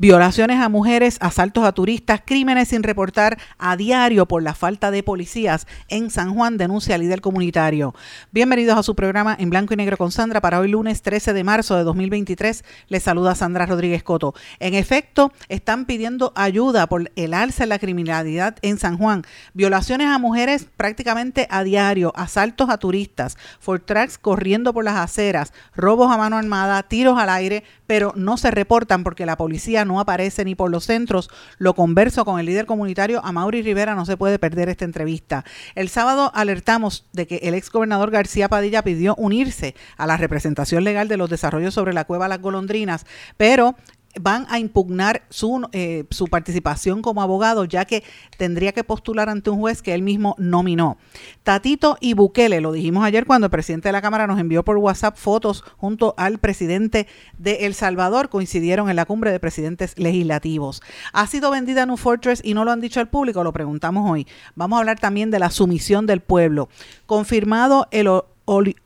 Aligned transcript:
Violaciones 0.00 0.60
a 0.60 0.68
mujeres, 0.68 1.18
asaltos 1.20 1.64
a 1.64 1.72
turistas, 1.72 2.22
crímenes 2.24 2.68
sin 2.68 2.84
reportar 2.84 3.36
a 3.58 3.76
diario 3.76 4.26
por 4.26 4.44
la 4.44 4.54
falta 4.54 4.92
de 4.92 5.02
policías 5.02 5.66
en 5.88 6.10
San 6.10 6.36
Juan, 6.36 6.56
denuncia 6.56 6.96
líder 6.96 7.20
comunitario. 7.20 7.96
Bienvenidos 8.30 8.78
a 8.78 8.84
su 8.84 8.94
programa 8.94 9.36
en 9.36 9.50
blanco 9.50 9.74
y 9.74 9.76
negro 9.76 9.96
con 9.96 10.12
Sandra 10.12 10.40
para 10.40 10.60
hoy 10.60 10.68
lunes 10.68 11.02
13 11.02 11.32
de 11.32 11.42
marzo 11.42 11.76
de 11.76 11.82
2023. 11.82 12.64
Les 12.86 13.02
saluda 13.02 13.34
Sandra 13.34 13.66
Rodríguez 13.66 14.04
Coto. 14.04 14.34
En 14.60 14.74
efecto, 14.74 15.32
están 15.48 15.84
pidiendo 15.84 16.32
ayuda 16.36 16.86
por 16.86 17.10
el 17.16 17.34
alza 17.34 17.64
en 17.64 17.70
la 17.70 17.80
criminalidad 17.80 18.54
en 18.62 18.78
San 18.78 18.98
Juan. 18.98 19.24
Violaciones 19.52 20.06
a 20.10 20.18
mujeres 20.18 20.68
prácticamente 20.76 21.48
a 21.50 21.64
diario, 21.64 22.12
asaltos 22.14 22.70
a 22.70 22.78
turistas, 22.78 23.36
Fortrax 23.58 24.16
corriendo 24.16 24.72
por 24.72 24.84
las 24.84 24.94
aceras, 24.94 25.52
robos 25.74 26.12
a 26.12 26.16
mano 26.16 26.36
armada, 26.36 26.84
tiros 26.84 27.18
al 27.18 27.30
aire, 27.30 27.64
pero 27.88 28.12
no 28.14 28.36
se 28.36 28.52
reportan 28.52 29.02
porque 29.02 29.26
la 29.26 29.36
policía 29.36 29.87
no 29.88 29.98
aparece 29.98 30.44
ni 30.44 30.54
por 30.54 30.70
los 30.70 30.84
centros. 30.84 31.28
Lo 31.58 31.74
converso 31.74 32.24
con 32.24 32.38
el 32.38 32.46
líder 32.46 32.66
comunitario 32.66 33.20
Amaury 33.24 33.62
Rivera, 33.62 33.96
no 33.96 34.06
se 34.06 34.16
puede 34.16 34.38
perder 34.38 34.68
esta 34.68 34.84
entrevista. 34.84 35.44
El 35.74 35.88
sábado 35.88 36.30
alertamos 36.34 37.06
de 37.12 37.26
que 37.26 37.36
el 37.42 37.54
ex 37.54 37.70
gobernador 37.70 38.12
García 38.12 38.48
Padilla 38.48 38.82
pidió 38.82 39.16
unirse 39.16 39.74
a 39.96 40.06
la 40.06 40.16
representación 40.16 40.84
legal 40.84 41.08
de 41.08 41.16
los 41.16 41.28
desarrollos 41.28 41.74
sobre 41.74 41.92
la 41.92 42.04
cueva 42.04 42.28
Las 42.28 42.40
Golondrinas, 42.40 43.06
pero 43.36 43.74
van 44.20 44.46
a 44.48 44.58
impugnar 44.58 45.22
su, 45.28 45.68
eh, 45.72 46.04
su 46.10 46.26
participación 46.26 47.02
como 47.02 47.22
abogado, 47.22 47.64
ya 47.64 47.84
que 47.84 48.02
tendría 48.36 48.72
que 48.72 48.84
postular 48.84 49.28
ante 49.28 49.50
un 49.50 49.58
juez 49.58 49.82
que 49.82 49.94
él 49.94 50.02
mismo 50.02 50.34
nominó. 50.38 50.96
Tatito 51.42 51.96
y 52.00 52.14
Bukele, 52.14 52.60
lo 52.60 52.72
dijimos 52.72 53.04
ayer 53.04 53.26
cuando 53.26 53.46
el 53.46 53.50
presidente 53.50 53.88
de 53.88 53.92
la 53.92 54.02
Cámara 54.02 54.26
nos 54.26 54.38
envió 54.38 54.64
por 54.64 54.76
WhatsApp 54.76 55.16
fotos 55.16 55.64
junto 55.76 56.14
al 56.16 56.38
presidente 56.38 57.06
de 57.38 57.66
El 57.66 57.74
Salvador, 57.74 58.28
coincidieron 58.28 58.90
en 58.90 58.96
la 58.96 59.04
cumbre 59.04 59.32
de 59.32 59.40
presidentes 59.40 59.98
legislativos. 59.98 60.82
¿Ha 61.12 61.26
sido 61.26 61.50
vendida 61.50 61.86
New 61.86 61.96
Fortress 61.96 62.40
y 62.44 62.54
no 62.54 62.64
lo 62.64 62.70
han 62.70 62.80
dicho 62.80 63.00
al 63.00 63.08
público? 63.08 63.44
Lo 63.44 63.52
preguntamos 63.52 64.10
hoy. 64.10 64.26
Vamos 64.54 64.76
a 64.76 64.80
hablar 64.80 64.98
también 64.98 65.30
de 65.30 65.38
la 65.38 65.50
sumisión 65.50 66.06
del 66.06 66.20
pueblo. 66.20 66.68
Confirmado 67.06 67.88
el 67.90 68.08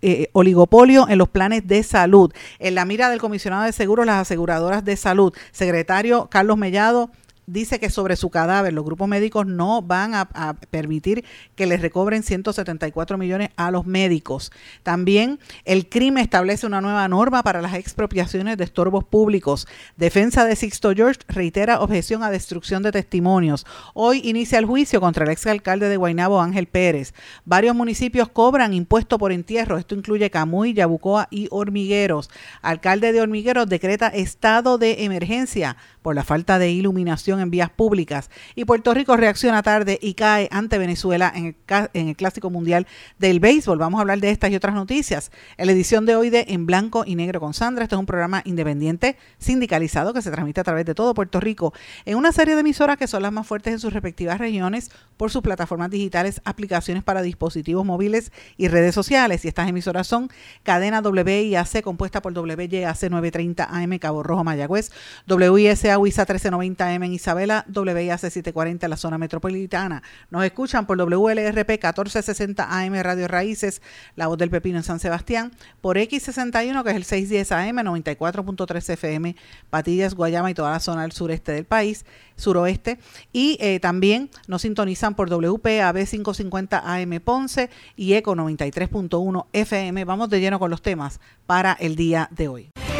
eh, 0.02 0.28
oligopolio 0.32 1.08
en 1.08 1.18
los 1.18 1.28
planes 1.28 1.66
de 1.66 1.82
salud. 1.82 2.32
En 2.58 2.74
la 2.74 2.84
mira 2.84 3.10
del 3.10 3.20
comisionado 3.20 3.64
de 3.64 3.72
seguros, 3.72 4.06
las 4.06 4.20
aseguradoras 4.20 4.84
de 4.84 4.96
salud, 4.96 5.32
secretario 5.52 6.28
Carlos 6.30 6.56
Mellado 6.56 7.10
dice 7.46 7.80
que 7.80 7.90
sobre 7.90 8.16
su 8.16 8.30
cadáver 8.30 8.72
los 8.72 8.84
grupos 8.84 9.08
médicos 9.08 9.46
no 9.46 9.82
van 9.82 10.14
a, 10.14 10.28
permitir 10.70 11.24
que 11.54 11.66
les 11.66 11.80
recobren 11.80 12.22
174 12.22 13.18
millones 13.18 13.50
a 13.56 13.70
los 13.70 13.86
médicos. 13.86 14.52
También 14.82 15.38
el 15.64 15.88
crimen 15.88 16.22
establece 16.22 16.66
una 16.66 16.80
nueva 16.80 17.06
norma 17.08 17.42
para 17.42 17.60
las 17.60 17.74
expropiaciones 17.74 18.56
de 18.56 18.64
estorbos 18.64 19.04
públicos. 19.04 19.66
Defensa 19.96 20.44
de 20.44 20.56
Sixto 20.56 20.92
George 20.94 21.20
reitera 21.28 21.80
objeción 21.80 22.22
a 22.22 22.30
destrucción 22.30 22.82
de 22.82 22.92
testimonios. 22.92 23.66
Hoy 23.94 24.20
inicia 24.24 24.58
el 24.58 24.66
juicio 24.66 25.00
contra 25.00 25.24
el 25.24 25.30
exalcalde 25.30 25.88
de 25.88 25.96
Guaynabo, 25.96 26.40
Ángel 26.40 26.66
Pérez. 26.66 27.14
Varios 27.44 27.74
municipios 27.74 28.28
cobran 28.28 28.72
impuesto 28.72 29.18
por 29.18 29.32
entierro. 29.32 29.78
Esto 29.78 29.94
incluye 29.94 30.30
Camuy, 30.30 30.74
Yabucoa 30.74 31.28
y 31.30 31.48
Hormigueros. 31.50 32.30
Alcalde 32.62 33.12
de 33.12 33.20
Hormigueros 33.20 33.68
decreta 33.68 34.08
estado 34.08 34.78
de 34.78 35.04
emergencia 35.04 35.76
por 36.02 36.14
la 36.14 36.24
falta 36.24 36.58
de 36.58 36.70
iluminación 36.70 37.31
en 37.40 37.50
vías 37.50 37.70
públicas. 37.70 38.30
Y 38.54 38.64
Puerto 38.64 38.94
Rico 38.94 39.16
reacciona 39.16 39.62
tarde 39.62 39.98
y 40.00 40.14
cae 40.14 40.48
ante 40.50 40.78
Venezuela 40.78 41.32
en 41.34 41.56
el, 41.92 42.16
Clásico 42.16 42.50
Mundial 42.50 42.86
del 43.18 43.40
Béisbol. 43.40 43.78
Vamos 43.78 43.98
a 43.98 44.02
hablar 44.02 44.20
de 44.20 44.30
estas 44.30 44.50
y 44.50 44.56
otras 44.56 44.74
noticias. 44.74 45.30
En 45.56 45.66
la 45.66 45.72
edición 45.72 46.06
de 46.06 46.16
hoy 46.16 46.30
de 46.30 46.46
En 46.48 46.66
Blanco 46.66 47.04
y 47.06 47.14
Negro 47.14 47.40
con 47.40 47.54
Sandra, 47.54 47.84
este 47.84 47.94
es 47.94 47.98
un 47.98 48.06
programa 48.06 48.42
independiente, 48.44 49.16
sindicalizado, 49.38 50.12
que 50.12 50.22
se 50.22 50.30
transmite 50.30 50.60
a 50.60 50.64
través 50.64 50.84
de 50.84 50.94
todo 50.94 51.14
Puerto 51.14 51.40
Rico 51.40 51.72
en 52.04 52.16
una 52.16 52.32
serie 52.32 52.54
de 52.54 52.60
emisoras 52.60 52.96
que 52.96 53.06
son 53.06 53.22
las 53.22 53.32
más 53.32 53.46
fuertes 53.46 53.72
en 53.72 53.78
sus 53.78 53.92
respectivas 53.92 54.38
regiones 54.38 54.90
por 55.16 55.30
sus 55.30 55.42
plataformas 55.42 55.90
digitales, 55.90 56.40
aplicaciones 56.44 57.02
para 57.02 57.22
dispositivos 57.22 57.84
móviles 57.84 58.32
y 58.56 58.68
redes 58.68 58.94
sociales. 58.94 59.44
Y 59.44 59.48
estas 59.48 59.68
emisoras 59.68 60.06
son 60.06 60.30
Cadena 60.62 61.00
WIAC, 61.00 61.82
compuesta 61.82 62.22
por 62.22 62.32
WYAC 62.32 63.02
930 63.10 63.64
AM 63.64 63.98
Cabo 63.98 64.22
Rojo 64.22 64.44
Mayagüez, 64.44 64.90
WISA 65.28 65.98
WISA 65.98 66.26
1390M 66.26 67.04
en 67.04 67.12
Isabela, 67.22 67.64
WIAC 67.72 68.18
740 68.18 68.86
en 68.86 68.90
la 68.90 68.96
zona 68.96 69.16
metropolitana. 69.16 70.02
Nos 70.30 70.44
escuchan 70.44 70.86
por 70.86 70.98
WLRP 70.98 71.70
1460 71.70 72.66
AM 72.68 72.94
Radio 73.00 73.28
Raíces, 73.28 73.80
La 74.16 74.26
Voz 74.26 74.38
del 74.38 74.50
Pepino 74.50 74.78
en 74.78 74.82
San 74.82 74.98
Sebastián, 74.98 75.52
por 75.80 75.98
X61 75.98 76.82
que 76.82 76.90
es 76.90 76.96
el 76.96 77.04
610 77.04 77.52
AM 77.52 77.76
94.3 77.76 78.90
FM, 78.94 79.36
Patillas, 79.70 80.14
Guayama 80.14 80.50
y 80.50 80.54
toda 80.54 80.72
la 80.72 80.80
zona 80.80 81.02
del 81.02 81.12
sureste 81.12 81.52
del 81.52 81.64
país, 81.64 82.04
suroeste. 82.34 82.98
Y 83.32 83.56
eh, 83.60 83.78
también 83.78 84.28
nos 84.48 84.62
sintonizan 84.62 85.14
por 85.14 85.30
WPAB 85.30 86.04
550 86.04 86.82
AM 86.84 87.20
Ponce 87.20 87.70
y 87.94 88.14
ECO 88.14 88.34
93.1 88.34 89.46
FM. 89.52 90.04
Vamos 90.04 90.28
de 90.28 90.40
lleno 90.40 90.58
con 90.58 90.70
los 90.70 90.82
temas 90.82 91.20
para 91.46 91.72
el 91.74 91.94
día 91.94 92.28
de 92.32 92.48
hoy 92.48 92.72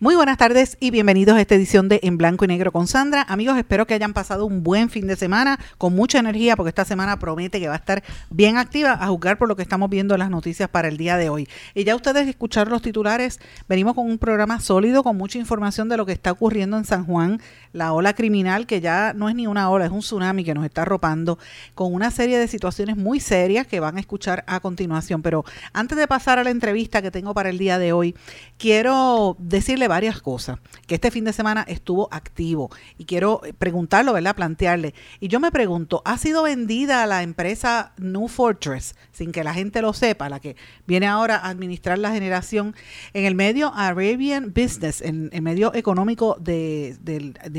Muy 0.00 0.14
buenas 0.14 0.38
tardes 0.38 0.76
y 0.78 0.92
bienvenidos 0.92 1.36
a 1.36 1.40
esta 1.40 1.56
edición 1.56 1.88
de 1.88 1.98
En 2.04 2.18
Blanco 2.18 2.44
y 2.44 2.48
Negro 2.48 2.70
con 2.70 2.86
Sandra. 2.86 3.26
Amigos, 3.28 3.58
espero 3.58 3.84
que 3.84 3.94
hayan 3.94 4.12
pasado 4.12 4.46
un 4.46 4.62
buen 4.62 4.90
fin 4.90 5.08
de 5.08 5.16
semana 5.16 5.58
con 5.76 5.92
mucha 5.92 6.20
energía 6.20 6.54
porque 6.54 6.68
esta 6.68 6.84
semana 6.84 7.18
promete 7.18 7.58
que 7.58 7.66
va 7.66 7.74
a 7.74 7.78
estar 7.78 8.04
bien 8.30 8.58
activa 8.58 8.92
a 8.92 9.08
juzgar 9.08 9.38
por 9.38 9.48
lo 9.48 9.56
que 9.56 9.62
estamos 9.62 9.90
viendo 9.90 10.14
en 10.14 10.20
las 10.20 10.30
noticias 10.30 10.68
para 10.68 10.86
el 10.86 10.98
día 10.98 11.16
de 11.16 11.30
hoy. 11.30 11.48
Y 11.74 11.82
ya 11.82 11.96
ustedes 11.96 12.28
escucharon 12.28 12.72
los 12.72 12.80
titulares, 12.80 13.40
venimos 13.68 13.94
con 13.96 14.06
un 14.06 14.18
programa 14.18 14.60
sólido 14.60 15.02
con 15.02 15.16
mucha 15.16 15.36
información 15.36 15.88
de 15.88 15.96
lo 15.96 16.06
que 16.06 16.12
está 16.12 16.30
ocurriendo 16.30 16.78
en 16.78 16.84
San 16.84 17.04
Juan, 17.04 17.40
la 17.72 17.92
ola 17.92 18.12
criminal 18.12 18.68
que 18.68 18.80
ya 18.80 19.14
no 19.14 19.28
es 19.28 19.34
ni 19.34 19.48
una 19.48 19.68
ola, 19.68 19.86
es 19.86 19.90
un 19.90 19.98
tsunami 19.98 20.44
que 20.44 20.54
nos 20.54 20.64
está 20.64 20.82
arropando 20.82 21.40
con 21.74 21.92
una 21.92 22.12
serie 22.12 22.38
de 22.38 22.46
situaciones 22.46 22.96
muy 22.96 23.18
serias 23.18 23.66
que 23.66 23.80
van 23.80 23.96
a 23.96 24.00
escuchar 24.00 24.44
a 24.46 24.60
continuación. 24.60 25.22
Pero 25.22 25.44
antes 25.72 25.98
de 25.98 26.06
pasar 26.06 26.38
a 26.38 26.44
la 26.44 26.50
entrevista 26.50 27.02
que 27.02 27.10
tengo 27.10 27.34
para 27.34 27.50
el 27.50 27.58
día 27.58 27.80
de 27.80 27.92
hoy, 27.92 28.14
quiero 28.58 29.36
decirle 29.40 29.87
varias 29.88 30.20
cosas, 30.20 30.58
que 30.86 30.94
este 30.94 31.10
fin 31.10 31.24
de 31.24 31.32
semana 31.32 31.64
estuvo 31.66 32.08
activo 32.12 32.70
y 32.96 33.04
quiero 33.04 33.40
preguntarlo, 33.58 34.12
¿verdad? 34.12 34.36
Plantearle. 34.36 34.94
Y 35.20 35.28
yo 35.28 35.40
me 35.40 35.50
pregunto, 35.50 36.02
¿ha 36.04 36.18
sido 36.18 36.42
vendida 36.42 37.06
la 37.06 37.22
empresa 37.22 37.92
New 37.98 38.28
Fortress 38.28 38.94
sin 39.12 39.32
que 39.32 39.44
la 39.44 39.54
gente 39.54 39.82
lo 39.82 39.92
sepa, 39.92 40.28
la 40.28 40.40
que 40.40 40.56
viene 40.86 41.06
ahora 41.06 41.36
a 41.36 41.48
administrar 41.48 41.98
la 41.98 42.12
generación 42.12 42.74
en 43.12 43.24
el 43.24 43.34
medio 43.34 43.72
Arabian 43.74 44.52
Business, 44.54 45.00
en 45.00 45.30
el 45.32 45.42
medio 45.42 45.74
económico 45.74 46.36
de, 46.38 46.96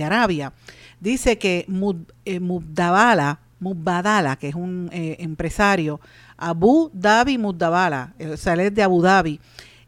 Arabia? 0.04 0.54
Dice 1.00 1.38
que 1.38 1.66
eh, 2.26 2.40
Mubdabala, 2.40 3.40
Mubadala, 3.60 4.38
que 4.38 4.50
es 4.50 4.56
un 4.56 4.90
eh, 4.92 5.18
empresario, 5.20 6.00
Abu 6.38 6.90
Dhabi 6.94 7.38
Mubdabala, 7.38 8.14
o 8.20 8.38
sea, 8.38 8.56
de 8.56 8.84
Abu 8.84 9.02
Dhabi, 9.02 9.40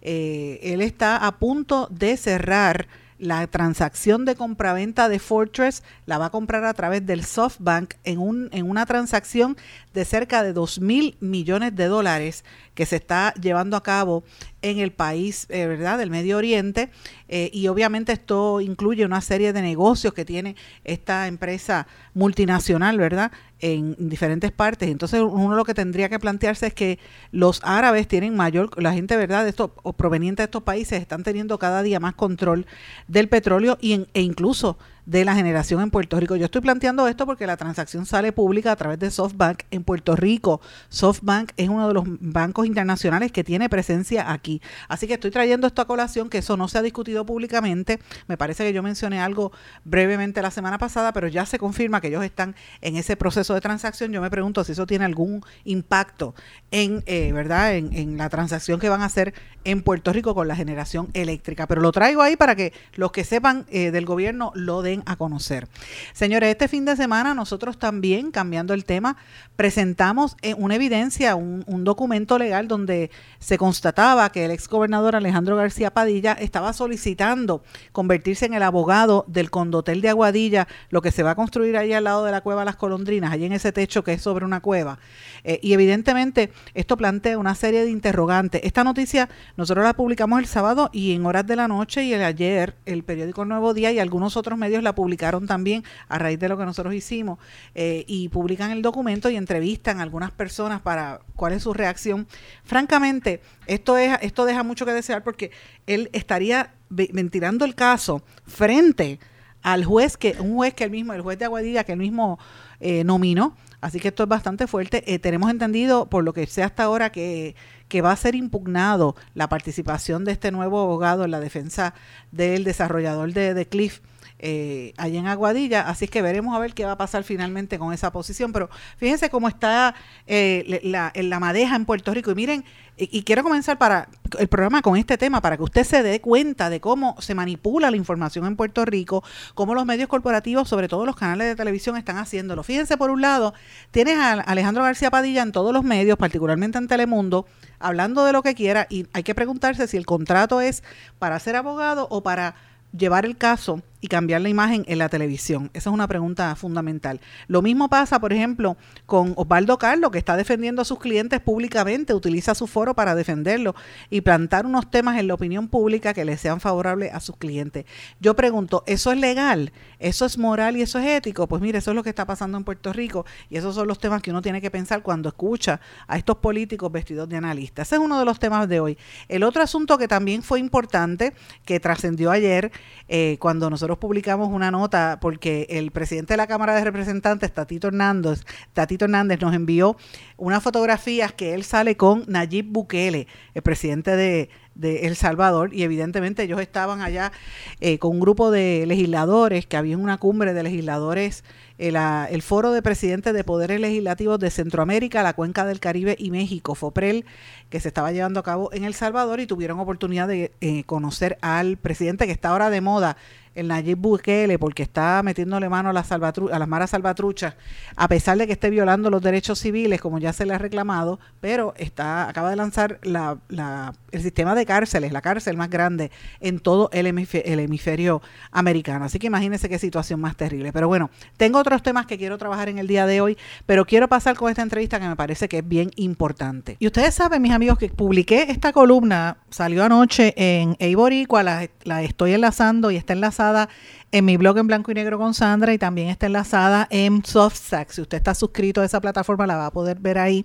eh, 0.01 0.59
él 0.63 0.81
está 0.81 1.17
a 1.17 1.37
punto 1.37 1.87
de 1.91 2.17
cerrar 2.17 2.87
la 3.21 3.45
transacción 3.45 4.25
de 4.25 4.35
compraventa 4.35 5.07
de 5.07 5.19
Fortress 5.19 5.83
la 6.07 6.17
va 6.17 6.25
a 6.25 6.29
comprar 6.31 6.65
a 6.65 6.73
través 6.73 7.05
del 7.05 7.23
SoftBank 7.23 7.93
en, 8.03 8.17
un, 8.17 8.49
en 8.51 8.67
una 8.67 8.87
transacción 8.87 9.57
de 9.93 10.05
cerca 10.05 10.43
de 10.43 10.53
2 10.53 10.79
mil 10.79 11.17
millones 11.19 11.75
de 11.75 11.85
dólares 11.85 12.43
que 12.73 12.85
se 12.85 12.95
está 12.95 13.33
llevando 13.35 13.75
a 13.75 13.83
cabo 13.83 14.23
en 14.61 14.79
el 14.79 14.91
país, 14.91 15.47
eh, 15.49 15.67
¿verdad?, 15.67 15.97
del 15.97 16.09
Medio 16.09 16.37
Oriente. 16.37 16.89
Eh, 17.27 17.49
y 17.53 17.67
obviamente 17.67 18.13
esto 18.13 18.61
incluye 18.61 19.05
una 19.05 19.21
serie 19.21 19.53
de 19.53 19.61
negocios 19.61 20.13
que 20.13 20.25
tiene 20.25 20.55
esta 20.83 21.27
empresa 21.27 21.87
multinacional, 22.13 22.97
¿verdad?, 22.97 23.31
en 23.59 23.95
diferentes 24.09 24.51
partes. 24.51 24.89
Entonces, 24.89 25.21
uno 25.21 25.55
lo 25.55 25.65
que 25.65 25.73
tendría 25.73 26.09
que 26.09 26.19
plantearse 26.19 26.67
es 26.67 26.73
que 26.73 26.99
los 27.31 27.59
árabes 27.63 28.07
tienen 28.07 28.35
mayor, 28.35 28.81
la 28.81 28.93
gente, 28.93 29.17
¿verdad?, 29.17 29.43
de 29.43 29.49
estos, 29.49 29.71
o 29.83 29.93
proveniente 29.93 30.41
de 30.41 30.45
estos 30.45 30.63
países, 30.63 31.01
están 31.01 31.23
teniendo 31.23 31.59
cada 31.59 31.83
día 31.83 31.99
más 31.99 32.15
control 32.15 32.65
del 33.07 33.29
petróleo 33.29 33.77
y 33.81 34.07
e 34.13 34.21
incluso 34.21 34.77
de 35.11 35.25
la 35.25 35.35
generación 35.35 35.81
en 35.81 35.91
Puerto 35.91 36.17
Rico. 36.17 36.37
Yo 36.37 36.45
estoy 36.45 36.61
planteando 36.61 37.05
esto 37.05 37.25
porque 37.25 37.45
la 37.45 37.57
transacción 37.57 38.05
sale 38.05 38.31
pública 38.31 38.71
a 38.71 38.77
través 38.77 38.97
de 38.97 39.11
SoftBank 39.11 39.63
en 39.69 39.83
Puerto 39.83 40.15
Rico. 40.15 40.61
SoftBank 40.87 41.51
es 41.57 41.67
uno 41.67 41.89
de 41.89 41.93
los 41.93 42.05
bancos 42.07 42.65
internacionales 42.65 43.33
que 43.33 43.43
tiene 43.43 43.67
presencia 43.67 44.31
aquí. 44.31 44.61
Así 44.87 45.07
que 45.07 45.15
estoy 45.15 45.29
trayendo 45.29 45.67
esto 45.67 45.81
a 45.81 45.85
colación, 45.85 46.29
que 46.29 46.37
eso 46.37 46.55
no 46.55 46.69
se 46.69 46.77
ha 46.77 46.81
discutido 46.81 47.25
públicamente. 47.25 47.99
Me 48.27 48.37
parece 48.37 48.63
que 48.63 48.71
yo 48.71 48.81
mencioné 48.83 49.19
algo 49.19 49.51
brevemente 49.83 50.41
la 50.41 50.49
semana 50.49 50.77
pasada, 50.77 51.11
pero 51.11 51.27
ya 51.27 51.45
se 51.45 51.59
confirma 51.59 51.99
que 51.99 52.07
ellos 52.07 52.23
están 52.23 52.55
en 52.79 52.95
ese 52.95 53.17
proceso 53.17 53.53
de 53.53 53.59
transacción. 53.59 54.13
Yo 54.13 54.21
me 54.21 54.29
pregunto 54.29 54.63
si 54.63 54.71
eso 54.71 54.85
tiene 54.85 55.03
algún 55.03 55.43
impacto 55.65 56.35
en, 56.71 57.03
eh, 57.05 57.33
¿verdad? 57.33 57.75
En, 57.75 58.17
la 58.17 58.29
transacción 58.29 58.79
que 58.79 58.87
van 58.87 59.01
a 59.01 59.05
hacer 59.05 59.33
en 59.65 59.81
Puerto 59.83 60.13
Rico 60.13 60.33
con 60.33 60.47
la 60.47 60.55
generación 60.55 61.09
eléctrica. 61.13 61.67
Pero 61.67 61.81
lo 61.81 61.91
traigo 61.91 62.21
ahí 62.21 62.37
para 62.37 62.55
que 62.55 62.71
los 62.95 63.11
que 63.11 63.25
sepan 63.25 63.65
eh, 63.69 63.91
del 63.91 64.05
gobierno 64.05 64.53
lo 64.55 64.81
den 64.81 65.00
a 65.05 65.15
conocer. 65.15 65.67
Señores, 66.13 66.49
este 66.51 66.67
fin 66.67 66.85
de 66.85 66.95
semana 66.95 67.33
nosotros 67.33 67.77
también, 67.77 68.31
cambiando 68.31 68.73
el 68.73 68.85
tema, 68.85 69.17
presentamos 69.55 70.35
eh, 70.41 70.55
una 70.55 70.75
evidencia, 70.75 71.35
un, 71.35 71.61
documento 71.83 72.37
legal 72.37 72.67
donde 72.67 73.09
se 73.39 73.57
constataba 73.57 74.31
que 74.31 74.45
el 74.45 74.51
ex 74.51 74.67
gobernador 74.67 75.15
Alejandro 75.15 75.55
García 75.55 75.91
Padilla 75.91 76.33
estaba 76.33 76.73
solicitando 76.73 77.63
convertirse 77.91 78.45
en 78.45 78.53
el 78.53 78.61
abogado 78.61 79.25
del 79.27 79.49
condotel 79.49 80.01
de 80.01 80.09
Aguadilla, 80.09 80.67
lo 80.89 81.01
que 81.01 81.11
se 81.11 81.23
va 81.23 81.31
a 81.31 81.35
construir 81.35 81.75
ahí 81.75 81.91
al 81.93 82.03
lado 82.03 82.23
de 82.23 82.31
la 82.31 82.41
cueva 82.41 82.65
Las 82.65 82.75
Colondrinas, 82.75 83.31
allí 83.31 83.45
en 83.45 83.53
ese 83.53 83.71
techo 83.71 84.03
que 84.03 84.13
es 84.13 84.21
sobre 84.21 84.45
una 84.45 84.61
cueva. 84.61 84.99
Eh, 85.43 85.59
y 85.63 85.73
evidentemente 85.73 86.51
esto 86.73 86.97
plantea 86.97 87.37
una 87.37 87.55
serie 87.55 87.83
de 87.83 87.89
interrogantes. 87.89 88.61
Esta 88.63 88.83
noticia 88.83 89.29
nosotros 89.57 89.83
la 89.83 89.93
publicamos 89.93 90.39
el 90.39 90.45
sábado 90.45 90.89
y 90.93 91.13
en 91.13 91.25
horas 91.25 91.47
de 91.47 91.55
la 91.55 91.67
noche 91.67 92.03
y 92.03 92.13
el 92.13 92.23
ayer 92.23 92.75
el 92.85 93.03
periódico 93.03 93.45
Nuevo 93.45 93.73
Día 93.73 93.91
y 93.91 93.99
algunos 93.99 94.37
otros 94.37 94.57
medios 94.57 94.80
la 94.81 94.95
publicaron 94.95 95.47
también 95.47 95.83
a 96.07 96.17
raíz 96.17 96.39
de 96.39 96.49
lo 96.49 96.57
que 96.57 96.65
nosotros 96.65 96.93
hicimos 96.93 97.39
eh, 97.75 98.05
y 98.07 98.29
publican 98.29 98.71
el 98.71 98.81
documento 98.81 99.29
y 99.29 99.35
entrevistan 99.35 99.99
a 99.99 100.03
algunas 100.03 100.31
personas 100.31 100.81
para 100.81 101.21
cuál 101.35 101.53
es 101.53 101.63
su 101.63 101.73
reacción. 101.73 102.27
Francamente, 102.63 103.41
esto, 103.67 103.97
es, 103.97 104.17
esto 104.21 104.45
deja 104.45 104.63
mucho 104.63 104.85
que 104.85 104.93
desear 104.93 105.23
porque 105.23 105.51
él 105.87 106.09
estaría 106.13 106.73
ventilando 106.89 107.65
el 107.65 107.75
caso 107.75 108.21
frente 108.45 109.19
al 109.61 109.85
juez 109.85 110.17
que 110.17 110.35
un 110.39 110.55
juez 110.55 110.73
que 110.73 110.83
el 110.83 110.91
mismo 110.91 111.13
el 111.13 111.21
juez 111.21 111.37
de 111.37 111.45
Aguadilla 111.45 111.83
que 111.83 111.93
el 111.93 111.99
mismo 111.99 112.39
eh, 112.79 113.03
nominó. 113.03 113.55
Así 113.79 113.99
que 113.99 114.09
esto 114.09 114.23
es 114.23 114.29
bastante 114.29 114.67
fuerte. 114.67 115.03
Eh, 115.11 115.17
tenemos 115.17 115.49
entendido 115.49 116.07
por 116.07 116.23
lo 116.23 116.33
que 116.33 116.45
sé 116.45 116.61
hasta 116.61 116.83
ahora 116.83 117.11
que 117.11 117.55
que 117.91 118.01
va 118.01 118.13
a 118.13 118.15
ser 118.15 118.35
impugnado 118.35 119.17
la 119.33 119.49
participación 119.49 120.23
de 120.23 120.31
este 120.31 120.49
nuevo 120.49 120.79
abogado 120.79 121.25
en 121.25 121.31
la 121.31 121.41
defensa 121.41 121.93
del 122.31 122.63
desarrollador 122.63 123.33
de, 123.33 123.53
de 123.53 123.67
Cliff 123.67 123.99
eh, 124.41 124.93
allá 124.97 125.19
en 125.19 125.27
Aguadilla, 125.27 125.87
así 125.87 126.05
es 126.05 126.11
que 126.11 126.21
veremos 126.21 126.55
a 126.55 126.59
ver 126.59 126.73
qué 126.73 126.85
va 126.85 126.93
a 126.93 126.97
pasar 126.97 127.23
finalmente 127.23 127.77
con 127.77 127.93
esa 127.93 128.11
posición, 128.11 128.51
pero 128.51 128.69
fíjense 128.97 129.29
cómo 129.29 129.47
está 129.47 129.95
eh, 130.27 130.81
la, 130.83 131.13
la 131.15 131.39
madeja 131.39 131.75
en 131.75 131.85
Puerto 131.85 132.13
Rico 132.13 132.31
y 132.31 132.35
miren, 132.35 132.65
y, 132.97 133.23
quiero 133.23 133.41
comenzar 133.41 133.77
para 133.77 134.09
el 134.37 134.47
programa 134.47 134.81
con 134.81 134.95
este 134.95 135.17
tema 135.17 135.41
para 135.41 135.57
que 135.57 135.63
usted 135.63 135.83
se 135.83 136.03
dé 136.03 136.21
cuenta 136.21 136.69
de 136.69 136.79
cómo 136.79 137.15
se 137.19 137.33
manipula 137.33 137.89
la 137.89 137.97
información 137.97 138.45
en 138.45 138.55
Puerto 138.55 138.85
Rico, 138.85 139.23
cómo 139.55 139.73
los 139.73 139.85
medios 139.85 140.07
corporativos, 140.07 140.69
sobre 140.69 140.87
todo 140.87 141.05
los 141.05 141.15
canales 141.15 141.47
de 141.47 141.55
televisión, 141.55 141.97
están 141.97 142.17
haciéndolo. 142.17 142.63
Fíjense, 142.63 142.97
por 142.97 143.09
un 143.09 143.21
lado, 143.21 143.53
tienes 143.91 144.17
a 144.17 144.33
Alejandro 144.33 144.83
García 144.83 145.09
Padilla 145.09 145.41
en 145.41 145.51
todos 145.51 145.73
los 145.73 145.83
medios, 145.83 146.17
particularmente 146.17 146.77
en 146.77 146.87
Telemundo, 146.87 147.47
hablando 147.79 148.23
de 148.23 148.33
lo 148.33 148.43
que 148.43 148.53
quiera 148.53 148.85
y 148.89 149.07
hay 149.13 149.23
que 149.23 149.33
preguntarse 149.33 149.87
si 149.87 149.97
el 149.97 150.05
contrato 150.05 150.61
es 150.61 150.83
para 151.17 151.39
ser 151.39 151.55
abogado 151.55 152.07
o 152.11 152.21
para 152.21 152.55
llevar 152.95 153.25
el 153.25 153.37
caso 153.37 153.81
y 154.01 154.07
cambiar 154.07 154.41
la 154.41 154.49
imagen 154.49 154.83
en 154.87 154.97
la 154.97 155.07
televisión? 155.07 155.69
Esa 155.73 155.89
es 155.89 155.93
una 155.93 156.07
pregunta 156.07 156.53
fundamental. 156.55 157.21
Lo 157.47 157.61
mismo 157.61 157.87
pasa, 157.87 158.19
por 158.19 158.33
ejemplo, 158.33 158.75
con 159.05 159.33
Osvaldo 159.37 159.77
Carlos, 159.77 160.11
que 160.11 160.17
está 160.17 160.35
defendiendo 160.35 160.81
a 160.81 160.85
sus 160.85 160.99
clientes 160.99 161.39
públicamente, 161.39 162.13
utiliza 162.13 162.55
su 162.55 162.67
foro 162.67 162.95
para 162.95 163.15
defenderlo 163.15 163.75
y 164.09 164.21
plantar 164.21 164.65
unos 164.65 164.89
temas 164.91 165.19
en 165.19 165.27
la 165.27 165.35
opinión 165.35 165.67
pública 165.67 166.13
que 166.13 166.25
le 166.25 166.37
sean 166.37 166.59
favorables 166.59 167.13
a 167.13 167.19
sus 167.19 167.37
clientes. 167.37 167.85
Yo 168.19 168.35
pregunto, 168.35 168.83
¿eso 168.87 169.11
es 169.11 169.19
legal? 169.19 169.71
¿Eso 169.99 170.25
es 170.25 170.37
moral 170.37 170.77
y 170.77 170.81
eso 170.81 170.99
es 170.99 171.05
ético? 171.05 171.47
Pues 171.47 171.61
mire, 171.61 171.77
eso 171.77 171.91
es 171.91 171.95
lo 171.95 172.03
que 172.03 172.09
está 172.09 172.25
pasando 172.25 172.57
en 172.57 172.63
Puerto 172.63 172.91
Rico 172.91 173.25
y 173.49 173.57
esos 173.57 173.75
son 173.75 173.87
los 173.87 173.99
temas 173.99 174.21
que 174.21 174.31
uno 174.31 174.41
tiene 174.41 174.61
que 174.61 174.71
pensar 174.71 175.03
cuando 175.03 175.29
escucha 175.29 175.79
a 176.07 176.17
estos 176.17 176.37
políticos 176.37 176.91
vestidos 176.91 177.29
de 177.29 177.37
analistas. 177.37 177.87
Ese 177.87 177.95
es 177.95 178.01
uno 178.01 178.19
de 178.19 178.25
los 178.25 178.39
temas 178.39 178.67
de 178.67 178.79
hoy. 178.79 178.97
El 179.27 179.43
otro 179.43 179.61
asunto 179.61 179.97
que 179.97 180.07
también 180.07 180.43
fue 180.43 180.59
importante, 180.59 181.33
que 181.65 181.79
trascendió 181.79 182.31
ayer, 182.31 182.71
eh, 183.07 183.37
cuando 183.39 183.69
nosotros 183.69 183.90
publicamos 183.97 184.49
una 184.49 184.71
nota 184.71 185.19
porque 185.21 185.67
el 185.69 185.91
presidente 185.91 186.33
de 186.33 186.37
la 186.37 186.47
Cámara 186.47 186.75
de 186.75 186.83
Representantes, 186.83 187.51
Tatito 187.51 187.87
Hernández, 187.87 188.43
Tatito 188.73 189.05
Hernández 189.05 189.39
nos 189.41 189.53
envió 189.53 189.97
unas 190.37 190.63
fotografías 190.63 191.33
que 191.33 191.53
él 191.53 191.63
sale 191.63 191.97
con 191.97 192.23
Nayib 192.27 192.65
Bukele, 192.67 193.27
el 193.53 193.61
presidente 193.61 194.15
de, 194.15 194.49
El 194.81 195.15
Salvador, 195.15 195.73
y 195.73 195.83
evidentemente 195.83 196.43
ellos 196.43 196.59
estaban 196.61 197.01
allá 197.01 197.31
eh, 197.79 197.99
con 197.99 198.11
un 198.11 198.19
grupo 198.19 198.51
de 198.51 198.85
legisladores, 198.87 199.67
que 199.67 199.77
había 199.77 199.97
una 199.97 200.17
cumbre 200.17 200.53
de 200.53 200.63
legisladores, 200.63 201.43
el, 201.77 201.95
eh, 201.95 202.25
el 202.29 202.41
Foro 202.41 202.71
de 202.71 202.81
Presidentes 202.81 203.33
de 203.33 203.43
Poderes 203.43 203.79
Legislativos 203.79 204.39
de 204.39 204.49
Centroamérica, 204.49 205.23
la 205.23 205.33
Cuenca 205.33 205.65
del 205.65 205.79
Caribe 205.79 206.15
y 206.17 206.31
México, 206.31 206.75
FOPREL, 206.75 207.25
que 207.71 207.79
se 207.79 207.87
estaba 207.87 208.11
llevando 208.11 208.39
a 208.39 208.43
cabo 208.43 208.71
en 208.73 208.83
El 208.83 208.93
Salvador 208.93 209.39
y 209.39 209.47
tuvieron 209.47 209.79
oportunidad 209.79 210.27
de 210.27 210.51
eh, 210.61 210.83
conocer 210.83 211.39
al 211.41 211.77
presidente 211.77 212.27
que 212.27 212.33
está 212.33 212.49
ahora 212.49 212.69
de 212.69 212.81
moda 212.81 213.17
el 213.55 213.67
Nayib 213.67 213.97
Bukele 213.97 214.57
porque 214.57 214.83
está 214.83 215.21
metiéndole 215.23 215.67
mano 215.69 215.89
a, 215.89 215.93
las 215.93 216.11
a 216.11 216.19
las 216.19 216.67
maras 216.67 216.91
salvatruchas, 216.91 217.55
a 217.95 218.07
pesar 218.07 218.37
de 218.37 218.47
que 218.47 218.53
esté 218.53 218.69
violando 218.69 219.09
los 219.09 219.21
derechos 219.21 219.59
civiles, 219.59 219.99
como 219.99 220.19
ya 220.19 220.33
se 220.33 220.45
le 220.45 220.53
ha 220.53 220.57
reclamado, 220.57 221.19
pero 221.39 221.73
está 221.77 222.29
acaba 222.29 222.49
de 222.49 222.55
lanzar 222.55 222.99
la, 223.03 223.37
la, 223.49 223.93
el 224.11 224.21
sistema 224.21 224.55
de 224.55 224.65
cárceles, 224.65 225.11
la 225.11 225.21
cárcel 225.21 225.57
más 225.57 225.69
grande 225.69 226.11
en 226.39 226.59
todo 226.59 226.89
el 226.93 227.01
el 227.11 227.59
hemisferio 227.59 228.21
americano. 228.51 229.05
Así 229.05 229.19
que 229.19 229.27
imagínense 229.27 229.67
qué 229.67 229.79
situación 229.79 230.21
más 230.21 230.37
terrible. 230.37 230.71
Pero 230.71 230.87
bueno, 230.87 231.09
tengo 231.35 231.59
otros 231.59 231.83
temas 231.83 232.05
que 232.05 232.17
quiero 232.17 232.37
trabajar 232.37 232.69
en 232.69 232.77
el 232.77 232.87
día 232.87 233.05
de 233.05 233.19
hoy, 233.19 233.37
pero 233.65 233.85
quiero 233.85 234.07
pasar 234.07 234.35
con 234.35 234.49
esta 234.49 234.61
entrevista 234.61 234.99
que 234.99 235.07
me 235.07 235.15
parece 235.15 235.49
que 235.49 235.57
es 235.57 235.67
bien 235.67 235.91
importante. 235.95 236.77
Y 236.79 236.87
ustedes 236.87 237.13
saben, 237.15 237.41
mis 237.41 237.51
amigos, 237.51 237.60
que 237.77 237.89
publiqué 237.89 238.47
esta 238.49 238.73
columna, 238.73 239.37
salió 239.49 239.83
anoche 239.83 240.33
en 240.35 240.75
Eiboricua, 240.79 241.43
la, 241.43 241.69
la 241.83 242.01
estoy 242.01 242.33
enlazando 242.33 242.91
y 242.91 242.97
está 242.97 243.13
enlazada 243.13 243.69
en 244.11 244.25
mi 244.25 244.37
blog 244.37 244.57
en 244.57 244.67
blanco 244.67 244.91
y 244.91 244.95
negro 244.95 245.17
con 245.17 245.33
Sandra 245.33 245.73
y 245.73 245.77
también 245.77 246.09
está 246.09 246.25
enlazada 246.25 246.87
en 246.89 247.23
SoftStack. 247.23 247.91
Si 247.91 248.01
usted 248.01 248.17
está 248.17 248.35
suscrito 248.35 248.81
a 248.81 248.85
esa 248.85 248.99
plataforma, 248.99 249.47
la 249.47 249.57
va 249.57 249.67
a 249.67 249.71
poder 249.71 249.99
ver 249.99 250.17
ahí. 250.17 250.43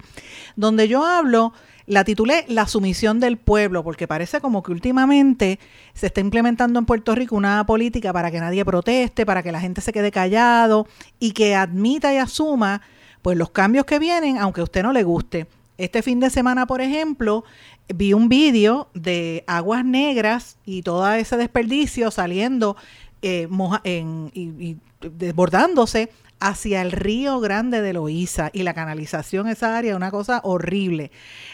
Donde 0.55 0.89
yo 0.89 1.05
hablo, 1.05 1.53
la 1.87 2.05
titulé 2.05 2.45
La 2.49 2.67
sumisión 2.67 3.21
del 3.21 3.37
pueblo, 3.37 3.83
porque 3.83 4.07
parece 4.07 4.41
como 4.41 4.63
que 4.63 4.73
últimamente 4.73 5.59
se 5.95 6.07
está 6.07 6.21
implementando 6.21 6.79
en 6.79 6.87
Puerto 6.87 7.15
Rico 7.15 7.37
una 7.37 7.65
política 7.67 8.13
para 8.13 8.31
que 8.31 8.41
nadie 8.41 8.65
proteste, 8.65 9.25
para 9.25 9.43
que 9.43 9.53
la 9.53 9.61
gente 9.61 9.81
se 9.81 9.93
quede 9.93 10.11
callado 10.11 10.87
y 11.19 11.33
que 11.33 11.55
admita 11.55 12.13
y 12.13 12.19
asuma 12.19 12.83
pues 13.23 13.37
los 13.37 13.51
cambios 13.51 13.87
que 13.87 13.99
vienen, 13.99 14.39
aunque 14.39 14.61
a 14.61 14.65
usted 14.65 14.83
no 14.83 14.93
le 14.93 15.03
guste. 15.03 15.49
Este 15.79 16.03
fin 16.03 16.21
de 16.21 16.31
semana, 16.31 16.67
por 16.67 16.81
ejemplo, 16.81 17.45
vi 17.95 18.13
un 18.13 18.29
vídeo 18.29 18.89
de 18.95 19.45
aguas 19.47 19.85
negras 19.85 20.57
y 20.65 20.83
todo 20.83 21.11
ese 21.13 21.37
desperdicio 21.37 22.11
saliendo 22.11 22.77
eh, 23.23 23.49
y, 24.33 24.77
desbordándose 25.01 26.11
hacia 26.39 26.83
el 26.83 26.93
río 26.93 27.41
grande 27.41 27.81
de 27.81 27.95
Loíza 27.95 28.51
y 28.53 28.63
la 28.63 28.75
canalización 28.75 29.49
esa 29.49 29.77
área, 29.77 29.97
una 29.97 30.11
cosa 30.11 30.41
horrible. 30.45 31.11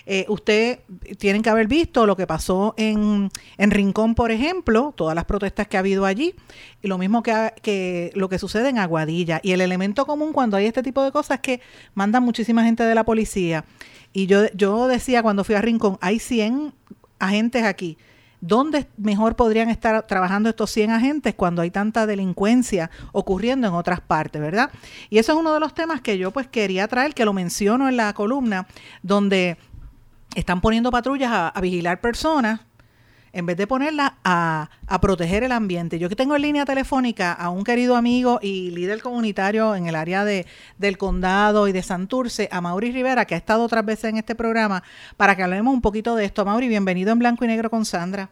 Eh, 0.07 0.27
usted 0.29 0.81
tienen 1.19 1.43
que 1.43 1.51
haber 1.51 1.69
visto 1.69 2.05
lo 2.05 2.17
que 2.17 2.27
pasó 2.27 2.75
en, 2.77 3.31
en, 3.59 3.71
Rincón, 3.71 4.17
por 4.17 4.33
ejemplo, 4.33 4.93
todas 4.97 5.15
las 5.15 5.25
protestas 5.25 5.69
que 5.69 5.77
ha 5.77 5.81
habido 5.81 6.05
allí, 6.05 6.35
y 6.83 6.89
lo 6.89 6.99
mismo 6.99 7.23
que 7.23 8.11
lo 8.15 8.29
que 8.29 8.39
sucede 8.39 8.71
en 8.71 8.79
Aguadilla. 8.79 9.41
Y 9.43 9.53
el 9.53 9.61
elemento 9.61 10.05
común 10.05 10.33
cuando 10.33 10.57
hay 10.57 10.67
este 10.67 10.83
tipo 10.83 11.03
de 11.05 11.13
cosas 11.13 11.37
es 11.37 11.43
que 11.43 11.61
mandan 11.95 12.25
muchísima 12.25 12.65
gente 12.65 12.83
de 12.83 12.95
la 12.95 13.05
policía 13.05 13.65
y 14.13 14.27
yo, 14.27 14.47
yo 14.55 14.89
decía 14.89 15.23
cuando 15.23 15.45
fui 15.45 15.55
a 15.55 15.61
Rincón, 15.61 15.99
hay 16.01 16.19
100 16.19 16.75
agentes 17.19 17.65
aquí. 17.65 17.99
¿Dónde 18.41 18.89
mejor 18.97 19.37
podrían 19.37 19.69
estar 19.69 20.05
trabajando 20.09 20.49
estos 20.49 20.71
100 20.73 20.91
agentes 20.91 21.35
cuando 21.35 21.63
hay 21.63 21.71
tanta 21.71 22.07
delincuencia 22.07 22.91
ocurriendo 23.13 23.69
en 23.69 23.75
otras 23.75 24.01
partes, 24.01 24.43
verdad? 24.43 24.71
Y 25.11 25.19
eso 25.19 25.33
es 25.33 25.39
uno 25.39 25.55
de 25.55 25.61
los 25.61 25.75
temas 25.75 26.01
que 26.01 26.19
yo 26.19 26.33
pues 26.33 26.49
quería 26.49 26.89
traer, 26.89 27.15
que 27.15 27.25
lo 27.25 27.33
menciono 27.33 27.89
en 27.89 27.97
la 27.97 28.13
columna, 28.15 28.67
donde 29.03 29.59
están 30.35 30.61
poniendo 30.61 30.91
patrullas 30.91 31.53
a 31.55 31.61
vigilar 31.61 32.01
personas 32.01 32.61
en 33.33 33.47
vez 33.47 33.57
de 33.57 33.67
ponerla 33.67 34.17
a, 34.25 34.69
proteger 35.01 35.43
el 35.43 35.53
ambiente. 35.53 35.99
Yo 35.99 36.09
que 36.09 36.17
tengo 36.17 36.37
en 36.37 36.43
línea 36.43 36.65
telefónica 36.65 37.33
a 37.33 37.49
un 37.51 37.65
querido 37.65 37.97
amigo 37.97 38.39
y 38.43 38.71
líder 38.71 39.03
comunitario 39.03 39.75
en 39.75 39.87
el 39.87 39.95
área 39.95 40.25
de, 40.25 40.47
del 40.79 40.99
condado 40.99 41.67
y 41.67 41.73
de 41.73 41.83
Santurce, 41.83 42.49
a 42.53 42.61
Mauri 42.61 42.93
Rivera, 42.93 43.25
que 43.25 43.35
ha 43.35 43.39
estado 43.39 43.65
otras 43.65 43.85
veces 43.85 44.05
en 44.05 44.19
este 44.19 44.35
programa, 44.35 44.83
para 45.17 45.35
que 45.35 45.43
hablemos 45.43 45.73
un 45.73 45.81
poquito 45.81 46.15
de 46.15 46.25
esto. 46.25 46.45
Mauri, 46.45 46.69
bienvenido 46.69 47.11
en 47.13 47.19
Blanco 47.19 47.45
y 47.45 47.49
Negro 47.49 47.71
con 47.71 47.85
Sandra. 47.85 48.29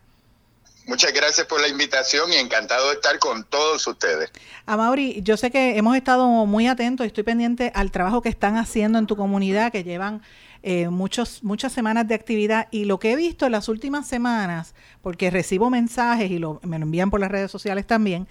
Muchas 0.87 1.13
gracias 1.13 1.47
por 1.47 1.61
la 1.61 1.69
invitación 1.69 2.33
y 2.33 2.37
encantado 2.37 2.89
de 2.89 2.95
estar 2.95 3.19
con 3.19 3.45
todos 3.45 3.87
ustedes. 3.87 4.31
A 4.67 4.77
Mauri, 4.77 5.21
yo 5.23 5.37
sé 5.37 5.51
que 5.51 5.77
hemos 5.77 5.97
estado 5.97 6.27
muy 6.47 6.67
atentos 6.67 7.05
y 7.05 7.09
estoy 7.09 7.23
pendiente 7.23 7.71
al 7.75 7.91
trabajo 7.91 8.23
que 8.23 8.29
están 8.29 8.57
haciendo 8.57 8.99
en 8.99 9.07
tu 9.07 9.15
comunidad, 9.17 9.71
que 9.71 9.85
llevan 9.85 10.23
eh, 10.63 10.89
muchos, 10.89 11.43
muchas 11.43 11.73
semanas 11.73 12.07
de 12.07 12.15
actividad 12.15 12.69
y 12.71 12.85
lo 12.85 12.99
que 12.99 13.13
he 13.13 13.17
visto 13.17 13.47
en 13.47 13.53
las 13.53 13.69
últimas 13.69 14.07
semanas, 14.07 14.75
porque 15.03 15.31
recibo 15.31 15.71
mensajes 15.71 16.31
y 16.31 16.39
lo, 16.39 16.61
me 16.63 16.79
lo 16.79 16.85
envían 16.85 17.11
por 17.11 17.21
las 17.21 17.31
redes 17.31 17.51
sociales 17.51 17.87
también, 17.87 18.29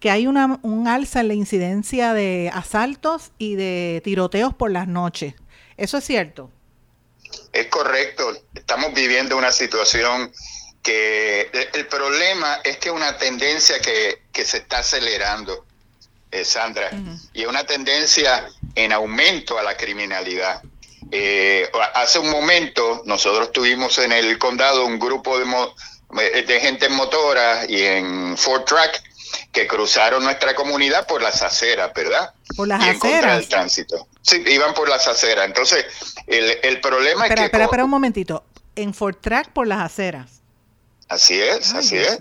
que 0.00 0.10
hay 0.10 0.26
una, 0.26 0.58
un 0.62 0.86
alza 0.86 1.20
en 1.20 1.28
la 1.28 1.34
incidencia 1.34 2.12
de 2.14 2.50
asaltos 2.52 3.32
y 3.38 3.56
de 3.56 4.00
tiroteos 4.04 4.54
por 4.54 4.70
las 4.70 4.86
noches. 4.86 5.34
¿Eso 5.76 5.98
es 5.98 6.04
cierto? 6.04 6.50
Es 7.52 7.66
correcto. 7.66 8.36
Estamos 8.54 8.94
viviendo 8.94 9.36
una 9.36 9.50
situación 9.50 10.32
que 10.82 11.50
el 11.72 11.86
problema 11.86 12.60
es 12.62 12.76
que 12.76 12.90
una 12.90 13.16
tendencia 13.16 13.80
que, 13.80 14.44
se 14.44 14.58
está 14.58 14.78
acelerando, 14.78 15.64
eh, 16.30 16.44
Sandra, 16.44 16.90
y 17.32 17.42
es 17.42 17.48
una 17.48 17.64
tendencia 17.64 18.46
en 18.74 18.92
aumento 18.92 19.58
a 19.58 19.62
la 19.62 19.76
criminalidad. 19.76 20.62
Eh, 21.10 21.70
hace 21.94 22.18
un 22.18 22.30
momento 22.30 23.02
nosotros 23.04 23.52
tuvimos 23.52 23.98
en 23.98 24.12
el 24.12 24.38
condado 24.38 24.86
un 24.86 24.98
grupo 24.98 25.38
de, 25.38 25.44
eh, 26.20 26.42
de 26.42 26.60
gente 26.60 26.86
en 26.86 26.94
motora 26.94 27.64
y 27.68 27.82
en 27.82 28.36
Ford 28.36 28.64
Track 28.64 29.02
que 29.52 29.66
cruzaron 29.66 30.24
nuestra 30.24 30.54
comunidad 30.54 31.06
por 31.06 31.22
las 31.22 31.42
aceras, 31.42 31.92
¿verdad? 31.94 32.32
Por 32.56 32.68
las 32.68 32.82
aceras. 32.82 33.42
el 33.42 33.48
tránsito. 33.48 34.08
Sí, 34.22 34.42
iban 34.46 34.74
por 34.74 34.88
las 34.88 35.06
aceras. 35.06 35.46
Entonces, 35.46 35.84
el, 36.26 36.58
el 36.62 36.80
problema 36.80 37.26
es 37.26 37.34
que... 37.34 37.44
Espera, 37.44 37.64
espera 37.64 37.84
un 37.84 37.90
momentito. 37.90 38.44
En 38.76 38.94
Ford 38.94 39.16
Track 39.20 39.50
por 39.52 39.66
las 39.66 39.80
aceras. 39.80 40.40
Así 41.08 41.40
es, 41.40 41.72
así 41.74 41.96
es. 41.96 42.18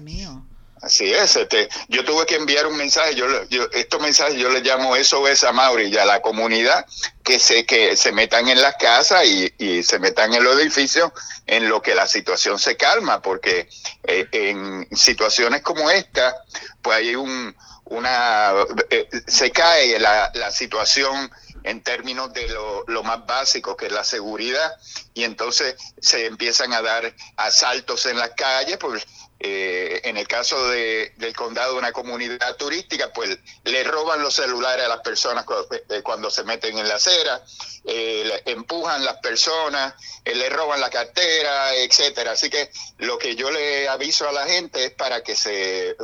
Así 0.84 1.13
es, 1.13 1.38
este, 1.38 1.70
yo 1.88 2.04
tuve 2.04 2.25
que 2.25 2.36
enviar 2.36 2.68
un 2.68 2.75
mensaje, 2.75 3.16
yo, 3.16 3.25
yo 3.48 3.70
estos 3.72 4.02
mensajes 4.02 4.36
yo 4.36 4.50
les 4.50 4.63
llamo 4.63 4.98
eso 4.98 5.25
es 5.30 5.46
a 5.46 5.54
Mauri 5.54 5.86
y 5.86 5.98
a 5.98 6.04
la 6.04 6.22
comunidad 6.22 6.86
que 7.24 7.40
se 7.40 7.66
que 7.66 7.96
se 7.96 8.12
metan 8.12 8.50
en 8.50 8.62
las 8.62 8.75
casas 8.75 9.25
y, 9.25 9.54
y 9.58 9.84
se 9.84 9.98
metan 10.00 10.34
en 10.34 10.44
los 10.44 10.60
edificios 10.60 11.13
en 11.48 11.70
lo 11.70 11.82
que 11.82 11.96
la 11.96 12.06
situación 12.06 12.60
se 12.60 12.75
calma, 12.75 13.22
porque 13.22 13.70
eh, 14.04 14.28
en 14.34 14.86
situaciones 14.94 15.62
como 15.62 15.90
esta, 15.90 16.36
pues 16.82 16.98
hay 16.98 17.16
un 17.16 17.56
una 17.86 18.52
eh, 18.90 19.08
se 19.25 19.52
cae 19.52 19.98
la, 20.00 20.32
la 20.34 20.52
situación 20.52 21.32
en 21.63 21.82
términos 21.82 22.34
de 22.34 22.50
lo, 22.50 22.84
lo, 22.88 23.04
más 23.04 23.25
básico 23.25 23.78
que 23.78 23.86
es 23.86 23.92
la 23.92 24.04
seguridad 24.04 24.75
y 25.13 25.24
entonces 25.24 25.75
se 26.00 26.25
empiezan 26.25 26.74
a 26.74 26.82
dar 26.82 27.13
asaltos 27.38 28.06
en 28.06 28.18
las 28.18 28.32
calles 28.32 28.78
pues 28.78 29.06
eh, 29.46 30.00
en 30.06 30.16
el 30.16 30.26
caso 30.26 30.70
de, 30.70 31.12
del 31.18 31.36
condado 31.36 31.78
una 31.78 31.92
comunidad 31.92 32.56
turística 32.56 33.12
pues 33.12 33.38
le 33.66 33.84
roban 33.84 34.22
los 34.22 34.36
celulares 34.36 34.86
a 34.86 34.88
las 34.88 35.02
personas 35.02 35.44
eh, 35.90 36.02
cuando, 36.02 36.32
se 36.32 36.46
meten 36.46 36.78
en 36.78 36.88
la 36.88 36.96
acera 36.96 37.44
eh, 37.84 38.42
empujan 38.46 39.04
las 39.04 39.18
personas 39.18 39.96
le 40.24 40.50
roban 40.50 40.80
la 40.80 40.90
cartera 40.90 41.76
etcétera 41.76 42.32
así 42.32 42.50
que 42.50 42.72
lo 43.00 43.18
que 43.18 43.36
yo 43.36 43.52
le 43.52 43.90
aviso 43.90 44.30
a 44.30 44.32
la 44.32 44.48
gente 44.48 44.86
es 44.86 44.92
para 44.92 45.24
que 45.24 45.36
se, 45.36 45.98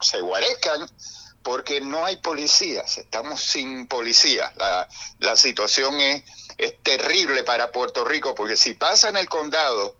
se 0.00 0.20
guarezcan 0.22 0.88
porque 1.42 1.82
no 1.82 2.04
hay 2.06 2.16
policías, 2.16 2.98
estamos 2.98 3.40
sin 3.40 3.86
policías. 3.86 4.56
La, 4.56 4.88
la 5.20 5.36
situación 5.36 5.94
es 6.00 6.82
terrible 6.82 7.44
para 7.44 7.70
Puerto 7.70 8.04
Rico, 8.04 8.34
porque 8.34 8.56
si 8.56 8.74
pasa 8.74 9.10
en 9.10 9.16
el 9.16 9.28
condado, 9.28 9.94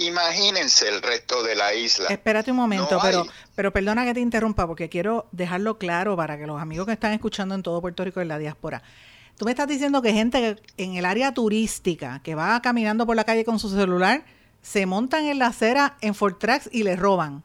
imagínense 0.00 0.88
el 0.88 1.02
resto 1.02 1.42
de 1.42 1.54
la 1.54 1.74
isla. 1.74 2.08
Espérate 2.08 2.50
un 2.50 2.56
momento, 2.56 2.98
pero, 3.02 3.26
pero 3.54 3.72
perdona 3.72 4.04
que 4.04 4.14
te 4.14 4.20
interrumpa, 4.20 4.66
porque 4.66 4.88
quiero 4.88 5.28
dejarlo 5.32 5.78
claro 5.78 6.16
para 6.16 6.38
que 6.38 6.46
los 6.46 6.60
amigos 6.60 6.86
que 6.86 6.92
están 6.92 7.12
escuchando 7.12 7.54
en 7.54 7.62
todo 7.62 7.80
Puerto 7.80 8.04
Rico 8.04 8.20
en 8.20 8.28
la 8.28 8.38
diáspora. 8.38 8.82
Tú 9.36 9.44
me 9.44 9.52
estás 9.52 9.68
diciendo 9.68 10.02
que 10.02 10.12
gente 10.12 10.56
en 10.76 10.96
el 10.96 11.04
área 11.04 11.32
turística 11.32 12.20
que 12.22 12.34
va 12.34 12.60
caminando 12.60 13.06
por 13.06 13.16
la 13.16 13.24
calle 13.24 13.44
con 13.44 13.58
su 13.58 13.70
celular 13.70 14.24
se 14.62 14.84
montan 14.86 15.26
en 15.26 15.38
la 15.38 15.46
acera 15.46 15.96
en 16.00 16.14
Fortrax 16.14 16.68
y 16.72 16.82
les 16.82 16.98
roban. 16.98 17.42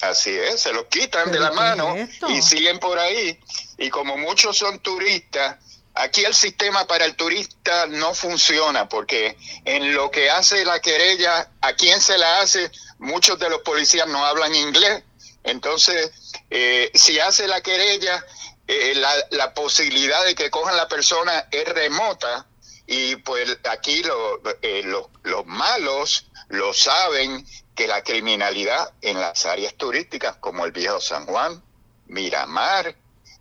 Así 0.00 0.30
es, 0.30 0.60
se 0.60 0.72
los 0.72 0.84
quitan 0.86 1.32
de 1.32 1.38
la 1.38 1.52
mano 1.52 1.94
y 2.28 2.42
siguen 2.42 2.78
por 2.78 2.98
ahí. 2.98 3.38
Y 3.78 3.88
como 3.88 4.16
muchos 4.16 4.58
son 4.58 4.78
turistas, 4.80 5.56
aquí 5.96 6.24
el 6.24 6.34
sistema 6.34 6.86
para 6.86 7.04
el 7.04 7.16
turista 7.16 7.86
no 7.86 8.14
funciona 8.14 8.88
porque 8.88 9.36
en 9.64 9.94
lo 9.94 10.10
que 10.10 10.30
hace 10.30 10.64
la 10.64 10.80
querella, 10.80 11.50
a 11.60 11.72
quien 11.72 12.00
se 12.00 12.18
la 12.18 12.40
hace, 12.40 12.70
muchos 12.98 13.38
de 13.38 13.50
los 13.50 13.62
policías 13.62 14.06
no 14.06 14.24
hablan 14.24 14.54
inglés. 14.54 15.02
Entonces, 15.42 16.10
eh, 16.50 16.90
si 16.94 17.18
hace 17.18 17.48
la 17.48 17.60
querella, 17.60 18.24
eh, 18.66 18.94
la, 18.96 19.12
la, 19.30 19.54
posibilidad 19.54 20.24
de 20.24 20.34
que 20.34 20.50
cojan 20.50 20.76
la 20.76 20.88
persona 20.88 21.48
es 21.50 21.68
remota 21.68 22.46
y 22.86 23.16
pues 23.16 23.58
aquí 23.70 24.02
lo, 24.02 24.42
eh, 24.60 24.82
los 24.82 25.46
malos 25.46 26.26
lo 26.48 26.74
saben 26.74 27.46
que 27.76 27.86
la 27.86 28.02
criminalidad 28.02 28.92
en 29.02 29.20
las 29.20 29.46
áreas 29.46 29.74
turísticas 29.74 30.36
como 30.36 30.64
el 30.64 30.72
Viejo 30.72 31.00
San 31.00 31.26
Juan, 31.26 31.62
Miramar 32.06 32.96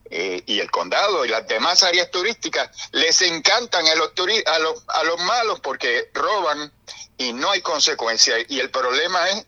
eh, 0.10 0.44
y 0.46 0.60
el 0.60 0.70
condado 0.70 1.26
y 1.26 1.30
las 1.30 1.48
demás 1.48 1.82
áreas 1.84 2.12
turísticas 2.12 2.70
les 2.92 3.22
encantan 3.22 3.88
a 3.88 3.96
los, 3.96 4.12
a 4.46 4.60
los, 4.60 4.84
a 4.88 5.04
los 5.04 5.20
malos 5.22 5.60
porque 5.62 6.12
roban 6.14 6.72
y 7.18 7.34
no 7.34 7.52
hay 7.52 7.62
consecuencia. 7.62 8.36
Y 8.48 8.60
el 8.60 8.70
problema 8.70 9.30
es, 9.30 9.46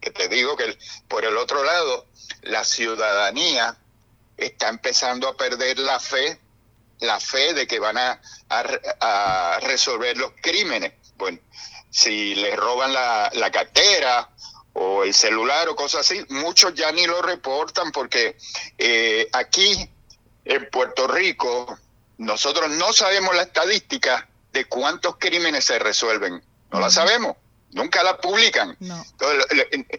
que 0.00 0.10
te 0.10 0.28
digo 0.28 0.56
que 0.56 0.78
por 1.08 1.24
el 1.24 1.36
otro 1.36 1.62
lado, 1.62 2.06
la 2.42 2.64
ciudadanía 2.64 3.76
está 4.36 4.68
empezando 4.68 5.28
a 5.28 5.36
perder 5.36 5.78
la 5.78 6.00
fe, 6.00 6.40
la 7.00 7.20
fe 7.20 7.52
de 7.52 7.66
que 7.66 7.78
van 7.78 7.98
a, 7.98 8.20
a 8.48 9.58
resolver 9.62 10.16
los 10.16 10.32
crímenes. 10.40 10.92
Bueno, 11.16 11.38
si 11.90 12.34
les 12.34 12.56
roban 12.56 12.92
la, 12.92 13.30
la 13.34 13.50
cartera 13.50 14.30
o 14.74 15.02
el 15.02 15.12
celular 15.12 15.68
o 15.68 15.76
cosas 15.76 16.02
así, 16.02 16.24
muchos 16.28 16.74
ya 16.74 16.92
ni 16.92 17.06
lo 17.06 17.20
reportan 17.20 17.90
porque 17.90 18.36
eh, 18.78 19.28
aquí 19.32 19.90
en 20.48 20.68
Puerto 20.70 21.06
Rico 21.06 21.78
nosotros 22.16 22.70
no 22.70 22.92
sabemos 22.92 23.36
la 23.36 23.42
estadística 23.42 24.28
de 24.52 24.64
cuántos 24.64 25.16
crímenes 25.18 25.64
se 25.64 25.78
resuelven, 25.78 26.42
no 26.72 26.80
la 26.80 26.90
sabemos. 26.90 27.36
Nunca 27.70 28.02
la 28.02 28.16
publican. 28.16 28.76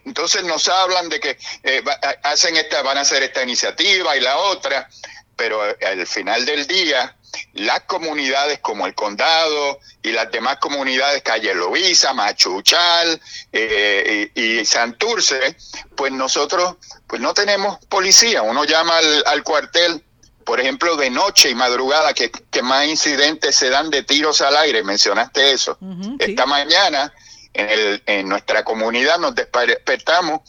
Entonces, 0.04 0.44
nos 0.44 0.68
hablan 0.68 1.08
de 1.08 1.20
que 1.20 1.38
eh, 1.62 1.84
hacen 2.24 2.58
esta, 2.58 2.82
van 2.82 2.98
a 2.98 3.02
hacer 3.02 3.22
esta 3.22 3.44
iniciativa 3.44 4.18
y 4.18 4.22
la 4.22 4.38
otra, 4.38 4.90
pero 5.36 5.62
al 5.62 6.08
final 6.08 6.46
del 6.46 6.66
día 6.66 7.16
las 7.54 7.82
comunidades 7.82 8.60
como 8.60 8.88
el 8.88 8.96
condado 8.96 9.80
y 10.02 10.12
las 10.12 10.32
demás 10.32 10.58
comunidades, 10.58 11.22
Calle 11.22 11.54
Loíza, 11.54 12.14
Machuchal 12.14 13.22
eh, 13.52 14.32
y, 14.34 14.66
Santurce, 14.66 15.56
pues 15.96 16.12
nosotros 16.12 16.76
pues 17.08 17.22
no 17.22 17.34
tenemos 17.34 17.78
policía. 17.86 18.42
Uno 18.42 18.64
llama 18.64 18.98
al, 19.26 19.44
cuartel, 19.44 20.04
por 20.50 20.60
ejemplo, 20.60 20.96
de 20.96 21.12
noche 21.12 21.52
y 21.52 21.54
madrugada, 21.54 22.12
que, 22.16 22.32
más 22.64 22.88
incidentes 22.88 23.56
se 23.56 23.70
dan 23.70 23.92
de 23.92 24.02
tiros 24.02 24.42
al 24.42 24.58
aire, 24.58 24.84
mencionaste 24.84 25.52
eso. 25.52 25.78
Esta 26.18 26.48
mañana 26.48 27.14
en, 27.54 27.70
el, 27.70 28.04
en 28.08 28.28
nuestra 28.28 28.64
comunidad 28.64 29.20
nos 29.20 29.36
despertamos 29.36 30.42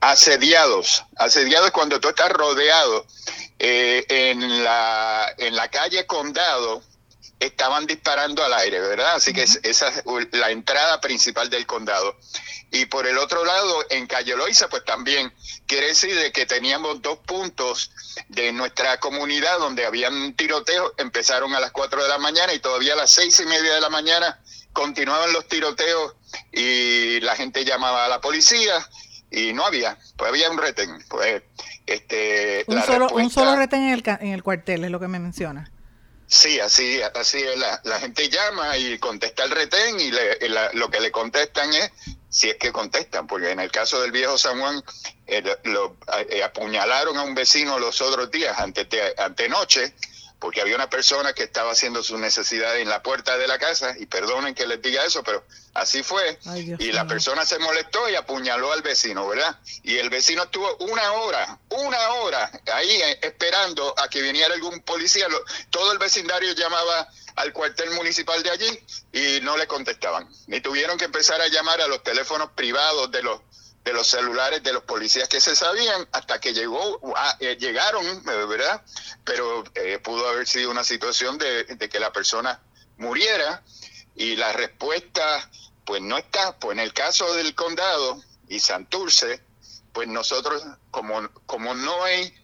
asediados. 0.00 1.04
Asediados 1.14 1.70
cuando 1.70 2.00
tú 2.00 2.08
estás 2.08 2.30
rodeado 2.30 3.06
eh, 3.60 4.04
en, 4.08 4.64
la, 4.64 5.32
en 5.38 5.54
la 5.54 5.68
calle 5.68 6.04
Condado 6.04 6.82
estaban 7.40 7.86
disparando 7.86 8.44
al 8.44 8.54
aire, 8.54 8.80
¿verdad? 8.80 9.14
Así 9.16 9.32
que 9.32 9.42
esa 9.42 9.88
es 9.88 10.02
la 10.32 10.50
entrada 10.50 11.00
principal 11.00 11.50
del 11.50 11.66
condado. 11.66 12.16
Y 12.70 12.86
por 12.86 13.06
el 13.06 13.18
otro 13.18 13.44
lado, 13.44 13.84
en 13.90 14.06
Calle 14.06 14.36
Loiza, 14.36 14.68
pues 14.68 14.84
también 14.84 15.32
quiere 15.66 15.88
decir 15.88 16.16
de 16.16 16.32
que 16.32 16.46
teníamos 16.46 17.02
dos 17.02 17.18
puntos 17.18 17.92
de 18.28 18.52
nuestra 18.52 18.98
comunidad 18.98 19.58
donde 19.58 19.86
habían 19.86 20.34
tiroteos, 20.34 20.92
empezaron 20.96 21.54
a 21.54 21.60
las 21.60 21.70
4 21.70 22.02
de 22.02 22.08
la 22.08 22.18
mañana 22.18 22.52
y 22.52 22.58
todavía 22.58 22.94
a 22.94 22.96
las 22.96 23.10
seis 23.10 23.38
y 23.40 23.46
media 23.46 23.74
de 23.74 23.80
la 23.80 23.90
mañana 23.90 24.40
continuaban 24.72 25.32
los 25.32 25.46
tiroteos 25.46 26.14
y 26.52 27.20
la 27.20 27.36
gente 27.36 27.64
llamaba 27.64 28.06
a 28.06 28.08
la 28.08 28.20
policía 28.20 28.86
y 29.30 29.52
no 29.52 29.64
había, 29.64 29.96
pues 30.16 30.30
había 30.30 30.50
un 30.50 30.58
retén. 30.58 30.98
Pues, 31.08 31.42
este, 31.86 32.64
un, 32.66 32.82
solo, 32.82 33.08
un 33.08 33.30
solo 33.30 33.56
retén 33.56 33.82
en 33.84 33.94
el, 33.94 34.02
en 34.20 34.32
el 34.32 34.42
cuartel, 34.42 34.84
es 34.84 34.90
lo 34.90 34.98
que 34.98 35.08
me 35.08 35.18
menciona. 35.18 35.70
Sí, 36.26 36.58
así, 36.58 37.00
así 37.02 37.42
es. 37.42 37.58
La, 37.58 37.80
la 37.84 38.00
gente 38.00 38.28
llama 38.28 38.76
y 38.76 38.98
contesta 38.98 39.44
el 39.44 39.50
retén 39.50 40.00
y 40.00 40.10
lo 40.72 40.90
que 40.90 41.00
le 41.00 41.10
contestan 41.10 41.72
es, 41.74 41.90
si 42.28 42.50
es 42.50 42.56
que 42.56 42.72
contestan, 42.72 43.26
porque 43.26 43.50
en 43.50 43.60
el 43.60 43.70
caso 43.70 44.00
del 44.00 44.10
viejo 44.10 44.36
San 44.36 44.58
Juan, 44.58 44.82
eh, 45.26 45.42
lo, 45.64 45.96
eh, 46.28 46.42
apuñalaron 46.42 47.16
a 47.16 47.22
un 47.22 47.34
vecino 47.34 47.78
los 47.78 48.00
otros 48.00 48.30
días, 48.30 48.58
antes 48.58 48.88
de, 48.88 49.14
antenoche, 49.18 49.94
porque 50.38 50.60
había 50.60 50.74
una 50.74 50.90
persona 50.90 51.32
que 51.32 51.44
estaba 51.44 51.72
haciendo 51.72 52.02
sus 52.02 52.18
necesidades 52.18 52.82
en 52.82 52.88
la 52.88 53.02
puerta 53.02 53.38
de 53.38 53.46
la 53.46 53.58
casa, 53.58 53.94
y 53.98 54.06
perdonen 54.06 54.54
que 54.54 54.66
les 54.66 54.82
diga 54.82 55.04
eso, 55.04 55.22
pero 55.22 55.44
así 55.74 56.02
fue, 56.02 56.38
y 56.78 56.92
la 56.92 57.06
persona 57.06 57.44
se 57.44 57.58
molestó 57.58 58.08
y 58.08 58.14
apuñaló 58.14 58.72
al 58.72 58.82
vecino, 58.82 59.26
¿verdad? 59.26 59.58
Y 59.82 59.96
el 59.96 60.10
vecino 60.10 60.44
estuvo 60.44 60.76
una 60.78 61.12
hora, 61.12 61.58
una 61.70 62.08
hora 62.10 62.50
ahí 62.72 62.90
eh, 62.90 63.18
esperando 63.22 63.94
a 63.98 64.08
que 64.08 64.22
viniera 64.22 64.54
algún 64.54 64.80
policía, 64.80 65.26
todo 65.70 65.92
el 65.92 65.98
vecindario 65.98 66.52
llamaba 66.52 67.08
al 67.36 67.52
cuartel 67.52 67.90
municipal 67.92 68.42
de 68.42 68.50
allí 68.50 68.80
y 69.12 69.40
no 69.42 69.56
le 69.56 69.66
contestaban, 69.66 70.28
ni 70.46 70.60
tuvieron 70.60 70.98
que 70.98 71.06
empezar 71.06 71.40
a 71.40 71.48
llamar 71.48 71.80
a 71.80 71.88
los 71.88 72.02
teléfonos 72.02 72.50
privados 72.50 73.10
de 73.10 73.22
los 73.22 73.40
de 73.84 73.92
los 73.92 74.06
celulares 74.06 74.62
de 74.62 74.72
los 74.72 74.82
policías 74.84 75.28
que 75.28 75.40
se 75.40 75.54
sabían 75.54 76.08
hasta 76.12 76.40
que 76.40 76.54
llegó 76.54 77.00
eh, 77.38 77.56
llegaron 77.60 78.04
eh, 78.06 78.46
verdad 78.46 78.82
pero 79.24 79.62
eh, 79.74 79.98
pudo 79.98 80.26
haber 80.28 80.48
sido 80.48 80.70
una 80.70 80.84
situación 80.84 81.36
de, 81.36 81.66
que 81.90 82.00
la 82.00 82.12
persona 82.12 82.60
muriera 82.96 83.62
y 84.16 84.36
la 84.36 84.52
respuesta 84.52 85.50
pues 85.84 86.00
no 86.00 86.16
está. 86.16 86.58
Pues 86.58 86.78
en 86.78 86.80
el 86.80 86.94
caso 86.94 87.34
del 87.34 87.54
condado 87.54 88.22
y 88.48 88.58
Santurce 88.60 89.42
pues 89.92 90.08
nosotros 90.08 90.62
como 90.90 91.28
como 91.46 91.74
no 91.74 92.04
hay 92.04 92.34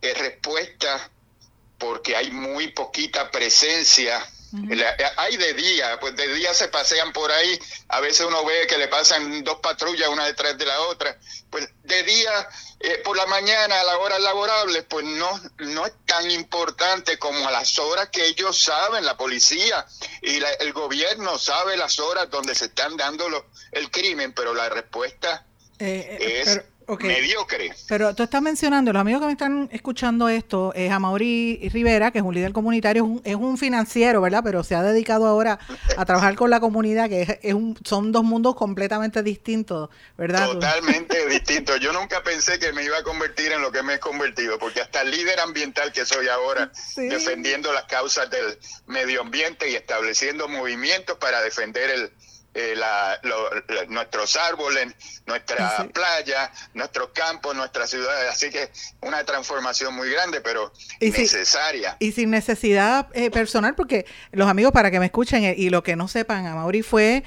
respuesta 0.00 1.10
porque 1.78 2.16
hay 2.16 2.30
muy 2.30 2.68
poquita 2.68 3.30
presencia 3.30 4.24
hay 5.16 5.36
de 5.36 5.54
día, 5.54 5.98
pues 6.00 6.16
de 6.16 6.32
día 6.34 6.54
se 6.54 6.68
pasean 6.68 7.12
por 7.12 7.30
ahí, 7.30 7.58
a 7.88 8.00
veces 8.00 8.26
uno 8.26 8.44
ve 8.44 8.66
que 8.66 8.78
le 8.78 8.88
pasan 8.88 9.44
dos 9.44 9.58
patrullas 9.60 10.08
una 10.08 10.24
detrás 10.26 10.56
de 10.56 10.64
la 10.64 10.80
otra, 10.82 11.18
pues 11.50 11.68
de 11.84 12.02
día, 12.02 12.48
eh, 12.80 13.00
por 13.04 13.16
la 13.16 13.26
mañana, 13.26 13.80
a 13.80 13.84
las 13.84 13.96
horas 13.96 14.20
laborables, 14.20 14.84
pues 14.88 15.04
no, 15.04 15.40
no 15.58 15.86
es 15.86 15.92
tan 16.06 16.30
importante 16.30 17.18
como 17.18 17.46
a 17.46 17.50
las 17.50 17.78
horas 17.78 18.08
que 18.10 18.26
ellos 18.26 18.58
saben, 18.58 19.04
la 19.04 19.16
policía 19.16 19.86
y 20.22 20.40
el 20.60 20.72
gobierno 20.72 21.38
sabe 21.38 21.76
las 21.76 21.98
horas 21.98 22.30
donde 22.30 22.54
se 22.54 22.66
están 22.66 22.96
dando 22.96 23.26
el 23.72 23.90
crimen, 23.90 24.32
pero 24.32 24.54
la 24.54 24.68
respuesta 24.68 25.44
eh, 25.78 26.18
eh, 26.20 26.62
es 26.88 26.98
mediocre. 27.04 27.72
Pero 27.86 28.14
tú 28.14 28.22
estás 28.22 28.40
mencionando, 28.40 28.92
los 28.92 29.00
amigos 29.00 29.20
que 29.20 29.26
me 29.26 29.32
están 29.32 29.68
escuchando 29.72 30.28
esto, 30.28 30.72
es 30.74 30.90
Amaury 30.90 31.68
Rivera, 31.72 32.10
que 32.10 32.18
es 32.18 32.24
un 32.24 32.34
líder 32.34 32.52
comunitario, 32.52 33.20
es 33.24 33.34
un, 33.34 33.58
financiero, 33.58 34.20
¿verdad? 34.20 34.42
Pero 34.44 34.62
se 34.62 34.74
ha 34.74 34.82
dedicado 34.82 35.26
ahora 35.26 35.58
a 35.96 36.04
trabajar 36.04 36.36
con 36.36 36.50
la 36.50 36.60
comunidad, 36.60 37.08
que 37.08 37.40
es, 37.42 37.54
un, 37.54 37.76
son 37.84 38.12
dos 38.12 38.24
mundos 38.24 38.54
completamente 38.54 39.22
distintos, 39.22 39.90
¿verdad? 40.16 40.46
Totalmente 40.46 41.26
distintos. 41.26 41.80
Yo 41.80 41.92
nunca 41.92 42.22
pensé 42.22 42.58
que 42.58 42.72
me 42.72 42.84
iba 42.84 42.98
a 42.98 43.02
convertir 43.02 43.52
en 43.52 43.62
lo 43.62 43.72
que 43.72 43.82
me 43.82 43.94
he 43.94 43.98
convertido, 43.98 44.58
porque 44.58 44.80
hasta 44.80 45.02
el 45.02 45.10
líder 45.10 45.40
ambiental 45.40 45.92
que 45.92 46.06
soy 46.06 46.28
ahora, 46.28 46.70
defendiendo 46.96 47.72
las 47.72 47.84
causas 47.84 48.30
del 48.30 48.58
medio 48.86 49.22
ambiente 49.22 49.70
y 49.70 49.74
estableciendo 49.74 50.48
movimientos 50.48 51.18
para 51.18 51.40
defender 51.42 51.90
el, 51.90 52.12
eh, 52.58 52.74
la, 52.74 53.20
nuestros 53.88 54.34
árboles, 54.36 54.92
nuestra 55.26 55.86
playa, 55.94 56.50
nuestros 56.74 57.10
campos, 57.10 57.54
nuestras 57.54 57.88
ciudades. 57.88 58.30
Así 58.30 58.50
que 58.50 58.70
una 59.00 59.22
transformación 59.24 59.94
muy 59.94 60.10
grande, 60.10 60.40
pero 60.40 60.72
necesaria. 61.00 61.96
y 62.00 62.10
sin 62.10 62.30
necesidad 62.30 63.06
eh, 63.12 63.30
personal, 63.30 63.76
porque 63.76 64.06
los 64.32 64.48
amigos, 64.48 64.72
para 64.72 64.90
que 64.90 64.98
me 64.98 65.06
escuchen 65.06 65.44
eh, 65.44 65.54
y 65.56 65.70
lo 65.70 65.84
que 65.84 65.94
no 65.94 66.08
sepan, 66.08 66.46
a 66.46 66.56
Mauri 66.56 66.82
fue, 66.82 67.22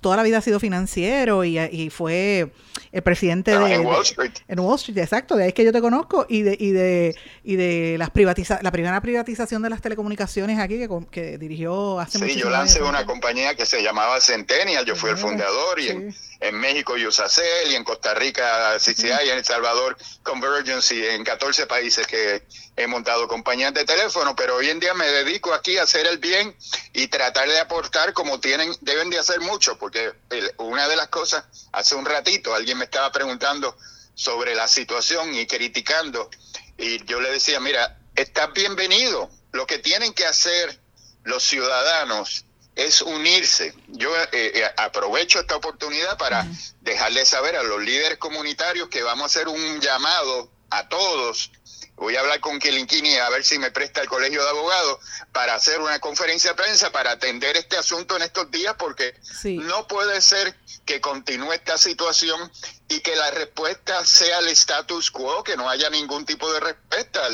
toda 0.00 0.16
la 0.16 0.24
vida 0.24 0.38
ha 0.38 0.42
sido 0.42 0.58
financiero 0.58 1.44
y, 1.44 1.90
fue 1.90 2.50
el 2.92 3.02
presidente 3.02 3.56
de, 3.56 3.74
en 3.74 3.86
Wall 3.86 4.02
Street. 4.02 4.32
en 4.48 4.58
Wall 4.60 4.76
Street, 4.76 4.98
exacto, 4.98 5.36
de 5.36 5.44
ahí 5.44 5.48
es 5.48 5.54
que 5.54 5.64
yo 5.64 5.72
te 5.72 5.80
conozco 5.80 6.26
y 6.28 6.42
de 6.42 6.56
y 6.58 6.70
de 6.70 7.14
y 7.44 7.56
de 7.56 7.96
las 7.98 8.10
privatiza 8.10 8.58
la 8.62 8.70
primera 8.72 9.00
privatización 9.00 9.62
de 9.62 9.70
las 9.70 9.80
telecomunicaciones 9.80 10.58
aquí 10.58 10.78
que, 10.78 10.88
que 11.10 11.38
dirigió 11.38 12.00
hace 12.00 12.18
Sí, 12.18 12.36
yo 12.36 12.50
lancé 12.50 12.82
una 12.82 13.06
compañía 13.06 13.54
que 13.54 13.66
se 13.66 13.82
llamaba 13.82 14.20
Centennial, 14.20 14.84
yo 14.84 14.96
fui 14.96 15.10
el 15.10 15.18
fundador 15.18 15.80
y 15.80 15.88
en, 15.88 16.14
en, 16.40 16.54
México 16.58 16.94
Usacell 16.94 17.70
y 17.70 17.74
en 17.74 17.84
Costa 17.84 18.14
Rica 18.14 18.76
CCI 18.78 19.26
y 19.26 19.30
en 19.30 19.38
El 19.38 19.44
Salvador 19.44 19.96
Convergence 20.22 20.94
y 20.94 21.04
en 21.04 21.24
14 21.24 21.66
países 21.66 22.06
que 22.06 22.42
he 22.78 22.86
montado 22.86 23.26
compañías 23.26 23.74
de 23.74 23.84
teléfono, 23.84 24.36
pero 24.36 24.56
hoy 24.56 24.70
en 24.70 24.78
día 24.78 24.94
me 24.94 25.06
dedico 25.06 25.52
aquí 25.52 25.76
a 25.78 25.82
hacer 25.82 26.06
el 26.06 26.18
bien 26.18 26.56
y 26.92 27.08
tratar 27.08 27.48
de 27.48 27.58
aportar 27.58 28.12
como 28.12 28.38
tienen, 28.38 28.72
deben 28.80 29.10
de 29.10 29.18
hacer 29.18 29.40
mucho, 29.40 29.76
porque 29.78 30.12
una 30.58 30.88
de 30.88 30.96
las 30.96 31.08
cosas, 31.08 31.44
hace 31.72 31.94
un 31.94 32.04
ratito 32.04 32.54
alguien 32.54 32.78
me 32.78 32.84
estaba 32.84 33.10
preguntando 33.10 33.76
sobre 34.14 34.54
la 34.54 34.68
situación 34.68 35.34
y 35.34 35.46
criticando 35.46 36.30
y 36.78 37.04
yo 37.04 37.20
le 37.20 37.32
decía, 37.32 37.58
mira, 37.58 37.98
estás 38.14 38.52
bienvenido, 38.52 39.28
lo 39.52 39.66
que 39.66 39.78
tienen 39.78 40.14
que 40.14 40.24
hacer 40.24 40.80
los 41.24 41.42
ciudadanos 41.42 42.44
es 42.76 43.02
unirse. 43.02 43.74
Yo 43.88 44.16
eh, 44.16 44.28
eh, 44.32 44.70
aprovecho 44.76 45.40
esta 45.40 45.56
oportunidad 45.56 46.16
para 46.16 46.46
dejarle 46.80 47.26
saber 47.26 47.56
a 47.56 47.64
los 47.64 47.82
líderes 47.82 48.18
comunitarios 48.18 48.88
que 48.88 49.02
vamos 49.02 49.24
a 49.24 49.26
hacer 49.26 49.48
un 49.48 49.80
llamado 49.80 50.48
a 50.70 50.88
todos. 50.88 51.50
Voy 51.98 52.14
a 52.16 52.20
hablar 52.20 52.40
con 52.40 52.58
Kilinkini 52.58 53.16
a 53.16 53.28
ver 53.28 53.42
si 53.42 53.58
me 53.58 53.70
presta 53.70 54.00
el 54.00 54.08
colegio 54.08 54.42
de 54.42 54.50
abogados 54.50 54.98
para 55.32 55.54
hacer 55.54 55.80
una 55.80 55.98
conferencia 55.98 56.50
de 56.50 56.56
prensa 56.56 56.92
para 56.92 57.12
atender 57.12 57.56
este 57.56 57.76
asunto 57.76 58.16
en 58.16 58.22
estos 58.22 58.50
días 58.50 58.76
porque 58.78 59.14
no 59.44 59.88
puede 59.88 60.20
ser 60.20 60.54
que 60.86 61.00
continúe 61.00 61.52
esta 61.52 61.76
situación 61.76 62.50
y 62.88 63.00
que 63.00 63.16
la 63.16 63.30
respuesta 63.32 64.04
sea 64.06 64.38
el 64.38 64.48
status 64.48 65.10
quo, 65.10 65.42
que 65.42 65.56
no 65.56 65.68
haya 65.68 65.90
ningún 65.90 66.24
tipo 66.24 66.50
de 66.52 66.60
respuesta. 66.60 67.26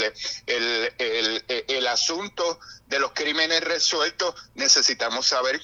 El, 0.46 0.92
el, 0.98 1.44
el 1.68 1.86
asunto 1.86 2.58
de 2.86 2.98
los 2.98 3.12
crímenes 3.12 3.62
resueltos, 3.62 4.34
necesitamos 4.54 5.26
saber 5.26 5.60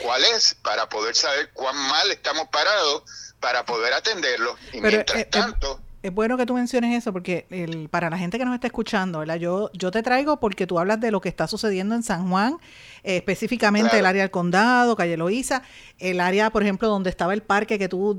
cuál 0.00 0.24
es 0.24 0.54
para 0.62 0.88
poder 0.88 1.14
saber 1.14 1.50
cuán 1.52 1.76
mal 1.76 2.10
estamos 2.10 2.48
parados 2.48 3.02
para 3.40 3.64
poder 3.64 3.92
atenderlo. 3.92 4.56
Y 4.72 4.80
mientras 4.80 5.18
eh, 5.18 5.22
eh, 5.22 5.24
tanto... 5.26 5.80
Es 6.02 6.14
bueno 6.14 6.36
que 6.36 6.46
tú 6.46 6.54
menciones 6.54 6.96
eso 6.96 7.12
porque 7.12 7.46
el, 7.50 7.88
para 7.88 8.10
la 8.10 8.18
gente 8.18 8.38
que 8.38 8.44
nos 8.44 8.54
está 8.54 8.66
escuchando, 8.66 9.20
¿verdad? 9.20 9.36
Yo, 9.36 9.70
yo 9.72 9.90
te 9.90 10.02
traigo 10.02 10.38
porque 10.38 10.66
tú 10.66 10.78
hablas 10.78 11.00
de 11.00 11.10
lo 11.10 11.20
que 11.20 11.28
está 11.28 11.46
sucediendo 11.48 11.94
en 11.94 12.02
San 12.02 12.28
Juan, 12.28 12.58
eh, 13.02 13.16
específicamente 13.16 13.98
el 13.98 14.06
área 14.06 14.22
del 14.22 14.30
condado, 14.30 14.94
Calle 14.94 15.16
Loíza, 15.16 15.62
el 15.98 16.20
área, 16.20 16.50
por 16.50 16.62
ejemplo, 16.62 16.88
donde 16.88 17.10
estaba 17.10 17.34
el 17.34 17.42
parque 17.42 17.78
que 17.78 17.88
tú 17.88 18.16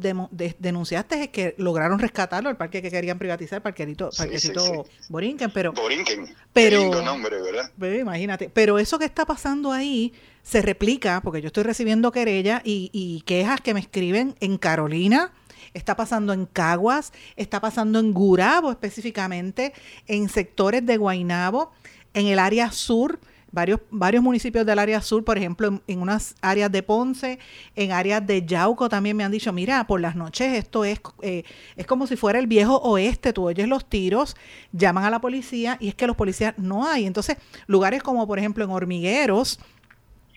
denunciaste, 0.60 1.24
es 1.24 1.30
que 1.30 1.56
lograron 1.58 2.00
rescatarlo, 2.00 2.50
el 2.50 2.58
parque 2.58 2.82
que 2.82 2.90
querían 2.90 3.20
privatizar, 3.20 3.62
parquerito, 3.62 4.10
parquecito 4.18 4.86
Borinquen, 5.10 5.52
pero... 5.52 5.72
Borinquen, 5.72 6.36
pero, 6.52 7.02
nombre, 7.04 7.38
¿verdad? 7.42 7.72
imagínate, 8.00 8.50
pero 8.50 8.80
eso 8.80 9.00
que 9.00 9.06
está 9.06 9.26
pasando 9.26 9.72
ahí 9.72 10.14
se 10.42 10.62
replica, 10.62 11.22
porque 11.24 11.42
yo 11.42 11.48
estoy 11.48 11.64
recibiendo 11.64 12.12
querella 12.12 12.62
y, 12.66 12.90
y 12.92 13.22
quejas 13.22 13.62
que 13.62 13.74
me 13.74 13.80
escriben 13.80 14.36
en 14.40 14.58
Carolina, 14.58 15.32
está 15.78 15.96
pasando 15.96 16.34
en 16.34 16.46
Caguas, 16.46 17.14
está 17.36 17.62
pasando 17.62 18.00
en 18.00 18.14
Gurabo 18.14 18.72
específicamente, 18.72 19.74
en 20.08 20.28
sectores 20.30 20.86
de 20.86 20.98
Guainabo, 20.98 21.72
en 22.14 22.28
el 22.28 22.40
área 22.40 22.72
sur, 22.72 23.20
varios, 23.52 23.80
varios 23.90 24.24
municipios 24.24 24.66
del 24.66 24.80
área 24.80 25.02
sur, 25.02 25.24
por 25.24 25.38
ejemplo, 25.38 25.82
en, 25.88 26.02
unas 26.02 26.36
áreas 26.42 26.72
de 26.72 26.84
Ponce, 26.84 27.40
en 27.76 27.92
áreas 27.92 28.26
de 28.26 28.46
Yauco 28.46 28.90
también 28.90 29.16
me 29.16 29.24
han 29.24 29.32
dicho, 29.32 29.54
mira, 29.54 29.86
por 29.88 30.02
las 30.02 30.16
noches 30.16 30.54
esto 30.54 30.84
es, 30.84 31.00
eh, 31.22 31.44
es 31.76 31.86
como 31.86 32.08
si 32.08 32.16
fuera 32.16 32.40
el 32.40 32.48
viejo 32.48 32.78
oeste, 32.78 33.34
tú 33.34 33.48
oyes 33.48 33.68
los 33.68 33.86
tiros, 33.86 34.36
llaman 34.72 35.06
a 35.06 35.10
la 35.10 35.22
policía 35.22 35.78
y 35.80 35.90
es 35.90 35.96
que 35.96 36.08
los 36.08 36.16
policías 36.16 36.56
no 36.58 36.88
hay. 36.88 37.06
Entonces, 37.06 37.38
lugares 37.68 38.04
como 38.04 38.26
por 38.28 38.40
ejemplo 38.40 38.64
en 38.64 38.72
Hormigueros, 38.72 39.60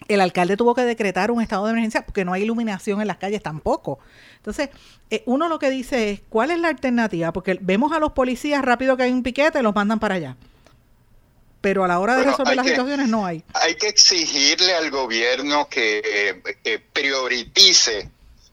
el 0.08 0.20
alcalde 0.20 0.56
tuvo 0.56 0.74
que 0.74 0.82
decretar 0.82 1.30
un 1.30 1.42
estado 1.42 1.64
de 1.66 1.72
emergencia 1.72 2.04
porque 2.04 2.24
no 2.24 2.32
hay 2.32 2.42
iluminación 2.42 3.00
en 3.00 3.06
las 3.06 3.18
calles 3.18 3.42
tampoco. 3.42 3.98
Entonces, 4.36 4.70
eh, 5.10 5.22
uno 5.26 5.48
lo 5.48 5.58
que 5.58 5.70
dice 5.70 6.10
es, 6.10 6.20
¿cuál 6.28 6.50
es 6.50 6.58
la 6.58 6.68
alternativa? 6.68 7.32
Porque 7.32 7.58
vemos 7.60 7.92
a 7.92 7.98
los 7.98 8.12
policías 8.12 8.62
rápido 8.62 8.96
que 8.96 9.04
hay 9.04 9.12
un 9.12 9.22
piquete, 9.22 9.62
los 9.62 9.74
mandan 9.74 10.00
para 10.00 10.16
allá. 10.16 10.36
Pero 11.60 11.84
a 11.84 11.88
la 11.88 11.98
hora 11.98 12.16
de 12.16 12.24
resolver 12.24 12.56
las 12.56 12.66
situaciones 12.66 13.08
no 13.08 13.26
hay. 13.26 13.44
Hay 13.52 13.74
que 13.74 13.88
exigirle 13.88 14.74
al 14.74 14.90
gobierno 14.90 15.68
que 15.68 16.42
eh, 16.64 16.78
prioritice 16.92 18.10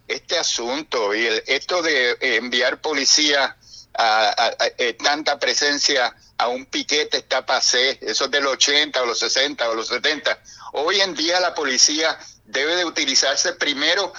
este 0.07 0.37
asunto 0.37 1.13
y 1.15 1.25
el, 1.25 1.43
esto 1.47 1.81
de 1.81 2.17
enviar 2.19 2.81
policía 2.81 3.55
a, 3.97 4.51
eh, 4.77 4.93
tanta 4.93 5.39
presencia 5.39 6.15
a 6.37 6.47
un 6.49 6.65
piquete 6.65 7.17
está 7.17 7.45
pasé, 7.45 7.97
eso 8.01 8.25
es 8.25 8.31
de 8.31 8.41
los 8.41 8.53
80 8.53 9.01
o 9.01 9.05
los 9.05 9.19
60 9.19 9.69
o 9.69 9.75
los 9.75 9.87
70. 9.87 10.39
Hoy 10.73 11.01
en 11.01 11.13
día 11.15 11.39
la 11.39 11.53
policía 11.53 12.17
debe 12.45 12.75
de 12.75 12.85
utilizarse 12.85 13.53
primero 13.53 14.13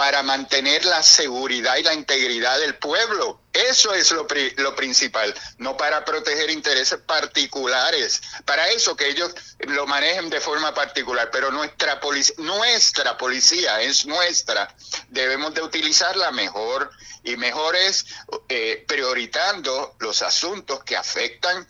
para 0.00 0.22
mantener 0.22 0.86
la 0.86 1.02
seguridad 1.02 1.76
y 1.76 1.82
la 1.82 1.92
integridad 1.92 2.58
del 2.58 2.74
pueblo. 2.76 3.38
Eso 3.52 3.92
es 3.92 4.10
lo, 4.12 4.26
lo, 4.56 4.74
principal, 4.74 5.34
no 5.58 5.76
para 5.76 6.06
proteger 6.06 6.48
intereses 6.48 7.00
particulares. 7.00 8.22
Para 8.46 8.70
eso 8.70 8.96
que 8.96 9.08
ellos 9.08 9.30
lo 9.58 9.86
manejen 9.86 10.30
de 10.30 10.40
forma 10.40 10.72
particular, 10.72 11.28
pero 11.30 11.50
nuestra 11.50 12.00
policía, 12.00 12.34
nuestra 12.38 13.18
policía 13.18 13.82
es 13.82 14.06
nuestra. 14.06 14.74
Debemos 15.10 15.52
de 15.52 15.60
utilizarla 15.60 16.30
mejor 16.30 16.90
y 17.22 17.36
mejor 17.36 17.76
es 17.76 18.06
eh, 18.48 18.82
prioritando 18.88 19.96
los 19.98 20.22
asuntos 20.22 20.82
que 20.82 20.96
afectan 20.96 21.68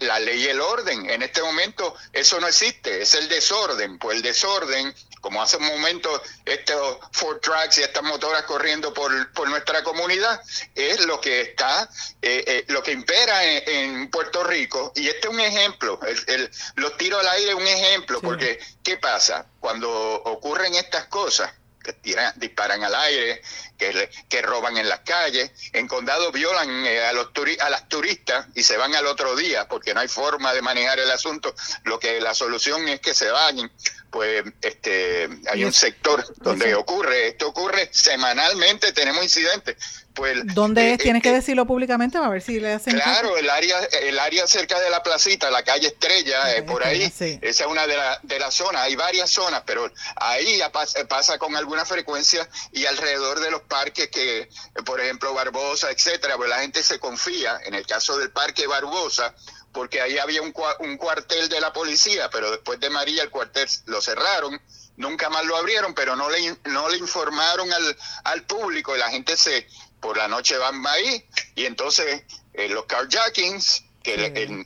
la 0.00 0.18
ley 0.20 0.44
y 0.44 0.48
el 0.48 0.60
orden. 0.60 1.08
En 1.10 1.22
este 1.22 1.42
momento 1.42 1.94
eso 2.12 2.40
no 2.40 2.46
existe, 2.46 3.02
es 3.02 3.14
el 3.14 3.28
desorden. 3.28 3.98
Pues 3.98 4.16
el 4.16 4.22
desorden, 4.22 4.94
como 5.20 5.42
hace 5.42 5.56
un 5.56 5.66
momento 5.66 6.22
estos 6.44 6.98
Ford 7.12 7.40
Tracks 7.40 7.78
y 7.78 7.82
estas 7.82 8.02
motoras 8.02 8.42
corriendo 8.44 8.92
por, 8.92 9.32
por 9.32 9.48
nuestra 9.48 9.82
comunidad, 9.82 10.40
es 10.74 11.04
lo 11.06 11.20
que 11.20 11.40
está, 11.40 11.88
eh, 12.22 12.44
eh, 12.46 12.64
lo 12.68 12.82
que 12.82 12.92
impera 12.92 13.44
en, 13.44 14.10
Puerto 14.10 14.42
Rico. 14.44 14.92
Y 14.94 15.08
este 15.08 15.28
es 15.28 15.34
un 15.34 15.40
ejemplo, 15.40 16.00
el, 16.26 16.50
los 16.76 16.96
tiros 16.96 17.20
al 17.20 17.28
aire 17.36 17.50
es 17.50 17.56
un 17.56 17.66
ejemplo, 17.66 18.20
porque 18.20 18.58
¿qué 18.82 18.96
pasa? 18.96 19.46
Cuando 19.60 19.90
ocurren 20.24 20.74
estas 20.74 21.06
cosas, 21.06 21.52
que 21.88 21.94
tiran, 21.94 22.32
disparan 22.36 22.84
al 22.84 22.94
aire, 22.94 23.40
que, 23.78 24.10
que 24.28 24.42
roban 24.42 24.76
en 24.76 24.88
las 24.88 25.00
calles. 25.00 25.50
En 25.72 25.88
condado 25.88 26.30
violan 26.30 26.68
eh, 26.84 27.00
a, 27.06 27.12
los 27.14 27.28
a 27.60 27.70
las 27.70 27.88
turistas 27.88 28.46
y 28.54 28.62
se 28.62 28.76
van 28.76 28.94
al 28.94 29.06
otro 29.06 29.34
día 29.36 29.66
porque 29.68 29.94
no 29.94 30.00
hay 30.00 30.08
forma 30.08 30.52
de 30.52 30.60
manejar 30.60 30.98
el 30.98 31.10
asunto. 31.10 31.54
Lo 31.84 31.98
que 31.98 32.20
la 32.20 32.34
solución 32.34 32.86
es 32.88 33.00
que 33.00 33.14
se 33.14 33.30
vayan. 33.30 33.72
Pues 34.10 34.42
este 34.62 35.28
hay 35.50 35.64
un 35.64 35.72
sector 35.72 36.24
donde 36.38 36.74
ocurre, 36.74 37.28
esto 37.28 37.48
ocurre 37.48 37.90
semanalmente, 37.92 38.92
tenemos 38.92 39.22
incidentes. 39.22 39.76
Pues, 40.18 40.36
¿Dónde 40.52 40.90
eh, 40.90 40.92
es? 40.94 40.98
Tienes 40.98 41.22
que 41.22 41.28
eh, 41.28 41.34
decirlo 41.34 41.64
públicamente 41.64 42.18
a 42.18 42.28
ver 42.28 42.42
si 42.42 42.58
le 42.58 42.72
hacen. 42.72 42.94
Claro, 42.94 43.36
el 43.36 43.48
área, 43.48 43.78
el 44.02 44.18
área 44.18 44.48
cerca 44.48 44.80
de 44.80 44.90
la 44.90 45.00
placita, 45.00 45.48
la 45.48 45.62
calle 45.62 45.86
Estrella, 45.86 46.42
por 46.66 46.82
ahí, 46.82 47.04
esa 47.04 47.38
es 47.40 47.66
una 47.70 47.86
de, 47.86 47.96
de 48.24 48.38
las 48.40 48.52
zonas. 48.52 48.82
Hay 48.82 48.96
varias 48.96 49.30
zonas, 49.30 49.62
pero 49.64 49.88
ahí 50.16 50.60
pasa, 50.72 51.06
pasa 51.06 51.38
con 51.38 51.54
alguna 51.54 51.84
frecuencia 51.84 52.48
y 52.72 52.84
alrededor 52.84 53.38
de 53.38 53.52
los 53.52 53.62
parques 53.62 54.08
que, 54.08 54.48
por 54.84 55.00
ejemplo, 55.00 55.32
Barbosa, 55.34 55.92
etcétera, 55.92 56.36
pues 56.36 56.50
la 56.50 56.58
gente 56.58 56.82
se 56.82 56.98
confía. 56.98 57.60
En 57.64 57.74
el 57.74 57.86
caso 57.86 58.18
del 58.18 58.32
Parque 58.32 58.66
Barbosa, 58.66 59.36
porque 59.70 60.00
ahí 60.00 60.18
había 60.18 60.42
un, 60.42 60.52
un 60.80 60.96
cuartel 60.96 61.48
de 61.48 61.60
la 61.60 61.72
policía, 61.72 62.28
pero 62.30 62.50
después 62.50 62.80
de 62.80 62.90
María 62.90 63.22
el 63.22 63.30
cuartel 63.30 63.68
lo 63.86 64.02
cerraron 64.02 64.60
nunca 64.98 65.30
más 65.30 65.44
lo 65.46 65.56
abrieron, 65.56 65.94
pero 65.94 66.16
no 66.16 66.28
le, 66.28 66.56
no 66.64 66.88
le 66.88 66.98
informaron 66.98 67.72
al, 67.72 67.96
al 68.24 68.42
público 68.42 68.94
y 68.94 68.98
la 68.98 69.08
gente 69.10 69.36
se, 69.36 69.66
por 70.00 70.16
la 70.16 70.28
noche 70.28 70.56
van 70.56 70.86
ahí 70.86 71.24
y 71.54 71.66
entonces 71.66 72.22
eh, 72.54 72.68
los 72.68 72.86
carjackings 72.86 73.84
que 74.02 74.14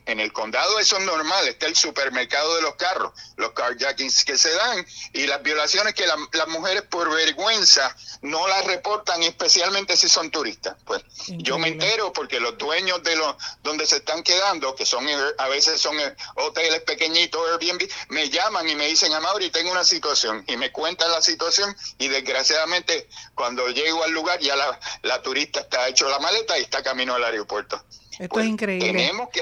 en, 0.05 0.19
el 0.19 0.31
condado 0.31 0.79
eso 0.79 0.97
es 0.97 1.03
normal, 1.03 1.47
está 1.47 1.65
el 1.65 1.75
supermercado 1.75 2.55
de 2.55 2.61
los 2.61 2.75
carros, 2.75 3.13
los 3.35 3.51
carjackings 3.51 4.23
que 4.25 4.37
se 4.37 4.51
dan 4.53 4.85
y 5.13 5.27
las 5.27 5.41
violaciones 5.41 5.93
que 5.93 6.05
las 6.07 6.47
mujeres 6.47 6.83
por 6.83 7.09
vergüenza 7.13 7.95
no 8.21 8.47
las 8.47 8.65
reportan, 8.65 9.21
especialmente 9.23 9.97
si 9.97 10.07
son 10.07 10.31
turistas. 10.31 10.75
Pues 10.85 11.03
yo 11.27 11.57
me 11.57 11.69
entero 11.69 12.13
porque 12.13 12.39
los 12.39 12.57
dueños 12.57 13.03
de 13.03 13.15
los 13.15 13.35
donde 13.63 13.85
se 13.85 13.97
están 13.97 14.23
quedando, 14.23 14.75
que 14.75 14.85
son 14.85 15.05
a 15.37 15.47
veces 15.47 15.81
son 15.81 15.97
hoteles 16.35 16.81
pequeñitos, 16.81 17.41
Airbnb, 17.51 17.89
me 18.09 18.29
llaman 18.29 18.67
y 18.69 18.75
me 18.75 18.87
dicen, 18.87 19.13
Amaury, 19.13 19.49
tengo 19.49 19.71
una 19.71 19.83
situación 19.83 20.43
y 20.47 20.57
me 20.57 20.71
cuentan 20.71 21.11
la 21.11 21.21
situación 21.21 21.75
y 21.97 22.07
desgraciadamente 22.07 23.07
cuando 23.35 23.67
llego 23.69 24.03
al 24.03 24.11
lugar 24.11 24.39
ya 24.39 24.55
la, 24.55 24.79
la 25.01 25.21
turista 25.21 25.61
está 25.61 25.87
hecho 25.87 26.07
la 26.09 26.19
maleta 26.19 26.57
y 26.57 26.63
está 26.63 26.83
camino 26.83 27.15
al 27.15 27.23
aeropuerto. 27.23 27.83
Esto 28.13 28.23
es 28.23 28.29
pues, 28.29 28.45
increíble. 28.45 28.91
Tenemos 28.91 29.29
que, 29.29 29.41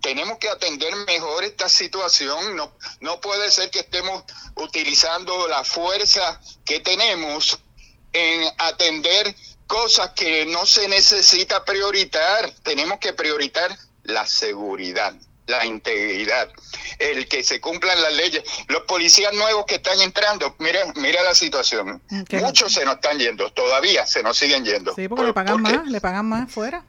tenemos 0.00 0.38
que 0.38 0.48
atender 0.48 0.94
mejor 1.06 1.44
esta 1.44 1.68
situación. 1.68 2.56
No, 2.56 2.72
no 3.00 3.20
puede 3.20 3.50
ser 3.50 3.70
que 3.70 3.80
estemos 3.80 4.24
utilizando 4.54 5.48
la 5.48 5.64
fuerza 5.64 6.40
que 6.64 6.80
tenemos 6.80 7.58
en 8.12 8.48
atender 8.58 9.34
cosas 9.66 10.10
que 10.10 10.46
no 10.46 10.66
se 10.66 10.88
necesita 10.88 11.64
prioritar. 11.64 12.52
Tenemos 12.62 12.98
que 13.00 13.12
prioritar 13.12 13.76
la 14.04 14.26
seguridad 14.26 15.14
la 15.46 15.64
integridad, 15.66 16.50
el 16.98 17.26
que 17.26 17.42
se 17.42 17.60
cumplan 17.60 18.00
las 18.00 18.12
leyes. 18.14 18.42
Los 18.68 18.82
policías 18.82 19.32
nuevos 19.32 19.64
que 19.66 19.76
están 19.76 20.00
entrando, 20.00 20.54
mira, 20.58 20.80
mira 20.96 21.22
la 21.22 21.34
situación. 21.34 22.00
Mm, 22.08 22.36
Muchos 22.36 22.72
se 22.72 22.84
nos 22.84 22.94
están 22.96 23.18
yendo, 23.18 23.52
todavía 23.52 24.06
se 24.06 24.22
nos 24.22 24.36
siguen 24.36 24.64
yendo. 24.64 24.94
Sí, 24.94 25.08
porque 25.08 25.24
le 25.24 25.32
pagan 25.32 25.60
más, 25.60 25.86
le 25.86 26.00
pagan 26.00 26.26
más 26.26 26.52
fuera. 26.52 26.84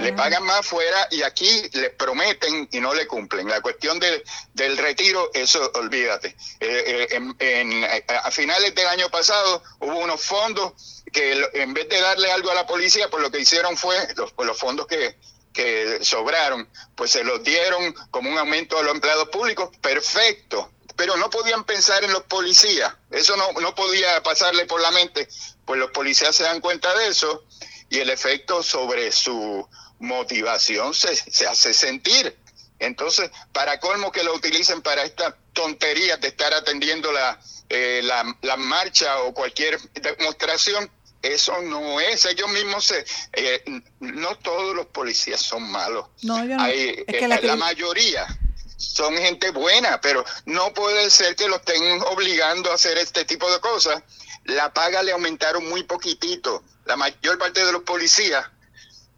Le 0.00 0.12
pagan 0.12 0.44
más 0.44 0.66
fuera 0.66 1.08
y 1.10 1.22
aquí 1.22 1.48
les 1.72 1.90
prometen 1.90 2.68
y 2.72 2.80
no 2.80 2.94
le 2.94 3.06
cumplen. 3.06 3.48
La 3.48 3.60
cuestión 3.60 3.98
del, 4.00 4.22
del 4.54 4.76
retiro, 4.76 5.30
eso 5.34 5.70
olvídate. 5.74 6.36
Eh, 6.60 7.08
eh, 7.10 7.60
en, 7.60 7.84
a 7.84 8.30
finales 8.30 8.74
del 8.74 8.86
año 8.86 9.08
pasado 9.08 9.62
hubo 9.80 9.98
unos 9.98 10.22
fondos 10.22 11.04
que 11.12 11.48
en 11.54 11.72
vez 11.74 11.88
de 11.88 12.00
darle 12.00 12.30
algo 12.32 12.50
a 12.50 12.54
la 12.54 12.66
policía, 12.66 13.08
pues 13.08 13.22
lo 13.22 13.30
que 13.30 13.40
hicieron 13.40 13.76
fue 13.76 13.96
los, 14.16 14.34
los 14.36 14.58
fondos 14.58 14.86
que 14.86 15.16
que 15.52 15.98
sobraron, 16.02 16.68
pues 16.94 17.10
se 17.10 17.24
los 17.24 17.42
dieron 17.42 17.94
como 18.10 18.30
un 18.30 18.38
aumento 18.38 18.78
a 18.78 18.82
los 18.82 18.94
empleados 18.94 19.28
públicos, 19.28 19.70
perfecto, 19.80 20.70
pero 20.96 21.16
no 21.16 21.30
podían 21.30 21.64
pensar 21.64 22.04
en 22.04 22.12
los 22.12 22.24
policías, 22.24 22.94
eso 23.10 23.36
no, 23.36 23.52
no 23.60 23.74
podía 23.74 24.22
pasarle 24.22 24.66
por 24.66 24.80
la 24.80 24.90
mente, 24.90 25.28
pues 25.64 25.78
los 25.78 25.90
policías 25.90 26.34
se 26.34 26.44
dan 26.44 26.60
cuenta 26.60 26.94
de 26.96 27.08
eso 27.08 27.44
y 27.90 27.98
el 27.98 28.10
efecto 28.10 28.62
sobre 28.62 29.12
su 29.12 29.68
motivación 29.98 30.94
se, 30.94 31.14
se 31.16 31.46
hace 31.46 31.74
sentir. 31.74 32.36
Entonces, 32.78 33.30
para 33.52 33.80
colmo 33.80 34.12
que 34.12 34.22
lo 34.22 34.34
utilicen 34.34 34.82
para 34.82 35.02
esta 35.02 35.36
tontería 35.52 36.16
de 36.16 36.28
estar 36.28 36.54
atendiendo 36.54 37.10
la, 37.10 37.40
eh, 37.68 38.00
la, 38.04 38.36
la 38.42 38.56
marcha 38.56 39.20
o 39.22 39.34
cualquier 39.34 39.80
demostración, 39.92 40.90
eso 41.22 41.60
no 41.62 42.00
es, 42.00 42.24
ellos 42.26 42.48
mismos 42.50 42.84
se, 42.84 43.04
eh, 43.32 43.62
no 44.00 44.36
todos 44.38 44.74
los 44.74 44.86
policías 44.86 45.40
son 45.40 45.68
malos. 45.70 46.06
No, 46.22 46.44
yo 46.44 46.56
no. 46.56 46.62
Hay, 46.62 47.04
es 47.06 47.16
que 47.18 47.28
la, 47.28 47.36
eh, 47.36 47.56
mayoría 47.56 48.26
son 48.76 49.16
gente 49.16 49.50
buena, 49.50 50.00
pero 50.00 50.24
no 50.44 50.72
puede 50.72 51.10
ser 51.10 51.34
que 51.34 51.48
los 51.48 51.58
estén 51.58 52.00
obligando 52.02 52.70
a 52.70 52.74
hacer 52.74 52.98
este 52.98 53.24
tipo 53.24 53.50
de 53.52 53.60
cosas. 53.60 54.02
La 54.44 54.72
paga 54.72 55.02
le 55.02 55.12
aumentaron 55.12 55.68
muy 55.68 55.82
poquitito. 55.82 56.62
La 56.84 56.96
mayor 56.96 57.38
parte 57.38 57.64
de 57.64 57.72
los 57.72 57.82
policías 57.82 58.46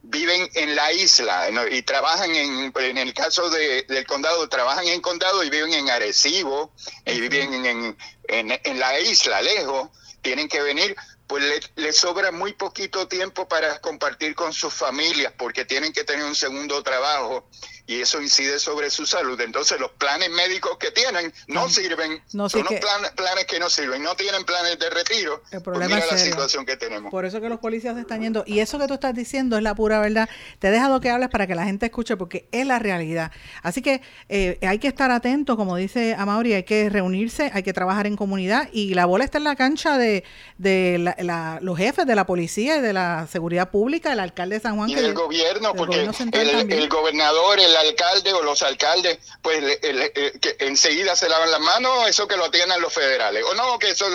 viven 0.03 0.49
en 0.55 0.75
la 0.75 0.93
isla 0.93 1.51
y 1.71 1.83
trabajan 1.83 2.35
en, 2.35 2.73
en 2.75 2.99
el 2.99 3.13
caso 3.13 3.51
de, 3.51 3.83
del 3.83 4.07
condado, 4.07 4.49
trabajan 4.49 4.87
en 4.89 5.03
condado 5.03 5.45
y 5.45 5.51
viven 5.51 5.75
en 5.75 5.91
Arecibo, 5.91 6.73
y 7.05 7.21
viven 7.21 7.53
en, 7.67 7.97
en, 8.29 8.61
en 8.65 8.81
la 8.81 8.99
isla, 8.99 9.43
lejos, 9.43 9.91
tienen 10.23 10.49
que 10.49 10.63
venir 10.63 10.97
pues 11.31 11.71
le, 11.77 11.93
sobra 11.93 12.33
muy 12.33 12.55
poquito 12.55 13.07
tiempo 13.07 13.47
para 13.47 13.79
compartir 13.79 14.35
con 14.35 14.53
sus 14.53 14.75
familias 14.75 15.33
porque 15.38 15.64
tienen 15.64 15.93
que 15.93 16.03
tener 16.03 16.25
un 16.25 16.35
segundo 16.35 16.83
trabajo 16.83 17.47
y 17.87 18.01
eso 18.01 18.21
incide 18.21 18.59
sobre 18.59 18.90
su 18.90 19.07
salud. 19.07 19.40
Entonces 19.40 19.79
los 19.81 19.93
planes 19.93 20.31
médicos 20.31 20.77
que 20.79 20.90
tienen 20.90 21.33
no, 21.47 21.69
sirven, 21.69 22.23
no, 22.33 22.49
son 22.49 22.64
planes, 22.64 23.47
que 23.47 23.59
no 23.61 23.71
sirven, 23.71 24.03
no 24.03 24.14
tienen 24.14 24.45
planes 24.45 24.79
de 24.79 24.90
retiro. 24.90 25.43
El 25.51 25.61
pues 25.61 25.62
problema 25.62 25.99
es 25.99 26.11
la 26.11 26.19
situación 26.19 26.66
que 26.66 26.77
tenemos. 26.77 27.11
Por 27.11 27.25
eso 27.25 27.40
que 27.40 27.49
los 27.49 27.59
policías 27.59 27.95
se 27.95 28.03
están 28.03 28.23
yendo. 28.23 28.45
Y 28.47 28.61
eso 28.61 28.79
que 28.79 28.87
tú 28.87 28.95
estás 28.95 29.14
diciendo 29.14 29.57
es 29.57 29.62
la 29.62 29.75
pura 29.75 30.01
verdad. 30.01 30.29
Te 30.59 30.69
he 30.69 30.71
dejado 30.71 31.01
que 31.01 31.11
hables 31.11 31.31
para 31.31 31.47
que 31.47 31.55
la 31.55 31.64
gente 31.64 31.87
escuche 31.87 32.16
porque 32.16 32.49
es 32.53 32.66
la 32.66 32.79
realidad. 32.79 33.33
Así 33.62 33.83
que 33.83 34.03
eh, 34.29 34.59
hay 34.62 34.79
que 34.79 34.88
estar 34.88 35.11
atentos, 35.11 35.57
como 35.57 35.77
dice 35.77 36.14
Amaury, 36.16 36.55
hay 36.55 36.64
que 36.64 36.90
reunirse, 36.90 37.51
hay 37.55 37.64
que 37.64 37.73
trabajar 37.73 38.07
en 38.07 38.16
comunidad 38.16 38.69
y 38.73 38.95
la 38.95 39.05
bola 39.05 39.25
está 39.25 39.38
en 39.38 39.45
la 39.45 39.57
cancha 39.57 39.99
de, 39.99 40.25
de 40.59 41.14
los 41.22 41.78
jefes 41.78 42.06
de 42.06 42.14
la 42.14 42.26
policía 42.26 42.76
y 42.76 42.80
de 42.80 42.92
la 42.92 43.26
seguridad 43.30 43.70
pública, 43.70 44.12
el 44.12 44.20
alcalde 44.20 44.56
de 44.56 44.61
San 44.61 44.76
Juan. 44.76 44.88
Y 44.88 44.94
del 44.94 45.14
gobierno, 45.14 45.74
porque 45.74 46.00
el, 46.00 46.72
el, 46.72 46.88
gobernador, 46.88 47.61
el 47.61 47.76
alcalde 47.76 48.33
o 48.33 48.42
los 48.42 48.62
alcaldes, 48.62 49.18
pues 49.42 49.78
que 49.80 50.56
enseguida 50.61 51.16
se 51.16 51.28
lavan 51.28 51.50
las 51.50 51.61
manos, 51.61 52.09
eso 52.09 52.26
que 52.26 52.37
lo 52.37 52.46
atiendan 52.46 52.80
los 52.80 52.92
federales. 52.92 53.44
O 53.44 53.54
no, 53.54 53.78
que 53.78 53.90
eso, 53.90 54.06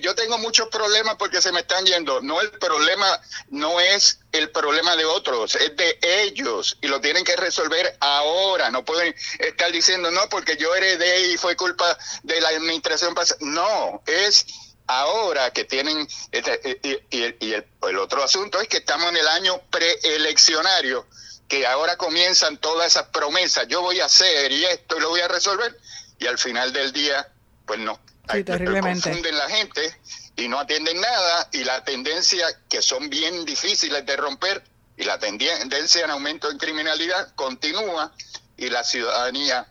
yo 0.00 0.14
tengo 0.14 0.38
muchos 0.38 0.68
problemas 0.68 1.16
porque 1.16 1.42
se 1.42 1.52
me 1.52 1.60
están 1.60 1.84
yendo. 1.84 2.20
No, 2.20 2.40
el 2.40 2.50
problema 2.50 3.20
no 3.50 3.80
es 3.80 4.20
el 4.32 4.50
problema 4.50 4.96
de 4.96 5.04
otros, 5.04 5.54
es 5.54 5.76
de 5.76 5.98
ellos 6.02 6.76
y 6.80 6.88
lo 6.88 7.00
tienen 7.00 7.24
que 7.24 7.36
resolver 7.36 7.96
ahora. 8.00 8.70
No 8.70 8.84
pueden 8.84 9.14
estar 9.38 9.72
diciendo, 9.72 10.10
no, 10.10 10.28
porque 10.28 10.56
yo 10.56 10.74
heredé 10.74 11.32
y 11.32 11.36
fue 11.36 11.56
culpa 11.56 11.98
de 12.22 12.40
la 12.40 12.48
administración 12.48 13.14
pasada. 13.14 13.38
No, 13.40 14.02
es 14.06 14.46
ahora 14.88 15.52
que 15.52 15.64
tienen, 15.64 16.08
este, 16.32 16.80
y, 17.10 17.22
el, 17.22 17.66
el, 17.82 17.98
otro 17.98 18.24
asunto 18.24 18.60
es 18.60 18.68
que 18.68 18.78
estamos 18.78 19.10
en 19.10 19.18
el 19.18 19.28
año 19.28 19.60
preeleccionario 19.70 21.06
que 21.46 21.66
ahora 21.66 21.96
comienzan 21.96 22.58
todas 22.58 22.88
esas 22.88 23.08
promesas, 23.08 23.66
yo 23.68 23.80
voy 23.80 24.00
a 24.00 24.06
hacer 24.06 24.50
y 24.52 24.64
esto 24.64 24.96
y 24.96 25.00
lo 25.00 25.10
voy 25.10 25.20
a 25.20 25.28
resolver, 25.28 25.78
y 26.18 26.26
al 26.26 26.38
final 26.38 26.72
del 26.72 26.92
día, 26.92 27.26
pues 27.66 27.78
no. 27.80 27.98
Sí, 28.30 28.44
confunden 28.44 29.38
la 29.38 29.48
gente 29.48 29.98
y 30.36 30.48
no 30.48 30.58
atienden 30.58 31.00
nada, 31.00 31.48
y 31.52 31.64
la 31.64 31.82
tendencia, 31.84 32.46
que 32.68 32.82
son 32.82 33.08
bien 33.08 33.44
difíciles 33.44 34.04
de 34.04 34.16
romper, 34.16 34.62
y 34.96 35.04
la 35.04 35.18
tendencia 35.18 36.04
en 36.04 36.10
aumento 36.10 36.50
en 36.50 36.58
criminalidad 36.58 37.34
continúa, 37.34 38.12
y 38.56 38.68
la 38.68 38.84
ciudadanía 38.84 39.66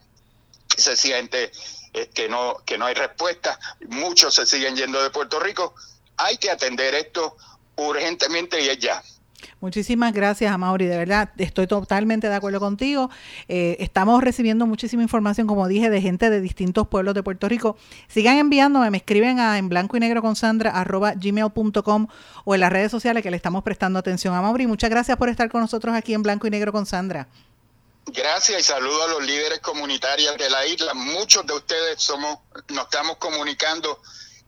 se 0.75 0.95
siente 0.95 1.51
eh, 1.93 2.09
que, 2.13 2.29
no, 2.29 2.57
que 2.65 2.77
no 2.77 2.85
hay 2.85 2.95
respuesta, 2.95 3.59
muchos 3.87 4.35
se 4.35 4.45
siguen 4.45 4.75
yendo 4.75 5.01
de 5.01 5.09
Puerto 5.09 5.39
Rico, 5.39 5.73
hay 6.17 6.37
que 6.37 6.49
atender 6.49 6.95
esto 6.95 7.37
urgentemente 7.75 8.61
y 8.61 8.77
ya. 8.77 9.03
Muchísimas 9.59 10.13
gracias, 10.13 10.51
Amaury. 10.51 10.85
De 10.85 10.97
verdad, 10.97 11.29
estoy 11.37 11.65
totalmente 11.65 12.29
de 12.29 12.35
acuerdo 12.35 12.59
contigo. 12.59 13.09
Eh, 13.47 13.77
estamos 13.79 14.23
recibiendo 14.23 14.67
muchísima 14.67 15.01
información, 15.01 15.47
como 15.47 15.67
dije, 15.67 15.89
de 15.89 16.01
gente 16.01 16.29
de 16.29 16.41
distintos 16.41 16.87
pueblos 16.87 17.15
de 17.15 17.23
Puerto 17.23 17.49
Rico. 17.49 17.75
Sigan 18.07 18.37
enviándome, 18.37 18.91
me 18.91 18.97
escriben 18.97 19.39
a 19.39 19.57
en 19.57 19.69
blanco 19.69 19.97
y 19.97 19.99
negro 19.99 20.21
con 20.21 20.35
Sandra 20.35 20.71
arroba 20.71 21.13
gmail.com 21.15 22.07
o 22.45 22.55
en 22.55 22.61
las 22.61 22.71
redes 22.71 22.91
sociales 22.91 23.23
que 23.23 23.31
le 23.31 23.37
estamos 23.37 23.63
prestando 23.63 23.97
atención. 23.97 24.35
a 24.35 24.41
Mauri, 24.41 24.67
muchas 24.67 24.89
gracias 24.89 25.17
por 25.17 25.29
estar 25.29 25.49
con 25.49 25.61
nosotros 25.61 25.95
aquí 25.95 26.13
en 26.13 26.21
blanco 26.21 26.45
y 26.45 26.51
negro 26.51 26.71
con 26.71 26.85
Sandra. 26.85 27.27
Gracias 28.07 28.61
y 28.61 28.63
saludo 28.63 29.03
a 29.03 29.07
los 29.07 29.25
líderes 29.25 29.59
comunitarios 29.59 30.37
de 30.37 30.49
la 30.49 30.65
isla. 30.65 30.93
Muchos 30.93 31.45
de 31.45 31.53
ustedes 31.53 32.01
somos, 32.01 32.39
nos 32.69 32.85
estamos 32.85 33.17
comunicando 33.17 33.99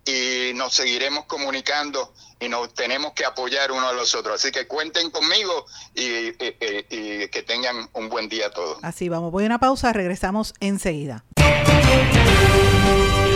y 0.06 0.54
nos 0.56 0.74
seguiremos 0.74 1.26
comunicando 1.26 2.14
y 2.40 2.48
nos 2.48 2.74
tenemos 2.74 3.14
que 3.14 3.26
apoyar 3.26 3.72
uno 3.72 3.88
a 3.88 3.94
los 3.94 4.16
otros. 4.16 4.36
Así 4.36 4.52
que 4.52 4.66
cuenten 4.66 5.12
conmigo 5.12 5.66
y, 5.94 6.32
que 6.32 7.44
tengan 7.46 7.90
un 7.94 8.10
buen 8.10 8.30
día 8.30 8.50
todos. 8.50 8.80
Así 8.82 9.10
vamos, 9.10 9.32
voy 9.32 9.44
a 9.44 9.48
una 9.48 9.60
pausa, 9.60 9.92
regresamos 9.94 10.54
enseguida. 10.60 11.26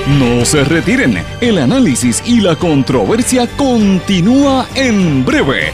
No 0.08 0.46
se 0.46 0.64
retiren, 0.64 1.26
el 1.42 1.58
análisis 1.58 2.22
y 2.26 2.42
la 2.42 2.58
controversia 2.58 3.48
continúa 3.56 4.68
en 4.76 5.24
breve, 5.26 5.74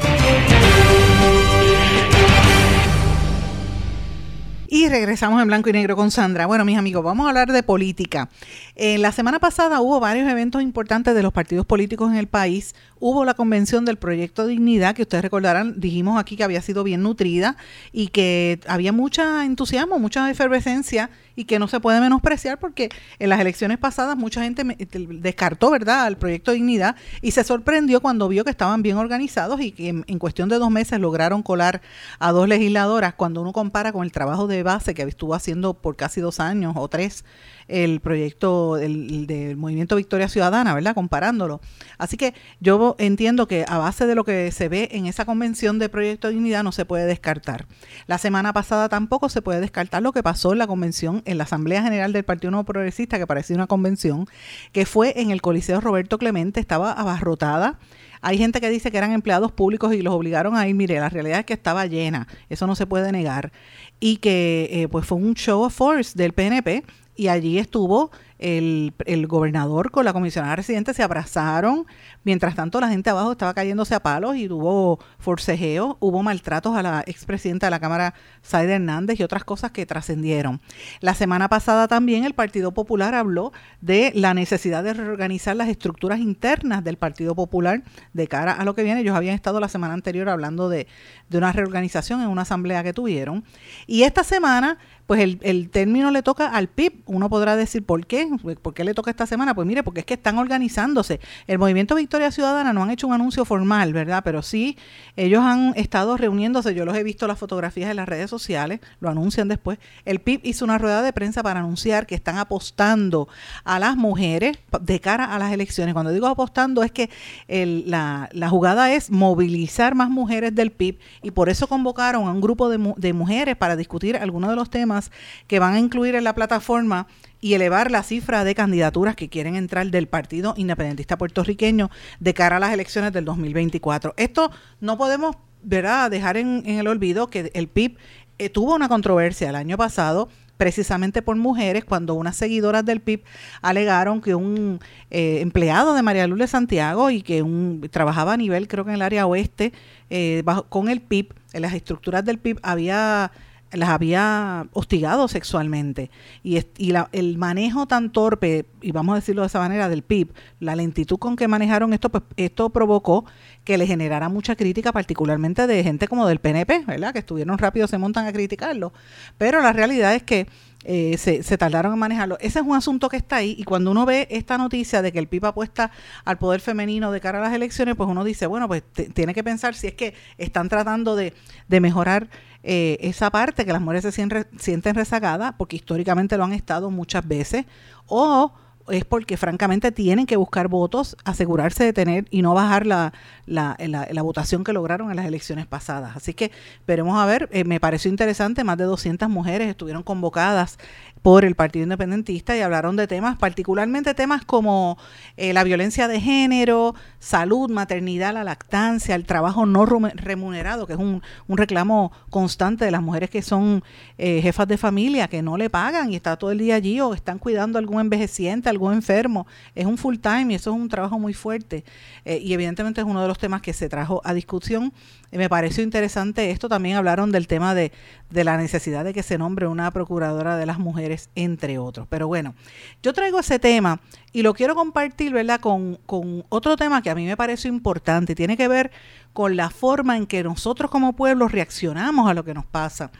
Y 4.73 4.87
regresamos 4.87 5.41
en 5.41 5.49
blanco 5.49 5.69
y 5.69 5.73
negro 5.73 5.97
con 5.97 6.11
Sandra. 6.11 6.45
Bueno, 6.45 6.63
mis 6.63 6.77
amigos, 6.77 7.03
vamos 7.03 7.25
a 7.25 7.29
hablar 7.29 7.51
de 7.51 7.61
política. 7.61 8.29
En 8.77 9.01
la 9.01 9.11
semana 9.11 9.37
pasada 9.37 9.81
hubo 9.81 9.99
varios 9.99 10.29
eventos 10.29 10.61
importantes 10.61 11.13
de 11.13 11.21
los 11.21 11.33
partidos 11.33 11.65
políticos 11.65 12.09
en 12.09 12.15
el 12.15 12.27
país. 12.27 12.73
Hubo 12.97 13.25
la 13.25 13.33
convención 13.33 13.83
del 13.83 13.97
proyecto 13.97 14.47
Dignidad, 14.47 14.95
que 14.95 15.01
ustedes 15.01 15.23
recordarán, 15.23 15.81
dijimos 15.81 16.17
aquí 16.17 16.37
que 16.37 16.45
había 16.45 16.61
sido 16.61 16.85
bien 16.85 17.01
nutrida 17.01 17.57
y 17.91 18.07
que 18.09 18.61
había 18.65 18.93
mucha 18.93 19.43
entusiasmo, 19.43 19.99
mucha 19.99 20.31
efervescencia 20.31 21.09
y 21.35 21.45
que 21.45 21.59
no 21.59 21.67
se 21.67 21.79
puede 21.79 21.99
menospreciar 21.99 22.59
porque 22.59 22.89
en 23.19 23.29
las 23.29 23.39
elecciones 23.39 23.77
pasadas 23.77 24.17
mucha 24.17 24.43
gente 24.43 24.63
descartó, 25.09 25.71
¿verdad?, 25.71 26.05
al 26.05 26.17
proyecto 26.17 26.51
Dignidad 26.51 26.95
y 27.21 27.31
se 27.31 27.43
sorprendió 27.43 28.01
cuando 28.01 28.27
vio 28.27 28.43
que 28.43 28.51
estaban 28.51 28.81
bien 28.83 28.97
organizados 28.97 29.61
y 29.61 29.71
que 29.71 29.89
en, 29.89 30.19
cuestión 30.19 30.49
de 30.49 30.59
dos 30.59 30.69
meses 30.69 30.99
lograron 30.99 31.41
colar 31.41 31.81
a 32.19 32.31
dos 32.31 32.47
legisladoras 32.47 33.15
cuando 33.15 33.41
uno 33.41 33.53
compara 33.53 33.91
con 33.91 34.03
el 34.03 34.11
trabajo 34.11 34.47
de 34.47 34.60
base 34.63 34.93
que 34.93 35.03
estuvo 35.03 35.33
haciendo 35.35 35.73
por 35.73 35.95
casi 35.95 36.21
dos 36.21 36.39
años 36.39 36.73
o 36.75 36.87
tres 36.87 37.23
el 37.67 38.01
proyecto 38.01 38.75
del, 38.75 39.55
Movimiento 39.55 39.95
Victoria 39.95 40.27
Ciudadana, 40.27 40.73
¿verdad? 40.73 40.93
Comparándolo. 40.93 41.61
Así 41.97 42.17
que 42.17 42.33
yo 42.59 42.95
entiendo 42.99 43.47
que 43.47 43.65
a 43.67 43.77
base 43.77 44.07
de 44.07 44.15
lo 44.15 44.23
que 44.23 44.51
se 44.51 44.67
ve 44.67 44.89
en 44.91 45.05
esa 45.05 45.25
convención 45.25 45.79
de 45.79 45.89
Proyecto 45.89 46.27
de 46.27 46.33
Dignidad 46.33 46.63
no 46.63 46.71
se 46.71 46.85
puede 46.85 47.05
descartar. 47.05 47.67
La 48.07 48.17
semana 48.17 48.51
pasada 48.51 48.89
tampoco 48.89 49.29
se 49.29 49.41
puede 49.41 49.61
descartar 49.61 50.01
lo 50.01 50.11
que 50.11 50.23
pasó 50.23 50.51
en 50.51 50.59
la 50.59 50.67
convención, 50.67 51.21
en 51.25 51.37
la 51.37 51.45
Asamblea 51.45 51.81
General 51.81 52.11
del 52.11 52.23
Partido 52.23 52.51
Nuevo 52.51 52.65
Progresista, 52.65 53.17
que 53.17 53.27
parecía 53.27 53.55
una 53.55 53.67
convención, 53.67 54.27
que 54.73 54.85
fue 54.85 55.13
en 55.21 55.31
el 55.31 55.41
Coliseo 55.41 55.79
Roberto 55.79 56.17
Clemente, 56.17 56.59
estaba 56.59 56.91
abarrotada. 56.91 57.79
Hay 58.21 58.37
gente 58.37 58.61
que 58.61 58.69
dice 58.69 58.91
que 58.91 58.97
eran 58.97 59.11
empleados 59.11 59.51
públicos 59.51 59.93
y 59.93 60.01
los 60.01 60.13
obligaron 60.13 60.55
a 60.55 60.67
ir. 60.67 60.75
Mire, 60.75 60.99
la 60.99 61.09
realidad 61.09 61.39
es 61.39 61.45
que 61.45 61.53
estaba 61.53 61.85
llena, 61.87 62.27
eso 62.49 62.67
no 62.67 62.75
se 62.75 62.85
puede 62.85 63.11
negar. 63.11 63.51
Y 63.99 64.17
que 64.17 64.69
eh, 64.71 64.87
pues 64.87 65.05
fue 65.05 65.17
un 65.17 65.33
show 65.33 65.63
of 65.63 65.73
force 65.73 66.13
del 66.15 66.33
PNP 66.33 66.83
y 67.15 67.27
allí 67.27 67.57
estuvo 67.57 68.11
el, 68.41 68.93
el, 69.05 69.27
gobernador 69.27 69.91
con 69.91 70.03
la 70.03 70.13
comisionada 70.13 70.55
residente, 70.55 70.93
se 70.93 71.03
abrazaron, 71.03 71.85
mientras 72.23 72.55
tanto 72.55 72.81
la 72.81 72.89
gente 72.89 73.09
abajo 73.09 73.31
estaba 73.31 73.53
cayéndose 73.53 73.95
a 73.95 74.01
palos 74.01 74.35
y 74.35 74.49
hubo 74.49 74.99
forcejeo, 75.19 75.97
hubo 75.99 76.23
maltratos 76.23 76.75
a 76.75 76.81
la 76.81 77.03
expresidenta 77.05 77.67
de 77.67 77.71
la 77.71 77.79
Cámara, 77.79 78.15
Saida 78.41 78.75
Hernández, 78.75 79.19
y 79.19 79.23
otras 79.23 79.43
cosas 79.43 79.71
que 79.71 79.85
trascendieron. 79.85 80.59
La 80.99 81.13
semana 81.13 81.49
pasada 81.49 81.87
también 81.87 82.25
el 82.25 82.33
Partido 82.33 82.73
Popular 82.73 83.13
habló 83.13 83.53
de 83.79 84.11
la 84.15 84.33
necesidad 84.33 84.83
de 84.83 84.93
reorganizar 84.93 85.55
las 85.55 85.69
estructuras 85.69 86.19
internas 86.19 86.83
del 86.83 86.97
Partido 86.97 87.35
Popular 87.35 87.83
de 88.13 88.27
cara 88.27 88.53
a 88.53 88.65
lo 88.65 88.73
que 88.73 88.83
viene. 88.83 89.01
Ellos 89.01 89.15
habían 89.15 89.35
estado 89.35 89.59
la 89.59 89.69
semana 89.69 89.93
anterior 89.93 90.29
hablando 90.29 90.67
de, 90.67 90.87
de 91.29 91.37
una 91.37 91.51
reorganización 91.51 92.21
en 92.21 92.27
una 92.27 92.41
asamblea 92.41 92.83
que 92.83 92.93
tuvieron. 92.93 93.43
Y 93.85 94.03
esta 94.03 94.23
semana 94.23 94.79
pues 95.11 95.19
el, 95.23 95.39
el, 95.41 95.69
término 95.69 96.09
le 96.09 96.23
toca 96.23 96.47
al 96.47 96.69
PIB. 96.69 97.01
Uno 97.05 97.29
podrá 97.29 97.57
decir, 97.57 97.85
¿por 97.85 98.05
qué? 98.05 98.29
¿Por 98.39 98.73
qué 98.73 98.83
le 98.83 98.93
toca 98.93 99.11
esta 99.11 99.25
semana? 99.25 99.53
Pues 99.53 99.67
mire, 99.67 99.83
porque 99.83 100.01
es 100.01 100.05
que 100.05 100.13
están 100.15 100.37
organizándose. 100.37 101.19
El 101.47 101.59
Movimiento 101.59 101.95
Victoria 101.95 102.31
Ciudadana 102.31 102.73
no 102.73 102.83
han 102.83 102.91
hecho 102.91 103.07
un 103.07 103.13
anuncio 103.13 103.45
formal, 103.45 103.93
¿verdad? 103.93 104.21
Pero 104.23 104.41
sí, 104.41 104.77
ellos 105.15 105.43
han 105.43 105.73
estado 105.75 106.17
reuniéndose. 106.17 106.73
Yo 106.73 106.85
los 106.85 106.95
he 106.95 107.03
visto 107.03 107.27
las 107.27 107.37
fotografías 107.37 107.89
en 107.89 107.97
las 107.97 108.07
redes 108.07 108.29
sociales, 108.29 108.79
lo 108.99 109.09
anuncian 109.09 109.47
después. 109.47 109.79
El 110.05 110.19
PIB 110.19 110.41
hizo 110.43 110.65
una 110.65 110.77
rueda 110.77 111.01
de 111.01 111.13
prensa 111.13 111.43
para 111.43 111.59
anunciar 111.59 112.05
que 112.07 112.15
están 112.15 112.37
apostando 112.37 113.27
a 113.63 113.79
las 113.79 113.95
mujeres 113.95 114.57
de 114.81 114.99
cara 114.99 115.25
a 115.25 115.39
las 115.39 115.51
elecciones. 115.51 115.93
Cuando 115.93 116.11
digo 116.11 116.27
apostando 116.27 116.83
es 116.83 116.91
que 116.91 117.09
la, 117.47 118.29
jugada 118.49 118.91
es 118.93 119.11
movilizar 119.11 119.95
más 119.95 120.09
mujeres 120.09 120.53
del 120.55 120.71
PIB 120.71 120.99
y 121.21 121.31
por 121.31 121.49
eso 121.49 121.67
convocaron 121.67 122.27
a 122.27 122.31
un 122.31 122.41
grupo 122.41 122.69
de 122.69 123.13
mujeres 123.13 123.55
para 123.55 123.75
discutir 123.75 124.17
algunos 124.17 124.49
de 124.49 124.55
los 124.55 124.69
temas 124.69 125.11
que 125.47 125.59
van 125.59 125.73
a 125.73 125.79
incluir 125.79 126.15
en 126.15 126.23
la 126.23 126.33
plataforma 126.35 127.07
y 127.41 127.55
elevar 127.55 127.91
la 127.91 128.03
cifra 128.03 128.43
de 128.43 128.55
candidaturas 128.55 129.15
que 129.15 129.27
quieren 129.27 129.55
entrar 129.55 129.87
del 129.87 130.07
Partido 130.07 130.53
Independentista 130.55 131.17
Puertorriqueño 131.17 131.89
de 132.19 132.33
cara 132.33 132.57
a 132.57 132.59
las 132.59 132.71
elecciones 132.71 133.11
del 133.11 133.25
2024. 133.25 134.13
Esto 134.15 134.51
no 134.79 134.97
podemos 134.97 135.35
¿verdad? 135.63 136.09
dejar 136.09 136.37
en, 136.37 136.63
el 136.65 136.87
olvido 136.87 137.29
que 137.29 137.51
el 137.53 137.67
PIB 137.67 137.97
eh, 138.37 138.49
tuvo 138.49 138.75
una 138.75 138.87
controversia 138.87 139.49
el 139.49 139.55
año 139.55 139.77
pasado 139.77 140.29
precisamente 140.57 141.23
por 141.23 141.35
mujeres, 141.37 141.83
cuando 141.83 142.13
unas 142.13 142.35
seguidoras 142.35 142.85
del 142.85 142.99
PIB 142.99 143.23
alegaron 143.63 144.21
que 144.21 144.35
un 144.35 144.79
eh, 145.09 145.39
empleado 145.41 145.95
de 145.95 146.03
María 146.03 146.27
Luz 146.27 146.51
Santiago 146.51 147.09
y 147.09 147.23
que 147.23 147.41
un, 147.41 147.87
trabajaba 147.89 148.33
a 148.33 148.37
nivel, 148.37 148.67
creo 148.67 148.85
que 148.85 148.91
en 148.91 148.95
el 148.97 149.01
área 149.01 149.25
oeste, 149.25 149.73
eh, 150.11 150.43
con 150.69 150.89
el 150.89 151.01
PIB, 151.01 151.33
en 151.53 151.63
las 151.63 151.73
estructuras 151.73 152.23
del 152.23 152.37
PIB 152.37 152.59
había 152.61 153.31
las 153.71 153.89
había 153.89 154.67
hostigado 154.73 155.27
sexualmente. 155.27 156.11
Y, 156.43 156.59
y 156.77 156.93
el 157.11 157.37
manejo 157.37 157.87
tan 157.87 158.11
torpe, 158.11 158.65
y 158.81 158.91
vamos 158.91 159.13
a 159.13 159.15
decirlo 159.15 159.41
de 159.41 159.47
esa 159.47 159.59
manera, 159.59 159.89
del 159.89 160.03
PIB, 160.03 160.33
la 160.59 160.75
lentitud 160.75 161.17
con 161.17 161.35
que 161.35 161.47
manejaron 161.47 161.93
esto, 161.93 162.09
pues 162.09 162.23
esto 162.37 162.69
provocó 162.69 163.25
que 163.63 163.77
le 163.77 163.87
generara 163.87 164.29
mucha 164.29 164.55
crítica, 164.55 164.91
particularmente 164.91 165.67
de 165.67 165.83
gente 165.83 166.07
como 166.07 166.27
del 166.27 166.39
PNP, 166.39 166.85
¿verdad? 166.85 167.13
Que 167.13 167.19
estuvieron 167.19 167.57
rápido, 167.57 167.87
se 167.87 167.97
montan 167.97 168.25
a 168.25 168.33
criticarlo. 168.33 168.93
Pero 169.37 169.61
la 169.61 169.73
realidad 169.73 170.15
es 170.15 170.23
que 170.23 170.47
eh, 170.83 171.17
se, 171.17 171.43
se, 171.43 171.57
tardaron 171.57 171.93
en 171.93 171.99
manejarlo. 171.99 172.37
Ese 172.39 172.59
es 172.59 172.65
un 172.65 172.75
asunto 172.75 173.07
que 173.09 173.17
está 173.17 173.37
ahí 173.37 173.55
y 173.57 173.63
cuando 173.63 173.91
uno 173.91 174.05
ve 174.05 174.27
esta 174.31 174.57
noticia 174.57 175.01
de 175.01 175.11
que 175.11 175.19
el 175.19 175.27
PIB 175.27 175.45
apuesta 175.45 175.91
al 176.25 176.37
poder 176.37 176.61
femenino 176.61 177.11
de 177.11 177.21
cara 177.21 177.39
a 177.39 177.41
las 177.41 177.53
elecciones, 177.53 177.95
pues 177.95 178.09
uno 178.09 178.23
dice, 178.23 178.47
bueno, 178.47 178.67
pues 178.67 178.83
tiene 179.13 179.33
que 179.33 179.43
pensar 179.43 179.75
si 179.75 179.87
es 179.87 179.93
que 179.93 180.13
están 180.37 180.69
tratando 180.69 181.15
de, 181.15 181.33
de 181.67 181.79
mejorar 181.79 182.29
eh, 182.63 182.97
esa 183.01 183.31
parte, 183.31 183.65
que 183.65 183.71
las 183.73 183.81
mujeres 183.81 184.03
se 184.03 184.11
sienten, 184.11 184.47
sienten 184.57 184.95
rezagadas, 184.95 185.53
porque 185.57 185.75
históricamente 185.75 186.37
lo 186.37 186.43
han 186.43 186.53
estado 186.53 186.91
muchas 186.91 187.27
veces, 187.27 187.65
o 188.05 188.53
es 188.89 189.05
porque 189.05 189.37
francamente 189.37 189.91
tienen 189.91 190.25
que 190.25 190.35
buscar 190.35 190.67
votos, 190.67 191.17
asegurarse 191.23 191.83
de 191.83 191.93
tener 191.93 192.25
y 192.29 192.41
no 192.41 192.53
bajar 192.53 192.85
la, 192.85 193.13
la, 193.45 193.77
la, 193.79 194.21
votación 194.21 194.63
que 194.63 194.73
lograron 194.73 195.09
en 195.09 195.17
las 195.17 195.25
elecciones 195.25 195.65
pasadas. 195.67 196.15
Así 196.15 196.33
que 196.33 196.51
veremos 196.87 197.19
a 197.19 197.25
ver, 197.25 197.49
eh, 197.51 197.63
me 197.63 197.79
pareció 197.79 198.09
interesante, 198.09 198.63
más 198.63 198.77
de 198.77 198.85
200 198.85 199.29
mujeres 199.29 199.69
estuvieron 199.69 200.03
convocadas 200.03 200.77
por 201.21 201.45
el 201.45 201.55
Partido 201.55 201.83
Independentista 201.83 202.57
y 202.57 202.61
hablaron 202.61 202.95
de 202.95 203.07
temas, 203.07 203.37
particularmente 203.37 204.13
temas 204.13 204.43
como 204.43 204.97
eh, 205.37 205.53
la 205.53 205.63
violencia 205.63 206.07
de 206.07 206.19
género, 206.19 206.95
salud, 207.19 207.69
maternidad, 207.69 208.33
la 208.33 208.43
lactancia, 208.43 209.13
el 209.15 209.25
trabajo 209.25 209.65
no 209.65 209.85
remunerado, 209.85 210.87
que 210.87 210.93
es 210.93 210.99
un, 210.99 211.21
un 211.47 211.57
reclamo 211.57 212.11
constante 212.29 212.85
de 212.85 212.91
las 212.91 213.01
mujeres 213.01 213.29
que 213.29 213.41
son 213.41 213.83
eh, 214.17 214.41
jefas 214.41 214.67
de 214.67 214.77
familia, 214.77 215.27
que 215.27 215.41
no 215.41 215.57
le 215.57 215.69
pagan 215.69 216.11
y 216.11 216.15
está 216.15 216.37
todo 216.37 216.51
el 216.51 216.57
día 216.57 216.75
allí 216.75 216.99
o 217.01 217.13
están 217.13 217.37
cuidando 217.37 217.77
a 217.77 217.81
algún 217.81 218.01
envejeciente, 218.01 218.69
algún 218.69 218.93
enfermo. 218.93 219.45
Es 219.75 219.85
un 219.85 219.97
full 219.97 220.17
time 220.17 220.53
y 220.53 220.55
eso 220.55 220.71
es 220.71 220.75
un 220.75 220.89
trabajo 220.89 221.19
muy 221.19 221.33
fuerte. 221.33 221.83
Eh, 222.25 222.39
y 222.39 222.53
evidentemente 222.53 223.01
es 223.01 223.07
uno 223.07 223.21
de 223.21 223.27
los 223.27 223.37
temas 223.37 223.61
que 223.61 223.73
se 223.73 223.89
trajo 223.89 224.21
a 224.23 224.33
discusión. 224.33 224.93
me 225.31 225.49
pareció 225.49 225.83
interesante 225.83 226.49
esto. 226.51 226.67
También 226.69 226.97
hablaron 226.97 227.31
del 227.31 227.47
tema 227.47 227.75
de, 227.75 227.91
de 228.31 228.43
la 228.43 228.57
necesidad 228.57 229.03
de 229.03 229.13
que 229.13 229.23
se 229.23 229.37
nombre 229.37 229.67
una 229.67 229.91
procuradora 229.91 230.57
de 230.57 230.65
las 230.65 230.79
mujeres, 230.79 231.10
entre 231.35 231.77
otros. 231.77 232.07
Pero 232.09 232.27
bueno, 232.27 232.55
yo 233.01 233.13
traigo 233.13 233.39
ese 233.39 233.59
tema 233.59 233.99
y 234.31 234.41
lo 234.41 234.53
quiero 234.53 234.75
compartir, 234.75 235.33
¿verdad?, 235.33 235.59
con, 235.59 235.97
con 236.05 236.45
otro 236.49 236.75
tema 236.75 237.01
que 237.01 237.09
a 237.09 237.15
mí 237.15 237.25
me 237.25 237.37
pareció 237.37 237.69
importante. 237.69 238.35
Tiene 238.35 238.57
que 238.57 238.67
ver 238.67 238.91
con 239.33 239.55
la 239.55 239.69
forma 239.69 240.17
en 240.17 240.25
que 240.25 240.43
nosotros 240.43 240.91
como 240.91 241.13
pueblo 241.13 241.47
reaccionamos 241.47 242.29
a 242.29 242.33
lo 242.33 242.43
que 242.43 242.53
nos 242.53 242.65
pasa. 242.65 243.11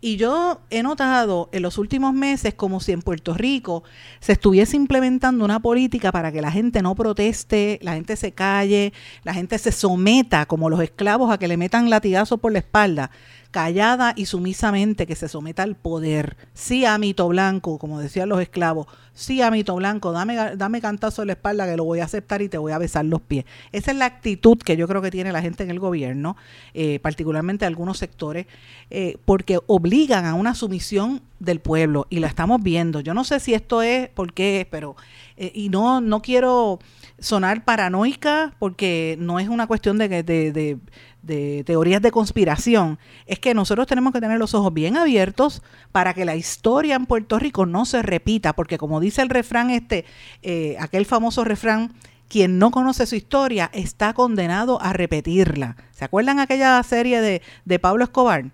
Y 0.00 0.16
yo 0.16 0.60
he 0.68 0.82
notado 0.82 1.48
en 1.52 1.62
los 1.62 1.78
últimos 1.78 2.12
meses 2.12 2.54
como 2.54 2.80
si 2.80 2.92
en 2.92 3.00
Puerto 3.00 3.32
Rico 3.32 3.82
se 4.20 4.32
estuviese 4.32 4.76
implementando 4.76 5.44
una 5.44 5.60
política 5.60 6.12
para 6.12 6.30
que 6.30 6.42
la 6.42 6.52
gente 6.52 6.82
no 6.82 6.94
proteste, 6.94 7.78
la 7.82 7.94
gente 7.94 8.14
se 8.16 8.32
calle, 8.32 8.92
la 9.24 9.32
gente 9.32 9.58
se 9.58 9.72
someta 9.72 10.44
como 10.46 10.68
los 10.68 10.80
esclavos 10.80 11.32
a 11.32 11.38
que 11.38 11.48
le 11.48 11.56
metan 11.56 11.88
latigazos 11.88 12.38
por 12.38 12.52
la 12.52 12.58
espalda 12.58 13.10
callada 13.56 14.12
y 14.14 14.26
sumisamente 14.26 15.06
que 15.06 15.16
se 15.16 15.28
someta 15.28 15.62
al 15.62 15.76
poder. 15.76 16.36
Sí 16.52 16.84
a 16.84 16.98
mito 16.98 17.26
blanco, 17.26 17.78
como 17.78 17.98
decían 17.98 18.28
los 18.28 18.38
esclavos, 18.42 18.86
sí 19.14 19.40
a 19.40 19.50
mito 19.50 19.74
blanco, 19.76 20.12
dame, 20.12 20.36
dame 20.56 20.82
cantazo 20.82 21.22
en 21.22 21.28
la 21.28 21.32
espalda 21.32 21.66
que 21.66 21.74
lo 21.78 21.84
voy 21.84 22.00
a 22.00 22.04
aceptar 22.04 22.42
y 22.42 22.50
te 22.50 22.58
voy 22.58 22.72
a 22.72 22.78
besar 22.78 23.06
los 23.06 23.22
pies. 23.22 23.46
Esa 23.72 23.92
es 23.92 23.96
la 23.96 24.04
actitud 24.04 24.58
que 24.58 24.76
yo 24.76 24.86
creo 24.86 25.00
que 25.00 25.10
tiene 25.10 25.32
la 25.32 25.40
gente 25.40 25.62
en 25.62 25.70
el 25.70 25.80
gobierno, 25.80 26.36
eh, 26.74 26.98
particularmente 27.00 27.64
algunos 27.64 27.96
sectores, 27.96 28.46
eh, 28.90 29.16
porque 29.24 29.58
obligan 29.66 30.26
a 30.26 30.34
una 30.34 30.54
sumisión 30.54 31.22
del 31.38 31.60
pueblo 31.60 32.06
y 32.10 32.20
la 32.20 32.26
estamos 32.26 32.62
viendo. 32.62 33.00
Yo 33.00 33.14
no 33.14 33.24
sé 33.24 33.40
si 33.40 33.54
esto 33.54 33.80
es, 33.80 34.10
por 34.10 34.34
qué, 34.34 34.68
pero, 34.70 34.96
eh, 35.38 35.50
y 35.54 35.70
no, 35.70 36.02
no 36.02 36.20
quiero 36.20 36.78
sonar 37.18 37.64
paranoica 37.64 38.54
porque 38.58 39.16
no 39.18 39.38
es 39.38 39.48
una 39.48 39.66
cuestión 39.66 39.96
de, 39.96 40.08
de, 40.08 40.22
de, 40.52 40.78
de 41.26 41.64
teorías 41.64 42.00
de 42.00 42.10
conspiración, 42.10 42.98
es 43.26 43.38
que 43.38 43.54
nosotros 43.54 43.86
tenemos 43.86 44.12
que 44.12 44.20
tener 44.20 44.38
los 44.38 44.54
ojos 44.54 44.72
bien 44.72 44.96
abiertos 44.96 45.62
para 45.92 46.14
que 46.14 46.24
la 46.24 46.36
historia 46.36 46.96
en 46.96 47.06
Puerto 47.06 47.38
Rico 47.38 47.66
no 47.66 47.84
se 47.84 48.02
repita, 48.02 48.54
porque 48.54 48.78
como 48.78 49.00
dice 49.00 49.22
el 49.22 49.28
refrán 49.28 49.70
este, 49.70 50.04
eh, 50.42 50.76
aquel 50.78 51.06
famoso 51.06 51.44
refrán, 51.44 51.92
quien 52.28 52.58
no 52.58 52.70
conoce 52.70 53.06
su 53.06 53.14
historia 53.14 53.70
está 53.72 54.12
condenado 54.12 54.80
a 54.80 54.92
repetirla. 54.92 55.76
¿Se 55.92 56.04
acuerdan 56.04 56.40
aquella 56.40 56.82
serie 56.82 57.20
de, 57.20 57.42
de 57.64 57.78
Pablo 57.78 58.04
Escobar? 58.04 58.50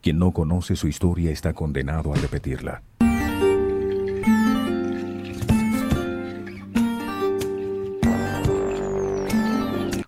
Quien 0.00 0.18
no 0.18 0.32
conoce 0.32 0.76
su 0.76 0.88
historia 0.88 1.30
está 1.30 1.52
condenado 1.52 2.12
a 2.12 2.16
repetirla. 2.16 2.82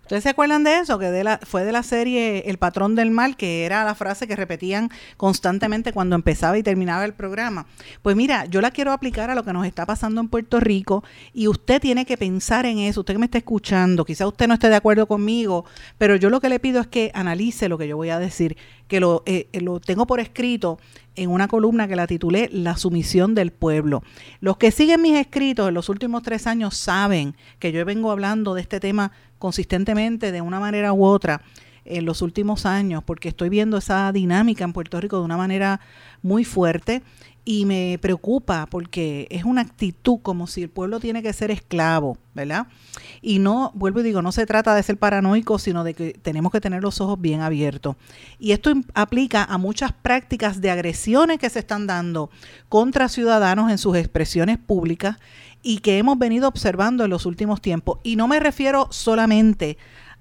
¿Ustedes 0.05 0.21
se 0.21 0.29
acuerdan 0.29 0.63
de 0.63 0.77
eso? 0.77 0.99
Que 0.99 1.39
fue 1.47 1.65
de 1.65 1.71
la 1.71 1.81
serie 1.81 2.43
El 2.45 2.59
patrón 2.59 2.93
del 2.93 3.09
mal, 3.09 3.35
que 3.35 3.65
era 3.65 3.83
la 3.83 3.95
frase 3.95 4.27
que 4.27 4.35
repetían 4.35 4.91
constantemente 5.17 5.93
cuando 5.93 6.15
empezaba 6.15 6.59
y 6.59 6.61
terminaba 6.61 7.05
el 7.05 7.15
programa. 7.15 7.65
Pues 8.03 8.15
mira, 8.15 8.45
yo 8.45 8.61
la 8.61 8.69
quiero 8.69 8.91
aplicar 8.91 9.31
a 9.31 9.35
lo 9.35 9.43
que 9.43 9.51
nos 9.51 9.65
está 9.65 9.87
pasando 9.87 10.21
en 10.21 10.29
Puerto 10.29 10.59
Rico 10.59 11.03
y 11.33 11.47
usted 11.47 11.81
tiene 11.81 12.05
que 12.05 12.17
pensar 12.17 12.67
en 12.67 12.77
eso. 12.77 12.99
Usted 12.99 13.15
que 13.15 13.17
me 13.17 13.25
está 13.25 13.39
escuchando, 13.39 14.05
quizá 14.05 14.27
usted 14.27 14.47
no 14.47 14.53
esté 14.53 14.69
de 14.69 14.75
acuerdo 14.75 15.07
conmigo, 15.07 15.65
pero 15.97 16.15
yo 16.17 16.29
lo 16.29 16.39
que 16.39 16.49
le 16.49 16.59
pido 16.59 16.81
es 16.81 16.85
que 16.87 17.09
analice 17.15 17.67
lo 17.67 17.79
que 17.79 17.87
yo 17.87 17.97
voy 17.97 18.11
a 18.11 18.19
decir, 18.19 18.57
que 18.87 18.99
lo, 18.99 19.23
eh, 19.25 19.47
lo 19.53 19.79
tengo 19.79 20.05
por 20.05 20.19
escrito 20.19 20.79
en 21.15 21.29
una 21.29 21.47
columna 21.47 21.87
que 21.87 21.95
la 21.95 22.07
titulé 22.07 22.49
La 22.51 22.77
sumisión 22.77 23.35
del 23.35 23.51
pueblo. 23.51 24.03
Los 24.39 24.57
que 24.57 24.71
siguen 24.71 25.01
mis 25.01 25.15
escritos 25.15 25.67
en 25.67 25.73
los 25.73 25.89
últimos 25.89 26.23
tres 26.23 26.47
años 26.47 26.75
saben 26.75 27.35
que 27.59 27.71
yo 27.71 27.83
vengo 27.85 28.11
hablando 28.11 28.53
de 28.53 28.61
este 28.61 28.79
tema 28.79 29.11
consistentemente 29.39 30.31
de 30.31 30.41
una 30.41 30.59
manera 30.59 30.93
u 30.93 31.05
otra 31.05 31.41
en 31.85 32.05
los 32.05 32.21
últimos 32.21 32.65
años, 32.65 33.03
porque 33.03 33.29
estoy 33.29 33.49
viendo 33.49 33.77
esa 33.77 34.11
dinámica 34.11 34.63
en 34.63 34.73
Puerto 34.73 34.99
Rico 34.99 35.19
de 35.19 35.25
una 35.25 35.37
manera 35.37 35.79
muy 36.23 36.43
fuerte 36.43 37.03
y 37.45 37.65
me 37.65 37.99
preocupa 38.01 38.65
porque 38.65 39.27
es 39.29 39.43
una 39.43 39.61
actitud 39.61 40.17
como 40.23 40.47
si 40.47 40.63
el 40.63 40.69
pueblo 40.69 40.99
tiene 40.99 41.21
que 41.21 41.31
ser 41.31 41.51
esclavo, 41.51 42.17
¿verdad? 42.33 42.65
Y 43.21 43.37
no, 43.37 43.71
vuelvo 43.75 43.99
y 43.99 44.03
digo, 44.03 44.23
no 44.23 44.31
se 44.31 44.47
trata 44.47 44.73
de 44.73 44.81
ser 44.81 44.97
paranoico, 44.97 45.59
sino 45.59 45.83
de 45.83 45.93
que 45.93 46.13
tenemos 46.13 46.51
que 46.51 46.59
tener 46.59 46.81
los 46.81 46.99
ojos 47.01 47.21
bien 47.21 47.41
abiertos. 47.41 47.95
Y 48.39 48.51
esto 48.51 48.73
aplica 48.95 49.43
a 49.43 49.59
muchas 49.59 49.93
prácticas 49.93 50.59
de 50.59 50.71
agresiones 50.71 51.37
que 51.37 51.51
se 51.51 51.59
están 51.59 51.85
dando 51.85 52.31
contra 52.67 53.09
ciudadanos 53.09 53.69
en 53.71 53.77
sus 53.77 53.95
expresiones 53.95 54.57
públicas 54.57 55.17
y 55.61 55.79
que 55.79 55.99
hemos 55.99 56.17
venido 56.17 56.47
observando 56.47 57.03
en 57.03 57.11
los 57.11 57.27
últimos 57.27 57.61
tiempos. 57.61 57.99
Y 58.01 58.15
no 58.15 58.27
me 58.27 58.39
refiero 58.39 58.87
solamente 58.89 59.77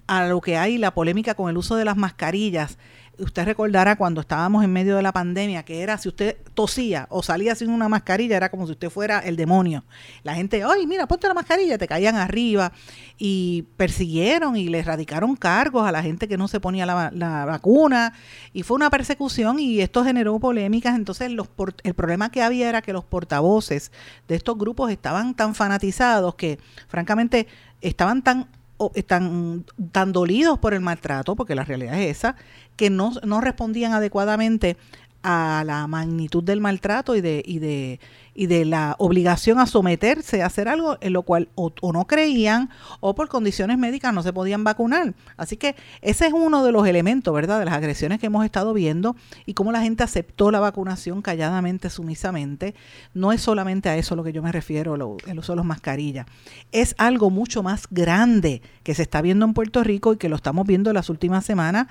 a 0.07 0.27
lo 0.27 0.43
que 0.43 0.59
hay, 0.59 0.77
la 0.77 0.93
polémica 0.93 1.35
con 1.35 1.49
el 1.49 1.57
uso 1.57 1.77
de 1.77 1.87
las 1.87 1.97
mascarillas, 1.97 2.79
usted 3.19 3.45
recordará 3.45 3.97
cuando 3.97 4.21
estábamos 4.21 4.65
en 4.65 4.73
medio 4.73 4.97
de 4.97 5.03
la 5.03 5.13
pandemia, 5.13 5.65
que 5.65 5.83
era 5.83 5.99
si 5.99 6.09
usted 6.09 6.37
tosía 6.55 7.07
o 7.11 7.23
salía 7.23 7.55
sin 7.55 7.71
una 7.71 7.89
mascarilla, 7.89 8.37
era 8.37 8.51
como 8.51 8.67
si 8.67 8.73
usted 8.73 8.91
fuera 8.91 9.21
el 9.21 9.37
demonio. 9.37 9.85
La 10.23 10.35
gente, 10.35 10.63
ay, 10.65 10.87
mira, 10.87 11.07
ponte 11.07 11.29
la 11.29 11.35
mascarilla, 11.35 11.79
te 11.79 11.87
caían 11.87 12.17
arriba 12.17 12.73
y 13.19 13.63
persiguieron 13.77 14.57
y 14.57 14.69
le 14.69 14.83
radicaron 14.83 15.37
cargos 15.37 15.87
a 15.87 15.93
la 15.93 16.03
gente 16.03 16.29
que 16.29 16.37
no 16.37 16.49
se 16.49 16.61
ponía 16.61 16.87
la, 16.87 17.11
la 17.13 17.45
vacuna 17.45 18.13
y 18.53 18.63
fue 18.63 18.77
una 18.77 18.91
persecución 18.91 19.59
y 19.59 19.81
esto 19.81 20.05
generó 20.05 20.39
polémicas. 20.39 20.97
Entonces 20.97 21.31
los, 21.31 21.49
el 21.83 21.95
problema 21.95 22.31
que 22.31 22.43
había 22.43 22.69
era 22.69 22.83
que 22.83 22.93
los 22.93 23.05
portavoces 23.05 23.93
de 24.29 24.35
estos 24.35 24.59
grupos 24.59 24.91
estaban 24.91 25.35
tan 25.35 25.55
fanatizados 25.55 26.35
que 26.35 26.59
francamente 26.89 27.47
estaban 27.81 28.23
tan 28.23 28.49
están 28.95 29.65
tan 29.93 30.13
dolidos 30.13 30.59
por 30.59 30.75
el 30.75 30.81
maltrato, 30.81 31.37
porque 31.37 31.55
la 31.55 31.65
realidad 31.65 32.01
es 32.01 32.19
esa, 32.19 32.37
que 32.77 32.91
no, 32.91 33.13
no 33.25 33.41
respondían 33.41 33.93
adecuadamente 33.93 34.77
a 35.25 35.65
la 35.65 35.87
magnitud 35.87 36.45
del 36.45 36.61
maltrato 36.61 37.17
y 37.17 37.23
de, 37.23 37.43
y 37.47 37.59
de, 37.59 37.99
y 38.35 38.47
de 38.47 38.67
la 38.67 38.95
obligación 38.99 39.59
a 39.59 39.67
someterse 39.67 40.43
a 40.43 40.47
hacer 40.47 40.69
algo 40.69 40.99
en 41.01 41.15
lo 41.15 41.23
cual 41.23 41.49
o, 41.55 41.73
no 41.93 42.07
creían 42.07 42.69
o 43.01 43.15
por 43.15 43.29
condiciones 43.29 43.79
médicas 43.79 44.13
no 44.13 44.23
se 44.23 44.35
podían 44.35 44.65
vacunar. 44.65 45.15
Así 45.39 45.57
que 45.57 45.77
ese 46.03 46.27
es 46.27 46.35
uno 46.35 46.63
de 46.63 46.73
los 46.73 46.87
elementos, 46.87 47.33
¿verdad?, 47.33 47.59
de 47.59 47.65
las 47.65 47.75
agresiones 47.75 48.21
que 48.21 48.27
hemos 48.27 48.45
estado 48.45 48.75
viendo 48.75 49.17
y 49.47 49.55
cómo 49.55 49.73
la 49.73 49.81
gente 49.81 50.03
aceptó 50.03 50.51
la 50.51 50.61
vacunación 50.61 51.23
calladamente, 51.23 51.89
sumisamente. 51.89 52.75
No 53.15 53.33
es 53.33 53.41
solamente 53.41 53.89
a 53.89 53.97
eso 53.97 54.17
lo 54.17 54.25
que 54.25 54.33
yo 54.33 54.43
me 54.43 54.53
refiero, 54.53 54.95
el 54.95 55.39
uso 55.39 55.53
de 55.53 55.57
las 55.57 55.65
mascarillas. 55.65 56.27
Es 56.71 56.95
algo 56.99 57.31
mucho 57.31 57.63
más 57.63 57.87
grande 57.91 58.61
que 58.83 58.95
se 58.95 59.03
está 59.03 59.23
viendo 59.23 59.47
en 59.47 59.55
Puerto 59.55 59.83
Rico 59.83 60.13
y 60.13 60.19
que 60.19 60.29
lo 60.29 60.37
estamos 60.37 60.67
viendo 60.67 60.91
en 60.91 60.95
las 60.95 61.09
últimas 61.09 61.47
semanas 61.47 61.87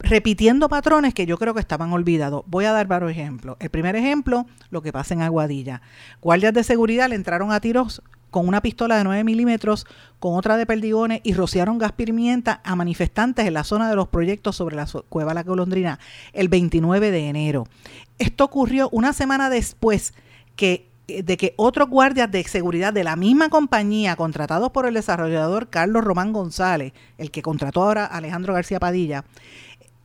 repitiendo 0.00 0.68
patrones 0.68 1.14
que 1.14 1.26
yo 1.26 1.38
creo 1.38 1.54
que 1.54 1.60
estaban 1.60 1.92
olvidados. 1.92 2.42
Voy 2.46 2.64
a 2.64 2.72
dar 2.72 2.86
varios 2.86 3.12
ejemplos. 3.12 3.56
El 3.60 3.70
primer 3.70 3.96
ejemplo, 3.96 4.46
lo 4.70 4.82
que 4.82 4.92
pasa 4.92 5.14
en 5.14 5.22
Aguadilla. 5.22 5.82
Guardias 6.20 6.54
de 6.54 6.64
seguridad 6.64 7.08
le 7.08 7.14
entraron 7.14 7.52
a 7.52 7.60
tiros 7.60 8.02
con 8.30 8.46
una 8.46 8.62
pistola 8.62 8.96
de 8.96 9.04
9 9.04 9.24
milímetros, 9.24 9.86
con 10.20 10.36
otra 10.36 10.56
de 10.56 10.66
perdigones 10.66 11.20
y 11.24 11.34
rociaron 11.34 11.78
gas 11.78 11.92
pimienta 11.92 12.60
a 12.64 12.76
manifestantes 12.76 13.46
en 13.46 13.54
la 13.54 13.64
zona 13.64 13.90
de 13.90 13.96
los 13.96 14.08
proyectos 14.08 14.56
sobre 14.56 14.76
la 14.76 14.86
cueva 15.08 15.34
La 15.34 15.44
Colondrina 15.44 15.98
el 16.32 16.48
29 16.48 17.10
de 17.10 17.28
enero. 17.28 17.66
Esto 18.18 18.44
ocurrió 18.44 18.88
una 18.92 19.12
semana 19.12 19.50
después 19.50 20.14
que 20.54 20.90
eh, 21.10 21.22
de 21.22 21.36
que 21.36 21.54
otros 21.56 21.88
guardias 21.88 22.30
de 22.30 22.44
seguridad 22.44 22.92
de 22.92 23.04
la 23.04 23.16
misma 23.16 23.48
compañía 23.48 24.14
contratados 24.16 24.70
por 24.70 24.86
el 24.86 24.94
desarrollador 24.94 25.68
Carlos 25.68 26.04
Román 26.04 26.32
González, 26.32 26.92
el 27.18 27.30
que 27.30 27.42
contrató 27.42 27.82
ahora 27.82 28.04
a 28.04 28.18
Alejandro 28.18 28.54
García 28.54 28.78
Padilla, 28.78 29.24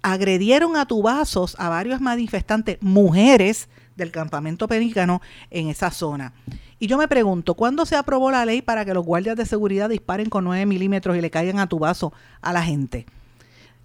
agredieron 0.06 0.78
a 0.78 0.86
tubazos 0.86 1.56
a 1.58 1.68
varios 1.68 2.00
manifestantes, 2.00 2.78
mujeres 2.80 3.70
del 3.96 4.12
campamento 4.12 4.68
perícano 4.68 5.20
en 5.50 5.68
esa 5.68 5.90
zona. 5.90 6.32
Y 6.78 6.86
yo 6.86 7.00
me 7.00 7.08
pregunto, 7.08 7.56
¿cuándo 7.56 7.88
se 7.88 7.96
aprobó 7.96 8.30
la 8.30 8.46
ley 8.46 8.62
para 8.62 8.86
que 8.86 8.94
los 8.94 9.04
guardias 9.04 9.36
de 9.36 9.48
seguridad 9.48 9.90
disparen 9.90 10.30
con 10.30 10.44
9 10.44 10.68
milímetros 10.68 11.18
y 11.18 11.22
le 11.22 11.32
caigan 11.32 11.58
a 11.58 11.68
tubazo 11.68 12.14
a 12.42 12.54
la 12.54 12.62
gente? 12.62 13.08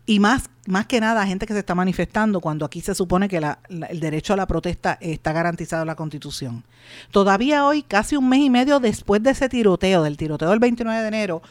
Y 0.04 0.20
más, 0.20 0.50
más 0.66 0.84
que 0.84 1.00
nada 1.00 1.26
gente 1.26 1.46
que 1.46 1.54
se 1.54 1.60
está 1.60 1.74
manifestando 1.74 2.40
cuando 2.40 2.66
aquí 2.66 2.82
se 2.82 2.94
supone 2.94 3.26
que 3.26 3.38
el 3.38 4.00
derecho 4.00 4.34
a 4.34 4.36
la 4.36 4.46
protesta 4.46 4.98
está 5.00 5.32
garantizado 5.32 5.84
en 5.84 5.86
la 5.86 5.94
Constitución. 5.94 6.64
Todavía 7.12 7.64
hoy, 7.64 7.82
casi 7.82 8.16
un 8.16 8.28
mes 8.28 8.40
y 8.40 8.50
medio 8.50 8.78
después 8.78 9.22
de 9.22 9.30
ese 9.30 9.48
tiroteo, 9.48 10.02
del 10.02 10.18
tiroteo 10.18 10.50
del 10.50 10.58
29 10.58 11.00
de 11.00 11.08
enero, 11.08 11.42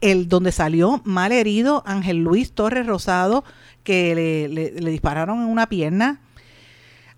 el 0.00 0.28
donde 0.28 0.52
salió 0.52 1.00
mal 1.04 1.32
herido 1.32 1.82
Ángel 1.86 2.18
Luis 2.18 2.52
Torres 2.52 2.86
Rosado, 2.86 3.44
que 3.86 4.50
le, 4.50 4.90
dispararon 4.90 5.40
en 5.40 5.48
una 5.48 5.68
pierna. 5.68 6.20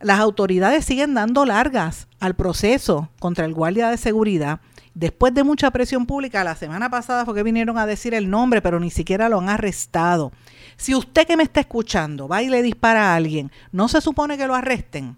Las 0.00 0.20
autoridades 0.20 0.84
siguen 0.84 1.14
dando 1.14 1.46
largas 1.46 2.06
al 2.20 2.36
proceso 2.36 3.08
contra 3.18 3.46
el 3.46 3.54
guardia 3.54 3.88
de 3.88 3.96
seguridad. 3.96 4.60
Después 4.94 5.32
de 5.32 5.44
mucha 5.44 5.70
presión 5.70 6.04
pública, 6.04 6.44
la 6.44 6.56
semana 6.56 6.90
pasada 6.90 7.24
fue 7.24 7.34
que 7.34 7.42
vinieron 7.42 7.78
a 7.78 7.86
decir 7.86 8.12
el 8.12 8.28
nombre, 8.28 8.60
pero 8.60 8.78
ni 8.78 8.90
siquiera 8.90 9.28
lo 9.28 9.38
han 9.38 9.48
arrestado. 9.48 10.30
Si 10.76 10.94
usted 10.94 11.26
que 11.26 11.36
me 11.36 11.42
está 11.42 11.60
escuchando 11.60 12.28
va 12.28 12.42
y 12.42 12.48
le 12.48 12.62
dispara 12.62 13.12
a 13.12 13.16
alguien, 13.16 13.50
¿no 13.72 13.88
se 13.88 14.02
supone 14.02 14.36
que 14.36 14.46
lo 14.46 14.54
arresten? 14.54 15.16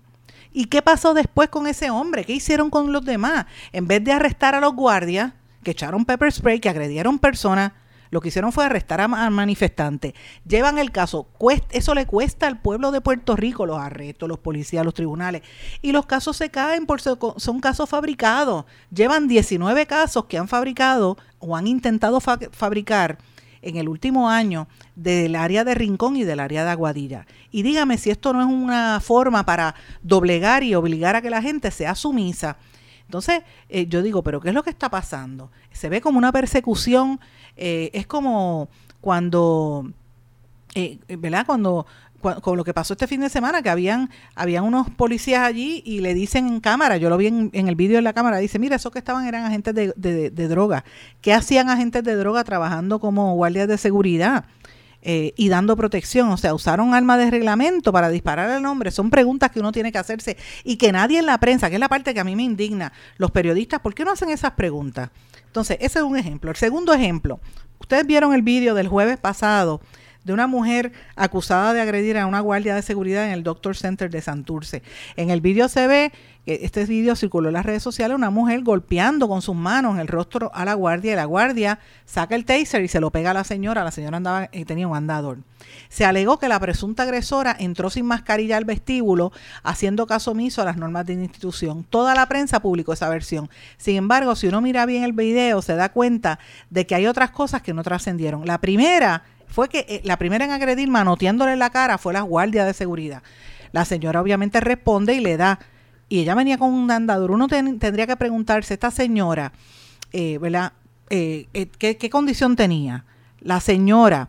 ¿Y 0.53 0.66
qué 0.66 0.82
pasó 0.82 1.14
después 1.14 1.48
con 1.48 1.66
ese 1.66 1.90
hombre? 1.90 2.24
¿Qué 2.24 2.32
hicieron 2.32 2.70
con 2.70 2.92
los 2.92 3.05
demás? 3.05 3.46
En 3.72 3.88
vez 3.88 4.05
de 4.05 4.12
arrestar 4.12 4.55
a 4.55 4.61
los 4.61 4.74
guardias, 4.74 5.32
que 5.64 5.72
echaron 5.72 6.05
pepper 6.05 6.30
spray, 6.32 6.61
que 6.61 6.68
agredieron 6.68 7.18
personas, 7.18 7.72
lo 8.11 8.20
que 8.20 8.28
hicieron 8.28 8.52
fue 8.52 8.64
arrestar 8.64 9.00
a, 9.00 9.08
manifestantes. 9.08 10.14
Llevan 10.46 10.78
el 10.78 10.90
caso. 10.90 11.28
eso 11.70 11.94
le 11.94 12.06
cuesta 12.06 12.46
al 12.46 12.61
pueblo 12.61 12.90
de 12.90 13.00
Puerto 13.00 13.36
Rico 13.36 13.66
los 13.66 13.78
arrestos, 13.78 14.28
los 14.28 14.38
policías, 14.38 14.84
los 14.84 14.94
tribunales. 14.94 15.42
Y 15.80 15.92
los 15.92 16.06
casos 16.06 16.36
se 16.36 16.50
caen 16.50 16.86
por 16.86 17.00
son 17.00 17.61
casos 17.61 17.88
fabricados. 17.88 18.64
Llevan 18.92 19.28
19 19.28 19.86
casos 19.86 20.24
que 20.26 20.38
han 20.38 20.48
fabricado 20.48 21.16
o 21.38 21.56
han 21.56 21.66
intentado 21.66 22.20
fabricar 22.20 23.18
en 23.62 23.76
el 23.76 23.88
último 23.88 24.28
año 24.28 24.68
del 24.96 25.36
área 25.36 25.64
de 25.64 25.74
Rincón 25.74 26.16
y 26.16 26.24
del 26.24 26.40
área 26.40 26.64
de 26.64 26.70
Aguadilla. 26.70 27.26
Y 27.50 27.62
dígame 27.62 27.98
si 27.98 28.11
esto 28.11 28.32
no 28.32 28.40
es 28.40 28.46
una 28.46 29.00
forma 29.00 29.44
para 29.44 29.74
doblegar 30.02 30.62
y 30.62 30.74
obligar 30.74 31.16
a 31.16 31.22
que 31.22 31.30
la 31.30 31.42
gente 31.42 31.70
sea 31.70 31.94
sumisa. 31.94 32.56
Entonces, 33.04 33.42
eh, 33.68 33.86
yo 33.86 34.02
digo, 34.02 34.22
pero 34.22 34.40
¿qué 34.40 34.48
es 34.50 34.54
lo 34.54 34.62
que 34.62 34.70
está 34.70 34.88
pasando? 34.88 35.50
Se 35.72 35.88
ve 35.88 36.00
como 36.00 36.18
una 36.18 36.32
persecución 36.32 37.20
eh, 37.61 37.90
es 37.92 38.06
como 38.06 38.68
cuando, 39.00 39.90
eh, 40.74 40.98
¿verdad? 41.08 41.46
Cuando 41.46 41.86
con 42.20 42.56
lo 42.56 42.64
que 42.64 42.74
pasó 42.74 42.92
este 42.92 43.06
fin 43.06 43.20
de 43.20 43.30
semana, 43.30 43.62
que 43.62 43.70
habían, 43.70 44.11
habían 44.34 44.64
unos 44.64 44.90
policías 44.90 45.42
allí 45.42 45.82
y 45.86 46.00
le 46.00 46.12
dicen 46.12 46.46
en 46.46 46.61
cámara, 46.61 46.98
yo 46.98 47.08
lo 47.08 47.16
vi 47.16 47.28
en, 47.28 47.50
el 47.52 47.74
vídeo 47.76 47.96
de 47.96 48.02
la 48.02 48.12
cámara, 48.12 48.36
dice, 48.38 48.58
mira, 48.58 48.76
esos 48.76 48.92
que 48.92 48.98
estaban 48.98 49.26
eran 49.26 49.44
agentes 49.44 49.74
de, 49.74 49.94
de, 49.96 50.48
droga. 50.48 50.84
¿Qué 51.22 51.32
hacían 51.32 51.70
agentes 51.70 52.04
de 52.04 52.14
droga 52.16 52.44
trabajando 52.44 53.00
como 53.00 53.34
guardias 53.36 53.68
de 53.68 53.78
seguridad? 53.78 54.44
Eh, 55.03 55.32
y 55.36 55.48
dando 55.48 55.76
protección, 55.76 56.28
o 56.28 56.36
sea, 56.36 56.53
usaron 56.53 56.92
armas 56.92 57.18
de 57.18 57.30
reglamento 57.30 57.90
para 57.90 58.11
disparar 58.11 58.51
al 58.51 58.66
hombre, 58.66 58.90
son 58.90 59.09
preguntas 59.09 59.51
que 59.51 59.61
uno 59.61 59.72
tiene 59.72 59.92
que 59.92 59.98
hacerse 59.98 60.36
y 60.62 60.76
que 60.76 60.92
nadie 60.92 61.18
en 61.18 61.26
la 61.26 61.38
prensa, 61.40 61.70
que 61.70 61.76
es 61.76 61.80
la 61.80 61.88
parte 61.88 62.12
que 62.12 62.20
a 62.20 62.24
mí 62.24 62.36
me 62.36 62.42
indigna, 62.42 62.92
los 63.16 63.30
periodistas, 63.30 63.80
¿por 63.80 63.94
qué 63.94 64.05
no 64.05 64.12
hacen 64.12 64.28
esas 64.28 64.53
preguntas? 64.53 65.09
Entonces, 65.46 65.78
ese 65.80 66.01
es 66.01 66.05
un 66.05 66.18
ejemplo. 66.18 66.51
El 66.51 66.57
segundo 66.57 66.92
ejemplo, 66.92 67.40
ustedes 67.78 68.07
vieron 68.07 68.34
el 68.34 68.42
vídeo 68.42 68.74
del 68.74 68.88
jueves 68.88 69.18
pasado 69.18 69.80
de 70.25 70.33
una 70.33 70.47
mujer 70.47 70.93
acusada 71.16 71.73
de 71.73 71.81
agredir 71.81 72.18
a 72.18 72.27
una 72.27 72.41
guardia 72.41 72.75
de 72.75 72.83
seguridad 72.83 73.27
en 73.27 73.33
el 73.33 73.43
Doctor 73.43 73.77
Center 73.77 74.11
de 74.11 74.23
Santurce. 74.23 74.83
En 75.16 75.31
el 75.31 75.41
vídeo 75.41 75.68
se 75.68 75.87
ve 75.87 76.12
este 76.47 76.85
vídeo 76.87 77.14
circuló 77.16 77.49
en 77.49 77.55
las 77.55 77.66
redes 77.66 77.83
sociales, 77.83 78.16
una 78.16 78.31
mujer 78.31 78.62
golpeando 78.62 79.29
con 79.29 79.43
sus 79.43 79.55
manos 79.55 79.99
el 79.99 80.09
rostro 80.09 80.51
a 80.55 80.64
la 80.64 80.75
guardia 80.75 81.12
y 81.12 81.16
la 81.16 81.25
guardia 81.25 81.79
saca 82.07 82.35
el 82.35 82.45
taser 82.45 82.83
y 82.83 82.89
se 82.89 83.01
lo 83.01 83.11
pega 83.11 83.31
a 83.31 83.35
la 83.35 83.45
señora. 83.45 83.85
La 83.85 83.91
señora 83.91 84.16
andaba 84.16 84.49
y 84.53 84.64
tenía 84.64 84.89
un 84.89 84.97
andador. 84.97 85.39
Se 85.89 86.05
alegó 86.05 86.39
que 86.39 86.49
la 86.49 86.59
presunta 86.59 87.03
agresora 87.03 87.55
entró 87.59 87.91
sin 87.91 88.07
mascarilla 88.07 88.57
al 88.57 88.64
vestíbulo, 88.64 89.33
haciendo 89.62 90.07
caso 90.07 90.33
omiso 90.33 90.62
a 90.62 90.64
las 90.64 90.77
normas 90.77 91.07
de 91.07 91.14
la 91.14 91.23
institución. 91.23 91.85
Toda 91.85 92.14
la 92.14 92.27
prensa 92.27 92.61
publicó 92.61 92.95
esa 92.95 93.09
versión. 93.09 93.51
Sin 93.77 93.97
embargo, 93.97 94.35
si 94.35 94.49
uno 94.49 94.61
mira 94.61 94.87
bien 94.87 95.05
el 95.05 95.12
video, 95.12 95.62
se 95.62 95.77
da 95.77 95.91
cuenta 95.91 96.39
de 96.71 96.87
que 96.87 96.95
hay 96.95 97.07
otras 97.07 97.31
cosas 97.31 97.62
que 97.62 97.75
no 97.75 97.83
trascendieron. 97.83 98.47
La 98.47 98.59
primera 98.59 99.25
fue 99.51 99.68
que 99.68 99.84
eh, 99.88 100.01
la 100.05 100.16
primera 100.16 100.44
en 100.44 100.53
agredir 100.53 100.88
manoteándole 100.88 101.57
la 101.57 101.70
cara 101.70 101.98
fue 101.98 102.12
la 102.12 102.22
guardia 102.22 102.64
de 102.64 102.72
seguridad. 102.72 103.22
La 103.72 103.84
señora 103.84 104.20
obviamente 104.20 104.61
responde 104.61 105.14
y 105.14 105.20
le 105.20 105.36
da, 105.36 105.59
y 106.09 106.20
ella 106.20 106.34
venía 106.34 106.59
con 106.59 106.72
un 106.72 106.90
andador. 106.90 107.30
Uno 107.30 107.48
tendría 107.48 108.07
que 108.07 108.16
preguntarse, 108.16 108.74
esta 108.74 108.90
señora, 108.90 109.53
eh, 110.12 110.38
¿verdad? 110.38 110.72
Eh, 111.11 111.46
¿qué, 111.78 111.96
¿qué, 111.96 112.11
condición 112.11 112.57
tenía? 112.57 113.05
La 113.40 113.61
señora 113.61 114.28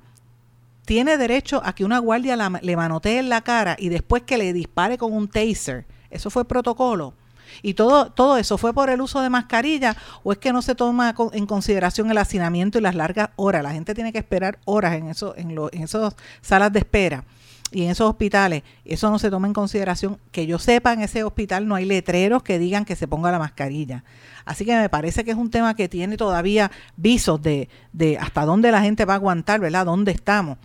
tiene 0.86 1.18
derecho 1.18 1.62
a 1.64 1.74
que 1.74 1.86
una 1.86 2.00
guardia 2.00 2.36
le 2.62 2.76
manotee 2.76 3.20
en 3.20 3.30
la 3.30 3.42
cara 3.42 3.76
y 3.78 3.90
después 3.90 4.24
que 4.24 4.38
le 4.38 4.54
dispare 4.54 4.98
con 4.98 5.14
un 5.14 5.28
taser. 5.28 5.86
Eso 6.10 6.30
fue 6.30 6.46
protocolo. 6.46 7.14
Y 7.62 7.74
todo, 7.74 8.12
todo 8.12 8.38
eso 8.38 8.58
fue 8.58 8.74
por 8.74 8.90
el 8.90 9.02
uso 9.02 9.22
de 9.22 9.30
mascarilla 9.30 9.96
o 10.24 10.32
es 10.32 10.38
que 10.38 10.54
no 10.54 10.62
se 10.62 10.76
toma 10.76 11.16
en 11.34 11.46
consideración 11.46 12.12
el 12.12 12.18
hacinamiento 12.18 12.78
y 12.78 12.82
las 12.82 12.96
largas 12.96 13.30
horas. 13.36 13.64
La 13.64 13.72
gente 13.72 13.94
tiene 13.94 14.12
que 14.12 14.20
esperar 14.20 14.60
horas 14.66 14.96
en, 14.96 15.08
eso, 15.10 15.36
en, 15.38 15.52
en 15.52 15.84
esas 15.84 16.16
salas 16.42 16.72
de 16.72 16.80
espera 16.80 17.24
y 17.72 17.84
en 17.84 17.90
esos 17.90 18.10
hospitales, 18.10 18.64
eso 18.84 19.10
no 19.10 19.18
se 19.18 19.30
toma 19.30 19.48
en 19.48 19.54
consideración. 19.54 20.20
Que 20.32 20.46
yo 20.46 20.60
sepa, 20.60 20.92
en 20.92 21.02
ese 21.02 21.24
hospital 21.24 21.68
no 21.68 21.76
hay 21.76 21.86
letreros 21.86 22.44
que 22.44 22.60
digan 22.60 22.84
que 22.84 22.98
se 22.98 23.08
ponga 23.08 23.32
la 23.32 23.40
mascarilla. 23.40 24.04
Así 24.44 24.66
que 24.66 24.76
me 24.76 24.90
parece 24.90 25.24
que 25.24 25.32
es 25.32 25.38
un 25.38 25.50
tema 25.50 25.74
que 25.74 25.88
tiene 25.88 26.18
todavía 26.18 26.70
visos 26.98 27.42
de, 27.42 27.70
de 27.94 28.18
hasta 28.18 28.46
dónde 28.46 28.72
la 28.72 28.82
gente 28.82 29.06
va 29.06 29.14
a 29.14 29.16
aguantar, 29.16 29.62
¿verdad? 29.62 29.86
¿Dónde 29.86 30.12
estamos? 30.12 30.58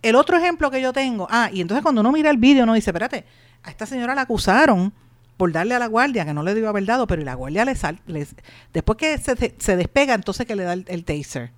El 0.00 0.16
otro 0.16 0.38
ejemplo 0.38 0.70
que 0.70 0.80
yo 0.80 0.92
tengo, 0.92 1.26
ah, 1.30 1.50
y 1.52 1.60
entonces 1.60 1.82
cuando 1.82 2.00
uno 2.00 2.12
mira 2.12 2.30
el 2.30 2.38
vídeo, 2.38 2.64
uno 2.64 2.74
dice, 2.74 2.90
espérate, 2.90 3.24
a 3.62 3.70
esta 3.70 3.84
señora 3.84 4.14
la 4.14 4.22
acusaron 4.22 4.92
por 5.36 5.52
darle 5.52 5.74
a 5.74 5.78
la 5.78 5.86
guardia, 5.86 6.24
que 6.24 6.34
no 6.34 6.42
le 6.42 6.54
dio 6.54 6.68
haber 6.68 6.84
dado, 6.84 7.06
pero 7.06 7.22
la 7.22 7.34
guardia 7.34 7.64
le 7.64 7.74
sal, 7.74 8.00
después 8.72 8.98
que 8.98 9.18
se, 9.18 9.54
se, 9.58 9.76
despega, 9.76 10.14
entonces 10.14 10.46
que 10.46 10.56
le 10.56 10.64
da 10.64 10.72
el, 10.74 11.04
taser. 11.04 11.50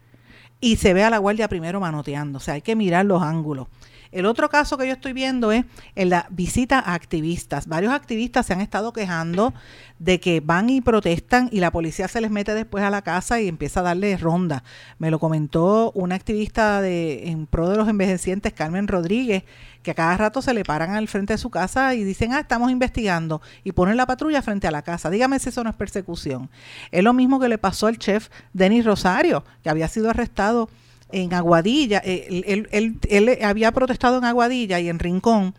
Y 0.61 0.77
se 0.77 0.95
ve 0.95 1.05
a 1.05 1.11
la 1.11 1.18
guardia 1.18 1.49
primero 1.49 1.81
manoteando. 1.81 2.39
O 2.39 2.41
sea, 2.41 2.55
hay 2.55 2.62
que 2.62 2.74
mirar 2.74 3.05
los 3.05 3.22
ángulos. 3.22 3.68
El 4.16 4.24
otro 4.24 4.48
caso 4.48 4.78
que 4.78 4.86
yo 4.86 4.94
estoy 4.94 5.12
viendo 5.12 5.52
es 5.52 5.66
en 5.94 6.08
la 6.08 6.26
visita 6.30 6.78
a 6.78 6.94
activistas. 6.94 7.66
Varios 7.66 7.92
activistas 7.92 8.46
se 8.46 8.54
han 8.54 8.62
estado 8.62 8.94
quejando 8.94 9.52
de 9.98 10.20
que 10.20 10.40
van 10.40 10.70
y 10.70 10.80
protestan 10.80 11.50
y 11.52 11.60
la 11.60 11.70
policía 11.70 12.08
se 12.08 12.22
les 12.22 12.30
mete 12.30 12.54
después 12.54 12.82
a 12.82 12.88
la 12.88 13.02
casa 13.02 13.42
y 13.42 13.48
empieza 13.48 13.80
a 13.80 13.82
darle 13.82 14.16
ronda. 14.16 14.64
Me 14.98 15.10
lo 15.10 15.18
comentó 15.18 15.92
una 15.92 16.14
activista 16.14 16.80
de, 16.80 17.28
en 17.28 17.46
pro 17.46 17.68
de 17.68 17.76
los 17.76 17.90
envejecientes, 17.90 18.54
Carmen 18.54 18.88
Rodríguez, 18.88 19.44
que 19.82 19.90
a 19.90 19.94
cada 19.94 20.16
rato 20.16 20.40
se 20.40 20.54
le 20.54 20.64
paran 20.64 20.94
al 20.94 21.08
frente 21.08 21.34
de 21.34 21.38
su 21.38 21.50
casa 21.50 21.94
y 21.94 22.02
dicen, 22.02 22.32
ah, 22.32 22.40
estamos 22.40 22.70
investigando, 22.70 23.42
y 23.64 23.72
ponen 23.72 23.98
la 23.98 24.06
patrulla 24.06 24.40
frente 24.40 24.66
a 24.66 24.70
la 24.70 24.80
casa. 24.80 25.10
Dígame 25.10 25.38
si 25.40 25.50
eso 25.50 25.62
no 25.62 25.68
es 25.68 25.76
persecución. 25.76 26.48
Es 26.90 27.04
lo 27.04 27.12
mismo 27.12 27.38
que 27.38 27.50
le 27.50 27.58
pasó 27.58 27.86
al 27.86 27.98
chef 27.98 28.30
Denis 28.54 28.86
Rosario, 28.86 29.44
que 29.62 29.68
había 29.68 29.88
sido 29.88 30.08
arrestado 30.08 30.70
en 31.12 31.34
Aguadilla. 31.34 32.02
Eh, 32.04 32.44
él, 32.46 32.68
él, 32.70 32.98
él, 33.09 33.38
había 33.42 33.72
protestado 33.72 34.18
en 34.18 34.24
Aguadilla 34.24 34.80
y 34.80 34.88
en 34.88 34.98
Rincón, 34.98 35.54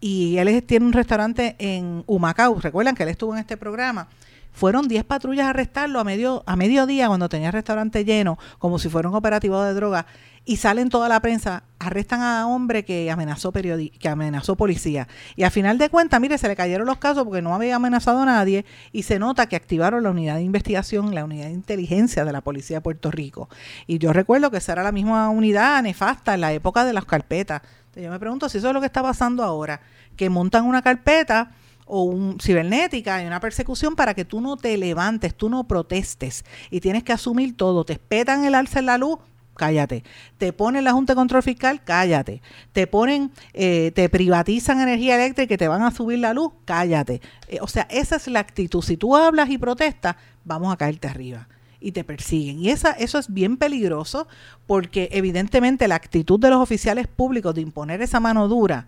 y 0.00 0.36
él 0.38 0.62
tiene 0.64 0.86
un 0.86 0.92
restaurante 0.92 1.56
en 1.58 2.04
Humacao. 2.06 2.60
Recuerdan 2.60 2.94
que 2.94 3.02
él 3.02 3.08
estuvo 3.08 3.34
en 3.34 3.40
este 3.40 3.56
programa 3.56 4.08
fueron 4.56 4.88
10 4.88 5.04
patrullas 5.04 5.46
a 5.46 5.50
arrestarlo 5.50 6.00
a 6.00 6.04
medio 6.04 6.42
a 6.46 6.56
mediodía 6.56 7.08
cuando 7.08 7.28
tenía 7.28 7.48
el 7.48 7.52
restaurante 7.52 8.06
lleno, 8.06 8.38
como 8.58 8.78
si 8.78 8.88
fuera 8.88 9.06
un 9.06 9.14
operativo 9.14 9.62
de 9.62 9.74
droga 9.74 10.06
y 10.46 10.56
salen 10.56 10.88
toda 10.88 11.10
la 11.10 11.20
prensa, 11.20 11.64
arrestan 11.78 12.22
a 12.22 12.46
hombre 12.46 12.84
que 12.84 13.10
amenazó 13.10 13.52
que 13.52 14.08
amenazó 14.08 14.56
policía. 14.56 15.08
Y 15.34 15.42
a 15.42 15.50
final 15.50 15.76
de 15.76 15.90
cuentas, 15.90 16.20
mire, 16.22 16.38
se 16.38 16.48
le 16.48 16.56
cayeron 16.56 16.86
los 16.86 16.96
casos 16.96 17.24
porque 17.24 17.42
no 17.42 17.54
había 17.54 17.76
amenazado 17.76 18.22
a 18.22 18.24
nadie 18.24 18.64
y 18.92 19.02
se 19.02 19.18
nota 19.18 19.46
que 19.46 19.56
activaron 19.56 20.02
la 20.02 20.10
unidad 20.10 20.36
de 20.36 20.42
investigación, 20.42 21.14
la 21.14 21.24
unidad 21.24 21.46
de 21.46 21.52
inteligencia 21.52 22.24
de 22.24 22.32
la 22.32 22.40
policía 22.40 22.78
de 22.78 22.80
Puerto 22.80 23.10
Rico. 23.10 23.50
Y 23.86 23.98
yo 23.98 24.14
recuerdo 24.14 24.50
que 24.50 24.56
esa 24.56 24.72
era 24.72 24.82
la 24.82 24.92
misma 24.92 25.28
unidad 25.28 25.82
nefasta 25.82 26.32
en 26.32 26.40
la 26.40 26.54
época 26.54 26.86
de 26.86 26.94
las 26.94 27.04
carpetas. 27.04 27.60
Entonces 27.88 28.04
yo 28.04 28.10
me 28.10 28.18
pregunto 28.18 28.48
si 28.48 28.56
eso 28.56 28.68
es 28.68 28.74
lo 28.74 28.80
que 28.80 28.86
está 28.86 29.02
pasando 29.02 29.42
ahora, 29.42 29.82
que 30.16 30.30
montan 30.30 30.64
una 30.64 30.80
carpeta 30.80 31.50
o 31.86 32.02
un 32.02 32.38
cibernética 32.40 33.22
y 33.22 33.26
una 33.26 33.40
persecución 33.40 33.94
para 33.94 34.14
que 34.14 34.24
tú 34.24 34.40
no 34.40 34.56
te 34.56 34.76
levantes, 34.76 35.34
tú 35.34 35.48
no 35.48 35.66
protestes 35.66 36.44
y 36.70 36.80
tienes 36.80 37.04
que 37.04 37.12
asumir 37.12 37.56
todo. 37.56 37.84
Te 37.84 37.94
espetan 37.94 38.44
el 38.44 38.54
alza 38.54 38.80
en 38.80 38.86
la 38.86 38.98
luz, 38.98 39.18
cállate. 39.54 40.04
Te 40.36 40.52
ponen 40.52 40.84
la 40.84 40.92
Junta 40.92 41.14
de 41.14 41.16
Control 41.16 41.42
Fiscal, 41.42 41.82
cállate. 41.84 42.42
Te 42.72 42.86
ponen, 42.86 43.30
eh, 43.54 43.92
te 43.94 44.08
privatizan 44.08 44.80
energía 44.80 45.14
eléctrica 45.14 45.54
y 45.54 45.56
te 45.56 45.68
van 45.68 45.82
a 45.82 45.92
subir 45.92 46.18
la 46.18 46.34
luz, 46.34 46.52
cállate. 46.64 47.22
Eh, 47.48 47.58
o 47.60 47.68
sea, 47.68 47.86
esa 47.90 48.16
es 48.16 48.26
la 48.28 48.40
actitud. 48.40 48.82
Si 48.82 48.96
tú 48.96 49.16
hablas 49.16 49.48
y 49.48 49.58
protestas, 49.58 50.16
vamos 50.44 50.72
a 50.72 50.76
caerte 50.76 51.08
arriba 51.08 51.48
y 51.80 51.92
te 51.92 52.04
persiguen. 52.04 52.58
Y 52.58 52.70
esa, 52.70 52.92
eso 52.92 53.18
es 53.18 53.32
bien 53.32 53.56
peligroso 53.56 54.26
porque 54.66 55.08
evidentemente 55.12 55.88
la 55.88 55.94
actitud 55.94 56.40
de 56.40 56.50
los 56.50 56.60
oficiales 56.60 57.06
públicos 57.06 57.54
de 57.54 57.60
imponer 57.60 58.02
esa 58.02 58.18
mano 58.18 58.48
dura 58.48 58.86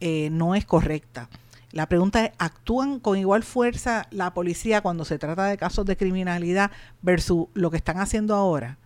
eh, 0.00 0.28
no 0.30 0.56
es 0.56 0.64
correcta. 0.64 1.28
La 1.72 1.88
pregunta 1.88 2.24
es, 2.24 2.32
¿actúan 2.38 3.00
con 3.00 3.18
igual 3.18 3.42
fuerza 3.42 4.06
la 4.10 4.34
policía 4.34 4.82
cuando 4.82 5.06
se 5.06 5.18
trata 5.18 5.46
de 5.46 5.56
casos 5.56 5.86
de 5.86 5.96
criminalidad 5.96 6.70
versus 7.00 7.46
lo 7.54 7.70
que 7.70 7.78
están 7.78 7.98
haciendo 7.98 8.34
ahora? 8.34 8.78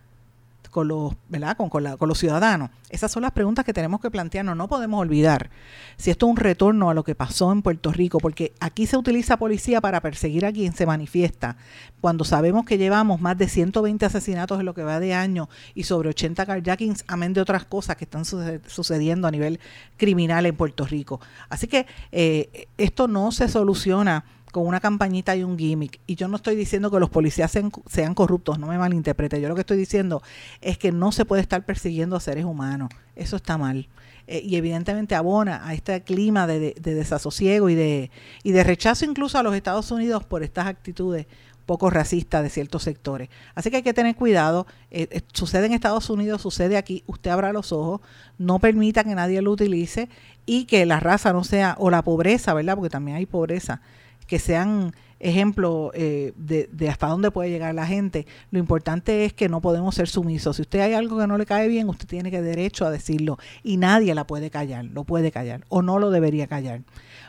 Con 0.69 0.87
los, 0.87 1.13
¿verdad? 1.29 1.57
Con, 1.57 1.69
con, 1.69 1.83
los 1.83 2.17
ciudadanos? 2.17 2.69
Esas 2.89 3.11
son 3.11 3.23
las 3.23 3.31
preguntas 3.31 3.65
que 3.65 3.73
tenemos 3.73 3.99
que 3.99 4.11
plantearnos. 4.11 4.55
No 4.55 4.67
podemos 4.67 4.99
olvidar 4.99 5.49
si 5.97 6.11
esto 6.11 6.25
es 6.25 6.31
un 6.31 6.37
retorno 6.37 6.89
a 6.89 6.93
lo 6.93 7.03
que 7.03 7.15
pasó 7.15 7.51
en 7.51 7.61
Puerto 7.61 7.91
Rico, 7.91 8.19
porque 8.19 8.53
aquí 8.59 8.85
se 8.85 8.97
utiliza 8.97 9.37
policía 9.37 9.81
para 9.81 10.01
perseguir 10.01 10.45
a 10.45 10.51
quien 10.51 10.73
se 10.73 10.85
manifiesta, 10.85 11.57
cuando 12.01 12.23
sabemos 12.23 12.65
que 12.65 12.77
llevamos 12.77 13.21
más 13.21 13.37
de 13.37 13.47
120 13.47 14.05
asesinatos 14.05 14.59
en 14.59 14.65
lo 14.65 14.73
que 14.73 14.83
va 14.83 14.99
de 14.99 15.13
año 15.13 15.49
y 15.73 15.83
sobre 15.83 16.09
80 16.09 16.45
carjackings, 16.45 17.03
amén 17.07 17.33
de 17.33 17.41
otras 17.41 17.65
cosas 17.65 17.95
que 17.95 18.05
están 18.05 18.23
sucediendo 18.25 19.27
a 19.27 19.31
nivel 19.31 19.59
criminal 19.97 20.45
en 20.45 20.55
Puerto 20.55 20.85
Rico. 20.85 21.19
Así 21.49 21.67
que 21.67 21.85
eh, 22.11 22.67
esto 22.77 23.07
no 23.07 23.31
se 23.31 23.47
soluciona 23.47 24.25
con 24.57 24.65
una 24.65 24.79
campañita 24.79 25.35
y 25.35 25.43
un 25.43 25.55
gimmick. 25.55 25.99
Y 26.07 26.15
yo 26.15 26.27
no 26.27 26.37
estoy 26.37 26.55
diciendo 26.55 26.89
que 26.89 26.99
los 26.99 27.11
policías 27.11 27.51
sean, 27.51 28.13
corruptos, 28.15 28.57
no 28.57 28.65
me 28.65 28.79
malinterprete. 28.79 29.39
Yo 29.39 29.49
lo 29.49 29.53
que 29.53 29.61
estoy 29.61 29.77
diciendo 29.77 30.23
es 30.61 30.79
que 30.79 30.91
no 30.91 31.11
se 31.11 31.25
puede 31.25 31.43
estar 31.43 31.63
persiguiendo 31.63 32.15
a 32.15 32.19
seres 32.19 32.43
humanos. 32.43 32.89
Eso 33.15 33.35
está 33.35 33.59
mal. 33.59 33.87
eh, 34.25 34.41
y 34.43 34.55
evidentemente 34.55 35.13
abona 35.13 35.61
a 35.63 35.75
este 35.75 36.01
clima 36.01 36.47
de, 36.47 36.73
desasosiego 36.79 37.69
y 37.69 37.75
de, 37.75 38.09
y 38.41 38.51
de 38.51 38.63
rechazo 38.63 39.05
incluso 39.05 39.37
a 39.37 39.43
los 39.43 39.53
Estados 39.53 39.91
Unidos 39.91 40.25
por 40.25 40.41
estas 40.41 40.65
actitudes 40.65 41.27
poco 41.67 41.91
racistas 41.91 42.41
de 42.41 42.49
ciertos 42.49 42.81
sectores. 42.81 43.29
Así 43.53 43.69
que 43.69 43.77
hay 43.77 43.83
que 43.83 43.93
tener 43.93 44.15
cuidado. 44.15 44.65
Eh, 44.89 45.07
eh, 45.11 45.21
sucede 45.33 45.67
en 45.67 45.73
Estados 45.73 46.09
Unidos, 46.09 46.41
sucede 46.41 46.77
aquí. 46.77 47.03
Usted 47.05 47.29
abra 47.29 47.53
los 47.53 47.71
ojos, 47.71 48.01
no 48.39 48.57
permita 48.57 49.03
que 49.03 49.13
nadie 49.13 49.39
lo 49.43 49.51
utilice 49.51 50.09
y 50.47 50.65
que 50.65 50.87
la 50.87 50.99
raza 50.99 51.31
no 51.31 51.43
sea, 51.43 51.75
o 51.77 51.91
la 51.91 52.01
pobreza, 52.01 52.55
¿verdad? 52.55 52.75
Porque 52.75 52.89
también 52.89 53.17
hay 53.17 53.27
pobreza, 53.27 53.81
que 54.27 54.39
sean 54.39 54.93
ejemplo 55.19 55.91
eh, 55.93 56.33
de, 56.35 56.89
hasta 56.89 57.07
dónde 57.07 57.31
puede 57.31 57.49
llegar 57.49 57.73
la 57.73 57.87
gente. 57.87 58.27
Lo 58.51 58.59
importante 58.59 59.25
es 59.25 59.33
que 59.33 59.49
no 59.49 59.61
podemos 59.61 59.95
ser 59.95 60.07
sumisos. 60.07 60.57
Si 60.57 60.61
usted 60.61 60.79
hay 60.79 60.93
algo 60.93 61.17
que 61.17 61.27
no 61.27 61.37
le 61.37 61.45
cae 61.45 61.67
bien, 61.67 61.89
usted 61.89 62.07
tiene 62.07 62.31
que 62.31 62.41
derecho 62.41 62.85
a 62.85 62.91
decirlo 62.91 63.37
y 63.63 63.77
nadie 63.77 64.13
la 64.13 64.27
puede 64.27 64.49
callar, 64.49 64.85
lo 64.85 65.03
puede 65.03 65.31
callar 65.31 65.65
o 65.69 65.81
no 65.81 65.99
lo 65.99 66.11
debería 66.11 66.47
callar. 66.47 66.81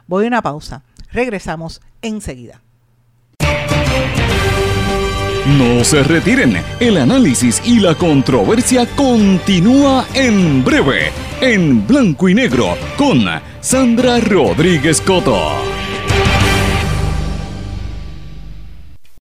Voy 0.07 0.24
a 0.24 0.28
una 0.28 0.42
pausa. 0.42 0.82
Regresamos 1.11 1.80
enseguida. 2.03 2.61
No 5.57 5.82
se 5.82 6.03
retiren, 6.03 6.59
el 6.78 6.99
análisis 6.99 7.62
y 7.64 7.80
la 7.80 7.94
controversia 7.94 8.86
continúa 8.94 10.07
en 10.12 10.62
breve, 10.62 11.11
en 11.40 11.86
blanco 11.86 12.28
y 12.28 12.34
negro, 12.34 12.76
con 12.99 13.24
Sandra 13.62 14.20
Rodríguez 14.20 15.01
Coto. 15.01 15.88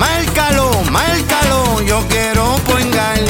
Márcalo, 0.00 0.70
márcalo, 0.90 1.82
yo 1.82 2.00
quiero 2.08 2.56
poingar. 2.66 3.29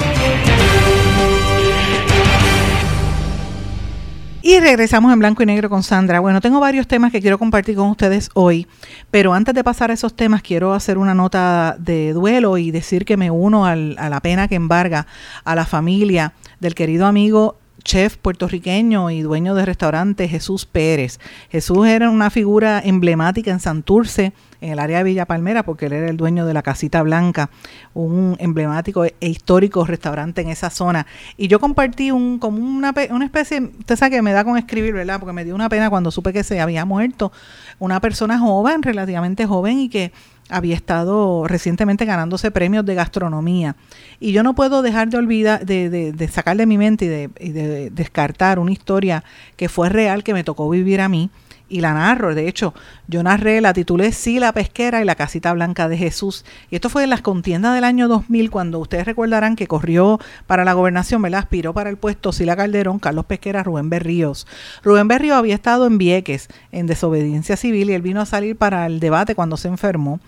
Y 4.51 4.59
regresamos 4.59 5.13
en 5.13 5.19
blanco 5.19 5.41
y 5.43 5.45
negro 5.45 5.69
con 5.69 5.81
Sandra. 5.81 6.19
Bueno, 6.19 6.41
tengo 6.41 6.59
varios 6.59 6.85
temas 6.85 7.13
que 7.13 7.21
quiero 7.21 7.39
compartir 7.39 7.77
con 7.77 7.89
ustedes 7.89 8.29
hoy, 8.33 8.67
pero 9.09 9.33
antes 9.33 9.55
de 9.55 9.63
pasar 9.63 9.91
a 9.91 9.93
esos 9.93 10.13
temas 10.13 10.41
quiero 10.41 10.73
hacer 10.73 10.97
una 10.97 11.13
nota 11.13 11.77
de 11.79 12.11
duelo 12.11 12.57
y 12.57 12.69
decir 12.69 13.05
que 13.05 13.15
me 13.15 13.31
uno 13.31 13.65
a 13.65 13.77
la 13.77 14.19
pena 14.19 14.49
que 14.49 14.55
embarga 14.55 15.07
a 15.45 15.55
la 15.55 15.65
familia 15.65 16.33
del 16.59 16.75
querido 16.75 17.05
amigo 17.05 17.60
chef 17.83 18.17
puertorriqueño 18.17 19.09
y 19.09 19.21
dueño 19.21 19.55
de 19.55 19.65
restaurante 19.65 20.27
Jesús 20.27 20.65
Pérez. 20.65 21.19
Jesús 21.49 21.87
era 21.87 22.09
una 22.09 22.29
figura 22.29 22.81
emblemática 22.83 23.51
en 23.51 23.59
Santurce, 23.59 24.33
en 24.61 24.71
el 24.71 24.79
área 24.79 24.99
de 24.99 25.03
Villa 25.05 25.25
Palmera, 25.25 25.63
porque 25.63 25.87
él 25.87 25.93
era 25.93 26.09
el 26.09 26.17
dueño 26.17 26.45
de 26.45 26.53
la 26.53 26.61
Casita 26.61 27.01
Blanca, 27.01 27.49
un 27.93 28.35
emblemático 28.39 29.05
e 29.05 29.15
histórico 29.21 29.85
restaurante 29.85 30.41
en 30.41 30.49
esa 30.49 30.69
zona. 30.69 31.07
Y 31.35 31.47
yo 31.47 31.59
compartí 31.59 32.11
un, 32.11 32.37
como 32.37 32.59
una, 32.59 32.93
una 33.09 33.25
especie, 33.25 33.71
usted 33.79 33.95
sabe 33.95 34.17
que 34.17 34.21
me 34.21 34.33
da 34.33 34.43
con 34.43 34.57
escribir, 34.57 34.93
¿verdad? 34.93 35.19
Porque 35.19 35.33
me 35.33 35.43
dio 35.43 35.55
una 35.55 35.69
pena 35.69 35.89
cuando 35.89 36.11
supe 36.11 36.31
que 36.31 36.43
se 36.43 36.59
había 36.59 36.85
muerto 36.85 37.31
una 37.79 37.99
persona 37.99 38.37
joven, 38.37 38.83
relativamente 38.83 39.45
joven, 39.47 39.79
y 39.79 39.89
que 39.89 40.11
había 40.51 40.75
estado 40.75 41.47
recientemente 41.47 42.05
ganándose 42.05 42.51
premios 42.51 42.85
de 42.85 42.95
gastronomía. 42.95 43.75
Y 44.19 44.31
yo 44.31 44.43
no 44.43 44.53
puedo 44.53 44.81
dejar 44.81 45.09
de 45.09 45.17
olvidar, 45.17 45.65
de, 45.65 45.89
de, 45.89 46.27
sacar 46.27 46.57
de 46.57 46.65
mi 46.65 46.77
mente 46.77 47.05
y 47.05 47.07
de, 47.07 47.29
y 47.39 47.51
de 47.51 47.89
descartar 47.89 48.59
una 48.59 48.71
historia 48.71 49.23
que 49.55 49.69
fue 49.69 49.89
real, 49.89 50.23
que 50.23 50.33
me 50.33 50.43
tocó 50.43 50.69
vivir 50.69 51.01
a 51.01 51.09
mí, 51.09 51.29
y 51.71 51.81
la 51.81 51.93
narro. 51.93 52.35
De 52.35 52.47
hecho, 52.47 52.73
yo 53.07 53.23
narré, 53.23 53.61
la 53.61 53.73
titulé 53.73 54.11
Sí, 54.11 54.39
la 54.39 54.53
pesquera 54.53 55.01
y 55.01 55.05
la 55.05 55.15
casita 55.15 55.53
blanca 55.53 55.87
de 55.87 55.97
Jesús. 55.97 56.45
Y 56.69 56.75
esto 56.75 56.89
fue 56.89 57.03
en 57.03 57.09
las 57.09 57.21
contiendas 57.21 57.73
del 57.73 57.83
año 57.83 58.07
2000, 58.07 58.51
cuando 58.51 58.79
ustedes 58.79 59.05
recordarán 59.05 59.55
que 59.55 59.67
corrió 59.67 60.19
para 60.47 60.65
la 60.65 60.73
gobernación, 60.73 61.21
¿verdad? 61.21 61.39
Aspiró 61.39 61.73
para 61.73 61.89
el 61.89 61.97
puesto 61.97 62.31
Sila 62.31 62.55
Calderón, 62.55 62.99
Carlos 62.99 63.25
Pesquera, 63.25 63.63
Rubén 63.63 63.89
Berríos. 63.89 64.45
Rubén 64.83 65.07
Berríos 65.07 65.37
había 65.37 65.55
estado 65.55 65.87
en 65.87 65.97
Vieques 65.97 66.49
en 66.71 66.87
desobediencia 66.87 67.55
civil 67.55 67.89
y 67.89 67.93
él 67.93 68.01
vino 68.01 68.21
a 68.21 68.25
salir 68.25 68.55
para 68.57 68.85
el 68.85 68.99
debate 68.99 69.33
cuando 69.33 69.57
se 69.57 69.69
enfermó 69.69 70.19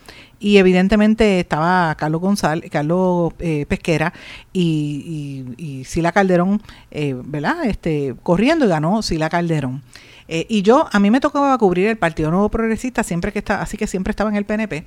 y 0.44 0.58
evidentemente 0.58 1.40
estaba 1.40 1.96
Carlos 1.96 2.20
González, 2.20 2.70
Carlos 2.70 3.34
eh, 3.40 3.66
Pesquera 3.66 4.14
y, 4.52 5.46
y, 5.58 5.86
Sila 5.86 6.12
Calderón, 6.12 6.62
eh, 6.92 7.16
¿verdad? 7.24 7.64
Este, 7.66 8.14
corriendo 8.24 8.66
y 8.66 8.68
ganó 8.68 9.02
Sila 9.02 9.30
Calderón. 9.30 9.82
Eh, 10.36 10.48
y 10.50 10.64
yo, 10.64 10.88
a 10.92 11.00
mí 11.00 11.12
me 11.12 11.20
tocaba 11.20 11.56
cubrir 11.60 11.90
el 11.90 11.98
Partido 12.00 12.32
Nuevo 12.32 12.50
Progresista 12.50 13.04
siempre 13.04 13.32
que 13.32 13.38
está, 13.38 13.62
así 13.62 13.78
que 13.78 13.86
siempre 13.86 14.10
estaba 14.10 14.32
en 14.32 14.36
el 14.36 14.46
PNP. 14.46 14.84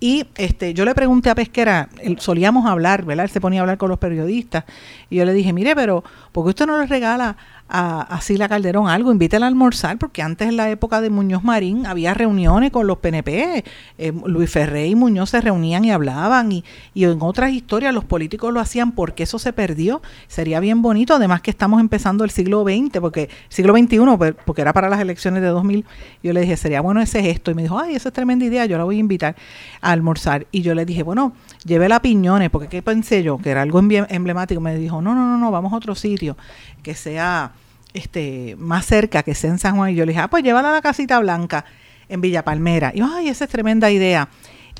Y 0.00 0.24
este, 0.36 0.72
yo 0.72 0.86
le 0.86 0.94
pregunté 0.94 1.28
a 1.28 1.34
Pesquera, 1.34 1.90
solíamos 2.16 2.64
hablar, 2.64 3.04
¿verdad? 3.04 3.26
Él 3.26 3.30
se 3.30 3.38
ponía 3.38 3.60
a 3.60 3.64
hablar 3.64 3.76
con 3.76 3.90
los 3.90 3.98
periodistas. 3.98 4.64
Y 5.10 5.16
yo 5.16 5.26
le 5.26 5.34
dije, 5.34 5.52
mire, 5.52 5.76
pero 5.76 6.02
¿por 6.32 6.44
qué 6.44 6.48
usted 6.48 6.66
no 6.66 6.80
le 6.80 6.86
regala 6.86 7.36
a, 7.68 8.02
a 8.02 8.20
Sila 8.20 8.48
Calderón 8.48 8.88
algo, 8.88 9.10
invítela 9.10 9.46
a 9.46 9.48
almorzar, 9.48 9.98
porque 9.98 10.22
antes 10.22 10.48
en 10.48 10.56
la 10.56 10.70
época 10.70 11.00
de 11.00 11.10
Muñoz 11.10 11.42
Marín 11.42 11.86
había 11.86 12.14
reuniones 12.14 12.70
con 12.70 12.86
los 12.86 12.98
PNP, 12.98 13.64
eh, 13.98 14.12
Luis 14.24 14.50
Ferré 14.50 14.86
y 14.86 14.94
Muñoz 14.94 15.30
se 15.30 15.40
reunían 15.40 15.84
y 15.84 15.90
hablaban, 15.90 16.52
y, 16.52 16.64
y 16.94 17.04
en 17.04 17.18
otras 17.20 17.52
historias 17.52 17.92
los 17.92 18.04
políticos 18.04 18.52
lo 18.52 18.60
hacían 18.60 18.92
porque 18.92 19.24
eso 19.24 19.38
se 19.38 19.52
perdió, 19.52 20.00
sería 20.28 20.60
bien 20.60 20.82
bonito, 20.82 21.14
además 21.14 21.40
que 21.40 21.50
estamos 21.50 21.80
empezando 21.80 22.24
el 22.24 22.30
siglo 22.30 22.64
XX, 22.64 23.00
porque 23.00 23.28
siglo 23.48 23.76
XXI, 23.76 23.98
porque 24.44 24.62
era 24.62 24.72
para 24.72 24.88
las 24.88 25.00
elecciones 25.00 25.42
de 25.42 25.48
2000, 25.48 25.84
yo 26.22 26.32
le 26.32 26.40
dije, 26.40 26.56
sería 26.56 26.80
bueno 26.80 27.00
ese 27.00 27.22
gesto, 27.22 27.50
y 27.50 27.54
me 27.54 27.62
dijo, 27.62 27.78
ay, 27.78 27.96
esa 27.96 28.10
es 28.10 28.12
tremenda 28.12 28.44
idea, 28.44 28.66
yo 28.66 28.78
la 28.78 28.84
voy 28.84 28.96
a 28.96 29.00
invitar 29.00 29.36
a 29.80 29.90
almorzar, 29.90 30.46
y 30.52 30.62
yo 30.62 30.74
le 30.74 30.84
dije, 30.84 31.02
bueno, 31.02 31.32
lleve 31.64 31.88
la 31.88 32.00
piñones, 32.00 32.50
porque 32.50 32.68
¿qué 32.68 32.82
pensé 32.82 33.22
yo? 33.22 33.38
Que 33.38 33.50
era 33.50 33.62
algo 33.62 33.80
emblemático, 33.80 34.60
me 34.60 34.76
dijo, 34.76 35.02
no, 35.02 35.14
no, 35.14 35.26
no, 35.26 35.36
no, 35.36 35.50
vamos 35.50 35.72
a 35.72 35.76
otro 35.76 35.94
sitio, 35.94 36.36
que 36.82 36.94
sea 36.94 37.52
este, 37.94 38.56
más 38.58 38.86
cerca, 38.86 39.22
que 39.22 39.34
sea 39.34 39.50
en 39.50 39.58
San 39.58 39.76
Juan. 39.76 39.90
Y 39.90 39.94
yo 39.94 40.04
le 40.04 40.12
dije, 40.12 40.22
ah, 40.22 40.28
pues 40.28 40.42
llévala 40.42 40.70
a 40.70 40.72
la 40.72 40.82
casita 40.82 41.18
blanca 41.18 41.64
en 42.08 42.20
Villa 42.20 42.44
Palmera. 42.44 42.92
Y 42.94 42.98
yo, 42.98 43.08
ay, 43.12 43.28
esa 43.28 43.44
es 43.44 43.50
tremenda 43.50 43.90
idea. 43.90 44.28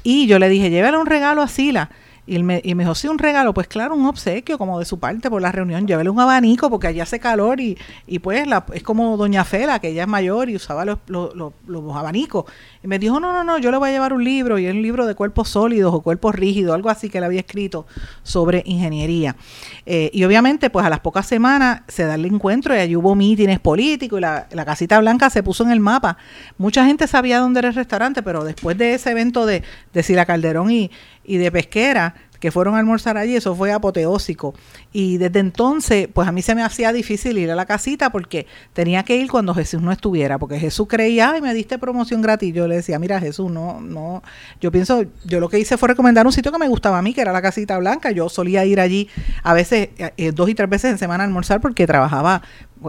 Y 0.03 0.27
yo 0.27 0.39
le 0.39 0.49
dije, 0.49 0.71
llévale 0.71 0.99
un 0.99 1.07
regalo 1.07 1.43
a 1.43 1.49
Sila. 1.49 1.91
Y, 2.27 2.43
me, 2.43 2.61
y 2.65 2.75
me 2.75 2.83
dijo, 2.83 2.95
sí, 2.95 3.07
un 3.07 3.19
regalo, 3.19 3.55
pues 3.55 3.69
claro, 3.69 3.95
un 3.95 4.05
obsequio 4.07 4.59
como 4.59 4.79
de 4.79 4.85
su 4.85 4.99
parte 4.99 5.31
por 5.31 5.41
la 5.41 5.53
reunión, 5.53 5.87
llévele 5.87 6.11
un 6.11 6.19
abanico 6.19 6.69
porque 6.69 6.89
allá 6.89 7.05
hace 7.05 7.21
calor 7.21 7.61
y, 7.61 7.79
y 8.07 8.19
pues 8.19 8.47
es 8.73 8.83
como 8.83 9.17
doña 9.17 9.45
Fela, 9.45 9.79
que 9.79 9.89
ella 9.89 10.03
es 10.03 10.09
mayor 10.09 10.51
y 10.51 10.57
usaba 10.57 10.85
los, 10.85 10.99
los, 11.07 11.35
los, 11.37 11.53
los 11.67 11.97
abanicos. 11.97 12.45
Y 12.83 12.89
me 12.89 12.99
dijo, 12.99 13.21
no, 13.21 13.33
no, 13.33 13.45
no, 13.45 13.59
yo 13.59 13.71
le 13.71 13.77
voy 13.77 13.91
a 13.91 13.93
llevar 13.93 14.13
un 14.13 14.25
libro 14.25 14.59
y 14.59 14.67
es 14.67 14.75
un 14.75 14.83
libro 14.83 15.07
de 15.07 15.15
cuerpos 15.15 15.49
sólidos 15.49 15.95
o 15.95 16.01
cuerpos 16.01 16.35
rígidos, 16.35 16.75
algo 16.75 16.91
así 16.91 17.09
que 17.09 17.21
le 17.21 17.27
había 17.27 17.41
escrito 17.41 17.87
sobre 18.23 18.63
ingeniería. 18.67 19.37
Eh, 19.85 20.11
y 20.13 20.25
obviamente, 20.25 20.69
pues 20.71 20.85
a 20.85 20.91
las 20.91 21.01
pocas 21.01 21.27
semanas 21.27 21.83
se 21.87 22.05
da 22.05 22.17
el 22.17 22.25
encuentro 22.25 22.75
y 22.75 22.79
allí 22.79 22.97
hubo 22.97 23.15
mítines 23.15 23.61
políticos 23.61 24.19
y 24.19 24.23
la, 24.23 24.47
la 24.51 24.65
casita 24.65 24.99
blanca 24.99 25.31
se 25.31 25.43
puso 25.43 25.65
en 25.65 25.71
el 25.71 25.81
mapa. 25.81 26.17
Mucha 26.59 26.85
gente 26.85 27.07
sabía 27.07 27.39
dónde 27.39 27.61
era 27.61 27.69
el 27.69 27.75
restaurante, 27.75 28.23
pero 28.23 28.45
después 28.45 28.77
de 28.77 28.95
ese 28.95 29.13
evento 29.13 29.47
de, 29.47 29.63
de 29.93 30.03
Sila 30.03 30.27
Calderón 30.27 30.71
y, 30.71 30.91
y 31.27 31.39
de 31.39 31.51
Pesquera, 31.51 32.15
que 32.41 32.51
fueron 32.51 32.75
a 32.75 32.79
almorzar 32.79 33.17
allí, 33.17 33.37
eso 33.37 33.55
fue 33.55 33.73
apoteósico. 33.73 34.55
Y 34.93 35.19
desde 35.19 35.41
entonces, 35.41 36.09
pues 36.13 36.29
a 36.29 36.33
mí 36.33 36.43
se 36.43 36.55
me 36.55 36.63
hacía 36.63 36.93
difícil 36.93 37.39
ir 37.39 37.51
a 37.51 37.55
la 37.55 37.67
casita 37.67 38.11
porque 38.11 38.47
tenía 38.73 39.03
que 39.05 39.17
ir 39.17 39.31
cuando 39.31 39.55
Jesús 39.55 39.83
no 39.83 39.93
estuviera, 39.93 40.39
porque 40.39 40.59
Jesús 40.59 40.87
creía, 40.89 41.33
ay, 41.33 41.41
me 41.41 41.53
diste 41.55 41.79
promoción 41.79 42.23
gratis. 42.23 42.55
Yo 42.55 42.69
le 42.69 42.77
decía, 42.77 42.99
mira, 42.99 43.21
Jesús, 43.21 43.51
no, 43.51 43.81
no. 43.81 44.23
Yo 44.61 44.71
pienso, 44.71 45.05
yo 45.25 45.41
lo 45.41 45.49
que 45.49 45.59
hice 45.59 45.77
fue 45.77 45.89
recomendar 45.89 46.27
un 46.27 46.33
sitio 46.33 46.53
que 46.53 46.59
me 46.59 46.69
gustaba 46.69 46.99
a 46.99 47.03
mí, 47.03 47.15
que 47.15 47.21
era 47.21 47.33
la 47.33 47.43
casita 47.43 47.79
blanca. 47.79 48.11
Yo 48.11 48.29
solía 48.29 48.65
ir 48.65 48.81
allí 48.81 49.09
a 49.43 49.55
veces, 49.55 49.91
eh, 49.99 50.33
dos 50.33 50.49
y 50.49 50.55
tres 50.55 50.69
veces 50.69 50.93
en 50.93 50.99
semana 50.99 51.25
a 51.25 51.27
almorzar 51.27 51.61
porque 51.61 51.87
trabajaba, 51.87 52.43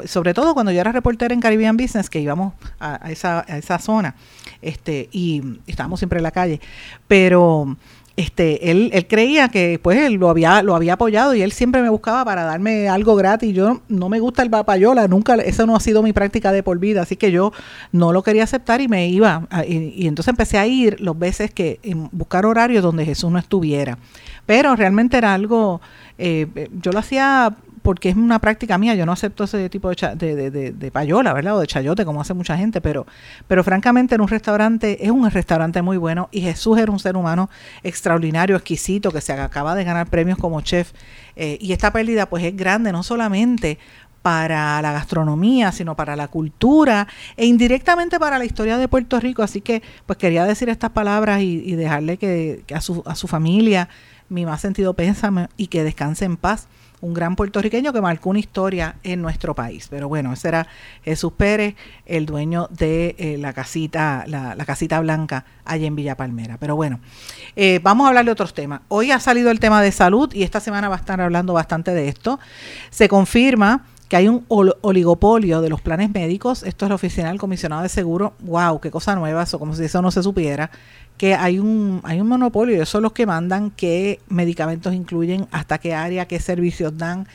sobre 0.05 0.33
todo 0.33 0.53
cuando 0.53 0.71
yo 0.71 0.81
era 0.81 0.91
reportera 0.91 1.33
en 1.33 1.39
Caribbean 1.39 1.77
Business, 1.77 2.09
que 2.09 2.19
íbamos 2.19 2.53
a, 2.79 3.05
a 3.05 3.11
esa, 3.11 3.45
a 3.47 3.57
esa 3.57 3.79
zona, 3.79 4.15
este, 4.61 5.09
y 5.11 5.59
estábamos 5.67 5.99
siempre 5.99 6.19
en 6.19 6.23
la 6.23 6.31
calle. 6.31 6.61
Pero 7.07 7.77
este, 8.17 8.71
él, 8.71 8.89
él 8.93 9.05
creía 9.05 9.47
que 9.47 9.79
pues 9.79 9.99
él 9.99 10.13
lo 10.15 10.29
había, 10.29 10.63
lo 10.63 10.75
había 10.75 10.93
apoyado 10.93 11.35
y 11.35 11.43
él 11.43 11.51
siempre 11.51 11.83
me 11.83 11.89
buscaba 11.89 12.25
para 12.25 12.43
darme 12.45 12.89
algo 12.89 13.15
gratis. 13.15 13.53
Yo 13.53 13.81
no 13.89 14.09
me 14.09 14.19
gusta 14.19 14.41
el 14.41 14.49
papayola, 14.49 15.07
nunca, 15.07 15.35
eso 15.35 15.67
no 15.67 15.75
ha 15.75 15.79
sido 15.79 16.01
mi 16.01 16.13
práctica 16.13 16.51
de 16.51 16.63
por 16.63 16.79
vida, 16.79 17.03
así 17.03 17.15
que 17.15 17.31
yo 17.31 17.53
no 17.91 18.11
lo 18.11 18.23
quería 18.23 18.43
aceptar 18.43 18.81
y 18.81 18.87
me 18.87 19.07
iba. 19.07 19.47
Y, 19.67 19.93
y 19.95 20.07
entonces 20.07 20.31
empecé 20.31 20.57
a 20.57 20.65
ir 20.65 20.99
los 20.99 21.17
veces 21.17 21.51
que, 21.51 21.79
buscar 22.11 22.47
horarios 22.47 22.81
donde 22.81 23.05
Jesús 23.05 23.31
no 23.31 23.37
estuviera. 23.37 23.99
Pero 24.47 24.75
realmente 24.75 25.17
era 25.17 25.35
algo, 25.35 25.79
eh, 26.17 26.69
yo 26.81 26.91
lo 26.91 26.99
hacía 26.99 27.55
porque 27.87 28.09
es 28.09 28.17
una 28.17 28.39
práctica 28.39 28.77
mía, 28.77 28.95
yo 28.95 29.05
no 29.05 29.13
acepto 29.13 29.45
ese 29.45 29.69
tipo 29.69 29.87
de, 29.87 29.95
cha, 29.95 30.13
de, 30.13 30.89
payola, 30.91 31.31
¿verdad? 31.31 31.55
O 31.55 31.61
de 31.61 31.67
chayote, 31.67 32.03
como 32.03 32.19
hace 32.19 32.33
mucha 32.33 32.57
gente, 32.57 32.81
pero, 32.81 33.07
pero 33.47 33.63
francamente 33.63 34.15
en 34.15 34.19
un 34.19 34.27
restaurante, 34.27 35.05
es 35.05 35.09
un 35.09 35.31
restaurante 35.31 35.81
muy 35.81 35.95
bueno 35.95 36.27
y 36.33 36.41
Jesús 36.41 36.77
era 36.79 36.91
un 36.91 36.99
ser 36.99 37.15
humano 37.15 37.49
extraordinario, 37.83 38.57
exquisito, 38.57 39.09
que 39.09 39.21
se 39.21 39.31
acaba 39.31 39.73
de 39.73 39.85
ganar 39.85 40.09
premios 40.09 40.37
como 40.37 40.59
chef. 40.59 40.91
Eh, 41.37 41.57
y 41.61 41.71
esta 41.71 41.93
pérdida 41.93 42.25
pues 42.25 42.43
es 42.43 42.57
grande, 42.57 42.91
no 42.91 43.03
solamente 43.03 43.79
para 44.21 44.81
la 44.81 44.91
gastronomía, 44.91 45.71
sino 45.71 45.95
para 45.95 46.17
la 46.17 46.27
cultura 46.27 47.07
e 47.37 47.45
indirectamente 47.45 48.19
para 48.19 48.37
la 48.37 48.43
historia 48.43 48.77
de 48.77 48.89
Puerto 48.89 49.17
Rico. 49.21 49.43
Así 49.43 49.61
que 49.61 49.81
pues 50.05 50.17
quería 50.17 50.43
decir 50.43 50.67
estas 50.67 50.89
palabras 50.89 51.39
y, 51.39 51.63
y 51.65 51.75
dejarle 51.75 52.17
que, 52.17 52.63
que 52.67 52.75
a, 52.75 52.81
su, 52.81 53.01
a 53.05 53.15
su 53.15 53.29
familia 53.29 53.87
mi 54.27 54.45
más 54.45 54.59
sentido 54.59 54.93
pésame 54.93 55.47
y 55.55 55.67
que 55.67 55.85
descanse 55.85 56.25
en 56.25 56.35
paz 56.35 56.67
un 57.01 57.13
gran 57.13 57.35
puertorriqueño 57.35 57.93
que 57.93 58.01
marcó 58.01 58.29
una 58.29 58.39
historia 58.39 58.95
en 59.03 59.21
nuestro 59.21 59.53
país. 59.53 59.87
Pero 59.89 60.07
bueno, 60.07 60.33
ese 60.33 60.47
era 60.47 60.67
Jesús 61.03 61.33
Pérez, 61.33 61.75
el 62.05 62.25
dueño 62.25 62.67
de 62.71 63.15
eh, 63.17 63.37
la 63.37 63.53
casita, 63.53 64.23
la, 64.27 64.55
casita 64.65 64.99
blanca 64.99 65.45
allá 65.63 65.85
en 65.85 65.95
Villa 65.95 66.17
Palmera. 66.17 66.57
Pero 66.59 66.75
bueno, 66.75 66.99
eh, 67.55 67.79
vamos 67.83 68.05
a 68.05 68.09
hablar 68.09 68.25
de 68.25 68.31
otros 68.31 68.53
temas. 68.53 68.81
Hoy 68.87 69.11
ha 69.11 69.19
salido 69.19 69.51
el 69.51 69.59
tema 69.59 69.81
de 69.81 69.91
salud 69.91 70.33
y 70.33 70.43
esta 70.43 70.59
semana 70.59 70.89
va 70.89 70.95
a 70.95 70.99
estar 70.99 71.21
hablando 71.21 71.53
bastante 71.53 71.91
de 71.93 72.07
esto. 72.07 72.39
Se 72.89 73.07
confirma 73.07 73.85
que 74.07 74.15
hay 74.15 74.27
un 74.27 74.45
oligopolio 74.47 75.61
de 75.61 75.69
los 75.69 75.81
planes 75.81 76.09
médicos. 76.11 76.63
Esto 76.63 76.85
es 76.85 76.89
la 76.89 76.95
oficina 76.95 77.29
del 77.29 77.39
comisionado 77.39 77.83
de 77.83 77.89
seguro. 77.89 78.33
¡Wow! 78.39 78.79
¡Qué 78.79 78.89
cosa 78.89 79.15
nueva! 79.15 79.43
Eso, 79.43 79.59
como 79.59 79.75
si 79.75 79.83
eso 79.83 80.01
no 80.01 80.11
se 80.11 80.23
supiera. 80.23 80.71
Que 81.17 81.35
hay 81.35 81.59
un, 81.59 82.01
hay 82.03 82.21
un 82.21 82.27
monopolio. 82.27 82.75
Ellos 82.75 82.89
son 82.89 83.03
los 83.03 83.11
que 83.11 83.25
mandan 83.25 83.71
qué 83.71 84.19
medicamentos 84.29 84.93
incluyen, 84.93 85.47
hasta 85.51 85.77
qué 85.77 85.93
área, 85.93 86.25
qué 86.25 86.39
servicios 86.39 86.97
dan. 86.97 87.27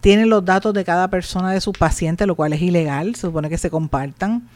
Tienen 0.00 0.28
los 0.28 0.44
datos 0.44 0.74
de 0.74 0.84
cada 0.84 1.08
persona 1.08 1.52
de 1.52 1.60
sus 1.60 1.76
pacientes, 1.76 2.26
lo 2.26 2.34
cual 2.34 2.52
es 2.52 2.60
ilegal. 2.60 3.14
Se 3.14 3.22
supone 3.22 3.48
que 3.48 3.58
se 3.58 3.70
compartan 3.70 4.48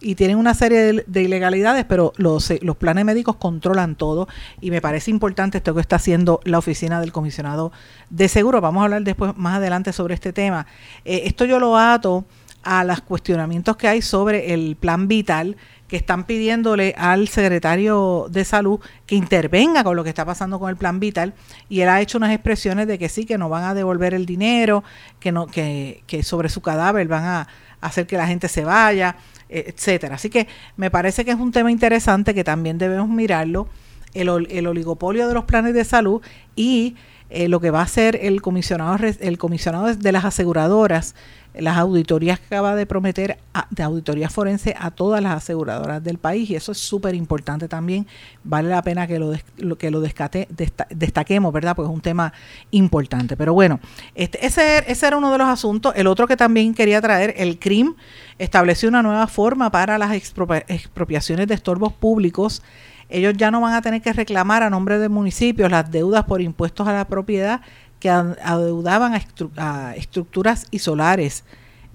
y 0.00 0.14
tienen 0.14 0.36
una 0.36 0.54
serie 0.54 0.78
de, 0.80 1.04
de, 1.06 1.22
ilegalidades, 1.22 1.84
pero 1.84 2.12
los, 2.16 2.52
los 2.62 2.76
planes 2.76 3.04
médicos 3.04 3.36
controlan 3.36 3.96
todo 3.96 4.28
y 4.60 4.70
me 4.70 4.80
parece 4.80 5.10
importante 5.10 5.58
esto 5.58 5.74
que 5.74 5.80
está 5.80 5.96
haciendo 5.96 6.40
la 6.44 6.58
oficina 6.58 7.00
del 7.00 7.12
comisionado 7.12 7.72
de 8.10 8.28
seguro. 8.28 8.60
Vamos 8.60 8.82
a 8.82 8.84
hablar 8.84 9.02
después 9.02 9.36
más 9.36 9.56
adelante 9.56 9.92
sobre 9.92 10.14
este 10.14 10.32
tema. 10.32 10.66
Eh, 11.04 11.22
esto 11.24 11.44
yo 11.44 11.58
lo 11.58 11.76
ato 11.76 12.24
a 12.62 12.84
los 12.84 13.00
cuestionamientos 13.00 13.76
que 13.76 13.88
hay 13.88 14.02
sobre 14.02 14.52
el 14.52 14.76
plan 14.76 15.08
vital 15.08 15.56
que 15.86 15.96
están 15.96 16.24
pidiéndole 16.24 16.94
al 16.98 17.28
secretario 17.28 18.26
de 18.30 18.44
salud 18.44 18.78
que 19.06 19.14
intervenga 19.14 19.82
con 19.82 19.96
lo 19.96 20.04
que 20.04 20.10
está 20.10 20.24
pasando 20.24 20.58
con 20.58 20.68
el 20.68 20.76
plan 20.76 21.00
vital 21.00 21.34
y 21.68 21.80
él 21.80 21.88
ha 21.88 22.00
hecho 22.00 22.18
unas 22.18 22.32
expresiones 22.32 22.86
de 22.86 22.98
que 22.98 23.08
sí 23.08 23.24
que 23.24 23.38
no 23.38 23.48
van 23.48 23.64
a 23.64 23.74
devolver 23.74 24.12
el 24.12 24.26
dinero 24.26 24.84
que 25.18 25.32
no 25.32 25.46
que, 25.46 26.02
que 26.06 26.22
sobre 26.22 26.50
su 26.50 26.60
cadáver 26.60 27.08
van 27.08 27.24
a 27.24 27.48
hacer 27.80 28.06
que 28.06 28.18
la 28.18 28.26
gente 28.26 28.48
se 28.48 28.64
vaya 28.64 29.16
etcétera. 29.48 30.16
Así 30.16 30.30
que 30.30 30.46
me 30.76 30.90
parece 30.90 31.24
que 31.24 31.30
es 31.30 31.38
un 31.38 31.52
tema 31.52 31.70
interesante 31.70 32.34
que 32.34 32.44
también 32.44 32.78
debemos 32.78 33.08
mirarlo, 33.08 33.68
el, 34.14 34.28
el 34.50 34.66
oligopolio 34.66 35.28
de 35.28 35.34
los 35.34 35.44
planes 35.44 35.74
de 35.74 35.84
salud 35.84 36.22
y 36.56 36.96
eh, 37.30 37.48
lo 37.48 37.60
que 37.60 37.70
va 37.70 37.80
a 37.80 37.84
hacer 37.84 38.18
el 38.22 38.40
comisionado, 38.40 38.98
el 39.20 39.38
comisionado 39.38 39.94
de 39.94 40.12
las 40.12 40.24
aseguradoras, 40.24 41.14
las 41.54 41.76
auditorías 41.76 42.38
que 42.38 42.46
acaba 42.46 42.74
de 42.74 42.86
prometer 42.86 43.38
de 43.70 43.82
auditoría 43.82 44.30
forense 44.30 44.74
a 44.78 44.90
todas 44.90 45.22
las 45.22 45.32
aseguradoras 45.32 46.02
del 46.02 46.18
país 46.18 46.48
y 46.50 46.54
eso 46.54 46.72
es 46.72 46.78
súper 46.78 47.14
importante 47.14 47.68
también. 47.68 48.06
Vale 48.44 48.68
la 48.68 48.82
pena 48.82 49.06
que 49.06 49.18
lo, 49.18 49.30
des, 49.30 49.44
lo 49.56 49.76
que 49.76 49.90
lo 49.90 50.00
descate, 50.00 50.46
desta, 50.50 50.86
destaquemos, 50.90 51.52
¿verdad? 51.52 51.74
Porque 51.74 51.90
es 51.90 51.94
un 51.94 52.00
tema 52.00 52.32
importante. 52.70 53.36
Pero 53.36 53.54
bueno, 53.54 53.80
este, 54.14 54.44
ese, 54.46 54.84
ese 54.90 55.06
era 55.06 55.16
uno 55.16 55.32
de 55.32 55.38
los 55.38 55.48
asuntos. 55.48 55.92
El 55.96 56.06
otro 56.06 56.26
que 56.26 56.36
también 56.36 56.74
quería 56.74 57.00
traer, 57.00 57.34
el 57.36 57.58
CRIM 57.58 57.94
estableció 58.38 58.88
una 58.88 59.02
nueva 59.02 59.26
forma 59.26 59.70
para 59.70 59.98
las 59.98 60.12
expropiaciones 60.12 61.48
de 61.48 61.54
estorbos 61.54 61.92
públicos 61.92 62.62
ellos 63.08 63.34
ya 63.36 63.50
no 63.50 63.60
van 63.60 63.74
a 63.74 63.82
tener 63.82 64.02
que 64.02 64.12
reclamar 64.12 64.62
a 64.62 64.70
nombre 64.70 64.98
de 64.98 65.08
municipios 65.08 65.70
las 65.70 65.90
deudas 65.90 66.24
por 66.24 66.40
impuestos 66.40 66.86
a 66.86 66.92
la 66.92 67.06
propiedad 67.06 67.60
que 68.00 68.10
adeudaban 68.10 69.14
a, 69.14 69.16
estru 69.16 69.50
a 69.56 69.94
estructuras 69.96 70.66
y 70.70 70.78
solares 70.78 71.44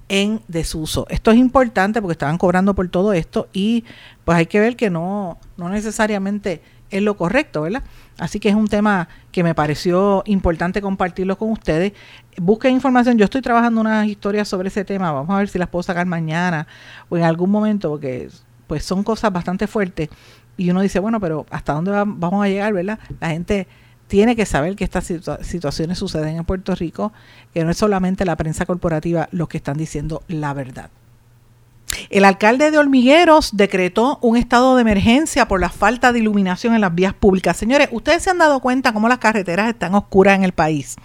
en 0.09 0.41
desuso. 0.47 1.07
Esto 1.09 1.31
es 1.31 1.37
importante 1.37 2.01
porque 2.01 2.13
estaban 2.13 2.37
cobrando 2.37 2.73
por 2.75 2.89
todo 2.89 3.13
esto 3.13 3.47
y 3.53 3.85
pues 4.25 4.37
hay 4.37 4.45
que 4.47 4.59
ver 4.59 4.75
que 4.75 4.89
no, 4.89 5.37
no 5.57 5.69
necesariamente 5.69 6.61
es 6.89 7.01
lo 7.01 7.17
correcto, 7.17 7.63
¿verdad? 7.63 7.83
Así 8.19 8.39
que 8.39 8.49
es 8.49 8.55
un 8.55 8.67
tema 8.67 9.07
que 9.31 9.43
me 9.43 9.55
pareció 9.55 10.21
importante 10.25 10.81
compartirlo 10.81 11.37
con 11.37 11.49
ustedes. 11.49 11.93
Busquen 12.37 12.73
información, 12.73 13.17
yo 13.17 13.25
estoy 13.25 13.41
trabajando 13.41 13.81
unas 13.81 14.05
historias 14.07 14.47
sobre 14.47 14.67
ese 14.67 14.85
tema, 14.85 15.11
vamos 15.11 15.33
a 15.33 15.39
ver 15.39 15.49
si 15.49 15.57
las 15.57 15.69
puedo 15.69 15.81
sacar 15.81 16.05
mañana 16.05 16.67
o 17.09 17.17
en 17.17 17.23
algún 17.23 17.49
momento, 17.49 17.89
porque 17.89 18.29
pues 18.67 18.85
son 18.85 19.03
cosas 19.03 19.33
bastante 19.33 19.67
fuertes 19.67 20.09
y 20.57 20.69
uno 20.69 20.81
dice, 20.81 20.99
bueno, 20.99 21.19
pero 21.19 21.45
¿hasta 21.49 21.73
dónde 21.73 21.91
va, 21.91 22.03
vamos 22.05 22.43
a 22.43 22.47
llegar, 22.47 22.73
verdad? 22.73 22.99
La 23.19 23.29
gente 23.29 23.67
tiene 24.07 24.35
que 24.35 24.45
saber 24.45 24.75
que 24.75 24.83
estas 24.83 25.05
situa 25.05 25.43
situaciones 25.43 25.97
suceden 25.97 26.37
en 26.37 26.45
Puerto 26.45 26.75
Rico, 26.75 27.11
que 27.53 27.63
no 27.63 27.71
es 27.71 27.77
solamente 27.77 28.25
la 28.25 28.35
prensa 28.35 28.65
corporativa 28.65 29.27
los 29.31 29.47
que 29.47 29.57
están 29.57 29.77
diciendo 29.77 30.23
la 30.27 30.53
verdad. 30.53 30.89
El 32.09 32.25
alcalde 32.25 32.71
de 32.71 32.77
Hormigueros 32.77 33.55
decretó 33.55 34.19
un 34.21 34.37
estado 34.37 34.75
de 34.75 34.81
emergencia 34.81 35.47
por 35.47 35.59
la 35.59 35.69
falta 35.69 36.11
de 36.11 36.19
iluminación 36.19 36.73
en 36.73 36.81
las 36.81 36.93
vías 36.93 37.13
públicas. 37.13 37.57
Señores, 37.57 37.89
ustedes 37.91 38.23
se 38.23 38.29
han 38.29 38.37
dado 38.37 38.59
cuenta 38.59 38.93
cómo 38.93 39.07
las 39.07 39.19
carreteras 39.19 39.69
están 39.69 39.95
oscuras 39.95 40.35
en 40.35 40.43
el 40.43 40.53
país. 40.53 40.95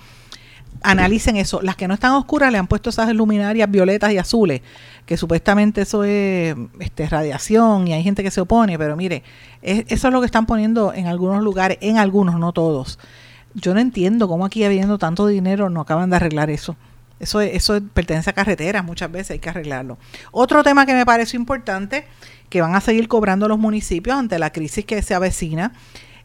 Analicen 0.83 1.37
eso. 1.37 1.61
Las 1.61 1.77
que 1.77 1.89
no 1.89 1.95
están 1.95 2.13
oscuras 2.13 2.53
le 2.53 2.59
han 2.59 2.67
puesto 2.67 2.91
esas 2.91 3.13
luminarias 3.13 3.71
violetas 3.71 4.13
y 4.13 4.19
azules 4.19 4.63
que 5.09 5.17
supuestamente 5.17 5.81
eso 5.81 6.05
es 6.05 6.55
este, 6.81 7.09
radiación 7.09 7.89
y 7.89 7.95
hay 7.95 8.03
gente 8.03 8.23
que 8.23 8.31
se 8.31 8.43
opone, 8.43 8.77
pero 8.77 8.95
mire, 8.95 9.23
es, 9.63 9.87
eso 9.89 10.09
es 10.09 10.13
lo 10.13 10.21
que 10.21 10.27
están 10.27 10.45
poniendo 10.45 10.93
en 10.93 11.07
algunos 11.07 11.43
lugares, 11.43 11.79
en 11.81 11.97
algunos, 11.97 12.39
no 12.39 12.53
todos. 12.53 12.99
Yo 13.55 13.73
no 13.73 13.81
entiendo 13.81 14.29
cómo 14.29 14.45
aquí 14.45 14.65
habiendo 14.65 14.99
tanto 14.99 15.27
dinero 15.27 15.71
no 15.71 15.81
acaban 15.81 16.11
de 16.11 16.17
arreglar 16.17 16.51
eso. 16.51 16.77
Eso, 17.21 17.41
eso 17.41 17.81
pertenece 17.95 18.29
a 18.29 18.35
carreteras, 18.35 18.85
muchas 18.85 19.11
veces 19.11 19.31
hay 19.31 19.39
que 19.39 19.49
arreglarlo. 19.49 19.97
Otro 20.31 20.63
tema 20.63 20.85
que 20.85 20.93
me 20.93 21.07
parece 21.07 21.39
importante, 21.39 22.05
que 22.51 22.61
van 22.61 22.75
a 22.75 22.83
seguir 22.83 23.09
cobrando 23.09 23.49
los 23.49 23.59
municipios 23.59 24.15
ante 24.15 24.39
la 24.39 24.53
crisis 24.53 24.85
que 24.85 25.01
se 25.01 25.15
avecina, 25.15 25.73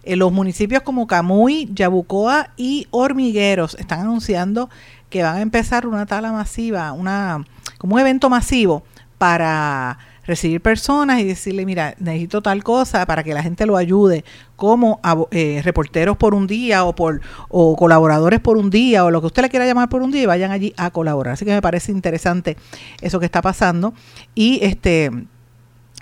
eh, 0.04 0.16
los 0.16 0.32
municipios 0.32 0.84
como 0.84 1.08
Camuy, 1.08 1.70
Yabucoa 1.74 2.51
y 2.58 2.88
Hormigueros 2.91 3.76
están 3.80 4.01
anunciando 4.01 4.70
que 5.10 5.24
van 5.24 5.38
a 5.38 5.41
empezar 5.41 5.88
una 5.88 6.06
tala 6.06 6.32
masiva, 6.32 6.91
una 6.91 7.45
como 7.78 7.95
un 7.95 8.01
evento 8.01 8.30
masivo 8.30 8.84
para 9.18 9.97
recibir 10.26 10.62
personas 10.62 11.20
y 11.20 11.26
decirle, 11.26 11.66
mira, 11.66 11.95
necesito 11.99 12.41
tal 12.41 12.64
cosa 12.64 13.06
para 13.06 13.24
que 13.24 13.34
la 13.34 13.43
gente 13.43 13.66
lo 13.66 13.78
ayude, 13.78 14.24
como 14.56 14.99
eh, 15.32 15.62
reporteros 15.64 16.18
por 16.18 16.34
un 16.34 16.47
día 16.47 16.86
o 16.86 16.95
por 16.95 17.22
o 17.49 17.76
colaboradores 17.76 18.39
por 18.39 18.58
un 18.58 18.70
día 18.70 19.04
o 19.06 19.12
lo 19.12 19.22
que 19.22 19.28
usted 19.28 19.43
le 19.43 19.49
quiera 19.49 19.66
llamar 19.66 19.89
por 19.89 20.01
un 20.01 20.12
día 20.12 20.24
y 20.24 20.26
vayan 20.26 20.51
allí 20.51 20.74
a 20.78 20.91
colaborar. 20.91 21.34
Así 21.34 21.45
que 21.45 21.51
me 21.51 21.62
parece 21.62 21.91
interesante 21.91 22.58
eso 23.01 23.20
que 23.20 23.26
está 23.26 23.41
pasando. 23.41 23.93
Y 24.34 24.60
este 24.64 25.12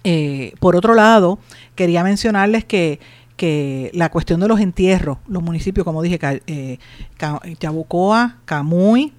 eh, 0.03 0.53
por 0.59 0.75
otro 0.75 0.95
lado, 0.95 1.39
quería 1.75 2.03
mencionarles 2.03 2.65
que 2.65 2.99
que 3.37 3.91
la 3.93 4.09
cuestión 4.09 4.39
de 4.39 4.47
los 4.47 4.59
entierros, 4.59 5.17
los 5.27 5.43
municipios, 5.43 5.83
como 5.83 6.01
dije, 6.01 6.19
eh, 6.47 6.77
Yabucoa, 7.59 8.37
Camuy 8.45 9.13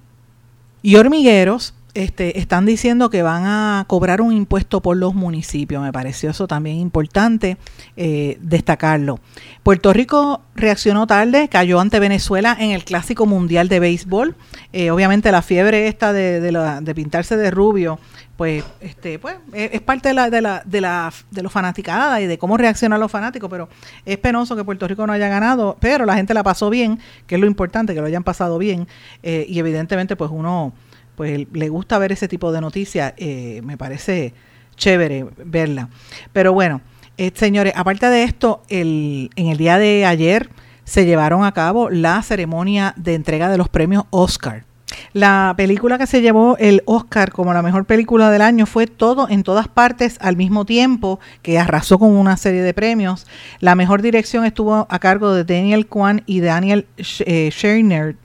y 0.81 0.95
Hormigueros, 0.95 1.73
este, 1.93 2.39
están 2.39 2.65
diciendo 2.65 3.09
que 3.09 3.21
van 3.21 3.43
a 3.45 3.85
cobrar 3.87 4.21
un 4.21 4.33
impuesto 4.33 4.81
por 4.81 4.97
los 4.97 5.13
municipios. 5.13 5.81
Me 5.81 5.91
pareció 5.91 6.31
eso 6.31 6.47
también 6.47 6.77
importante 6.77 7.57
eh, 7.95 8.37
destacarlo. 8.41 9.19
Puerto 9.61 9.93
Rico 9.93 10.41
reaccionó 10.55 11.05
tarde, 11.07 11.49
cayó 11.49 11.79
ante 11.79 11.99
Venezuela 11.99 12.55
en 12.59 12.71
el 12.71 12.83
Clásico 12.83 13.25
Mundial 13.25 13.69
de 13.69 13.79
Béisbol. 13.79 14.35
Eh, 14.71 14.91
obviamente 14.91 15.31
la 15.31 15.41
fiebre 15.41 15.87
esta 15.87 16.13
de, 16.13 16.41
de, 16.41 16.95
pintarse 16.95 17.37
de 17.37 17.51
rubio, 17.51 17.99
pues, 18.37 18.63
este, 18.81 19.19
pues 19.19 19.35
es 19.53 19.81
parte 19.81 20.09
de 20.09 20.15
la, 20.15 20.29
de 20.31 20.41
la, 20.41 20.63
de 20.65 20.81
la, 20.81 21.13
de 21.29 21.43
los 21.43 21.51
fanaticadas 21.51 22.21
y 22.21 22.25
de 22.25 22.39
cómo 22.39 22.57
reaccionan 22.57 22.99
los 22.99 23.11
fanáticos, 23.11 23.49
pero 23.49 23.69
es 24.05 24.17
penoso 24.17 24.55
que 24.55 24.63
Puerto 24.63 24.87
Rico 24.87 25.05
no 25.05 25.13
haya 25.13 25.27
ganado, 25.27 25.77
pero 25.79 26.05
la 26.05 26.15
gente 26.15 26.33
la 26.33 26.41
pasó 26.41 26.71
bien, 26.71 26.99
que 27.27 27.35
es 27.35 27.41
lo 27.41 27.45
importante, 27.45 27.93
que 27.93 28.01
lo 28.01 28.07
hayan 28.07 28.23
pasado 28.23 28.57
bien, 28.57 28.87
eh, 29.21 29.45
y 29.47 29.59
evidentemente 29.59 30.15
pues 30.15 30.31
uno 30.33 30.73
pues 31.15 31.47
le 31.51 31.69
gusta 31.69 31.97
ver 31.97 32.11
ese 32.11 32.27
tipo 32.27 32.51
de 32.51 32.61
noticias, 32.61 33.13
eh, 33.17 33.61
me 33.63 33.77
parece 33.77 34.33
chévere 34.75 35.25
verla. 35.45 35.89
Pero 36.31 36.53
bueno, 36.53 36.81
eh, 37.17 37.31
señores, 37.33 37.73
aparte 37.75 38.07
de 38.07 38.23
esto, 38.23 38.63
el, 38.69 39.29
en 39.35 39.47
el 39.47 39.57
día 39.57 39.77
de 39.77 40.05
ayer 40.05 40.49
se 40.83 41.05
llevaron 41.05 41.43
a 41.45 41.53
cabo 41.53 41.89
la 41.89 42.21
ceremonia 42.21 42.93
de 42.97 43.15
entrega 43.15 43.49
de 43.49 43.57
los 43.57 43.69
premios 43.69 44.05
Oscar. 44.09 44.65
La 45.13 45.53
película 45.57 45.97
que 45.97 46.07
se 46.07 46.21
llevó 46.21 46.57
el 46.57 46.81
Oscar 46.85 47.31
como 47.31 47.53
la 47.53 47.61
mejor 47.61 47.85
película 47.85 48.31
del 48.31 48.41
año 48.41 48.65
fue 48.65 48.87
Todo 48.87 49.27
en 49.29 49.43
todas 49.43 49.67
partes 49.67 50.17
al 50.21 50.35
mismo 50.37 50.65
tiempo, 50.65 51.19
que 51.41 51.59
arrasó 51.59 51.99
con 51.99 52.11
una 52.11 52.37
serie 52.37 52.61
de 52.61 52.73
premios. 52.73 53.27
La 53.59 53.75
mejor 53.75 54.01
dirección 54.01 54.45
estuvo 54.45 54.87
a 54.89 54.99
cargo 54.99 55.33
de 55.33 55.43
Daniel 55.43 55.87
Kwan 55.87 56.23
y 56.25 56.41
Daniel 56.41 56.87
eh, 56.97 57.49
Scherner 57.51 58.15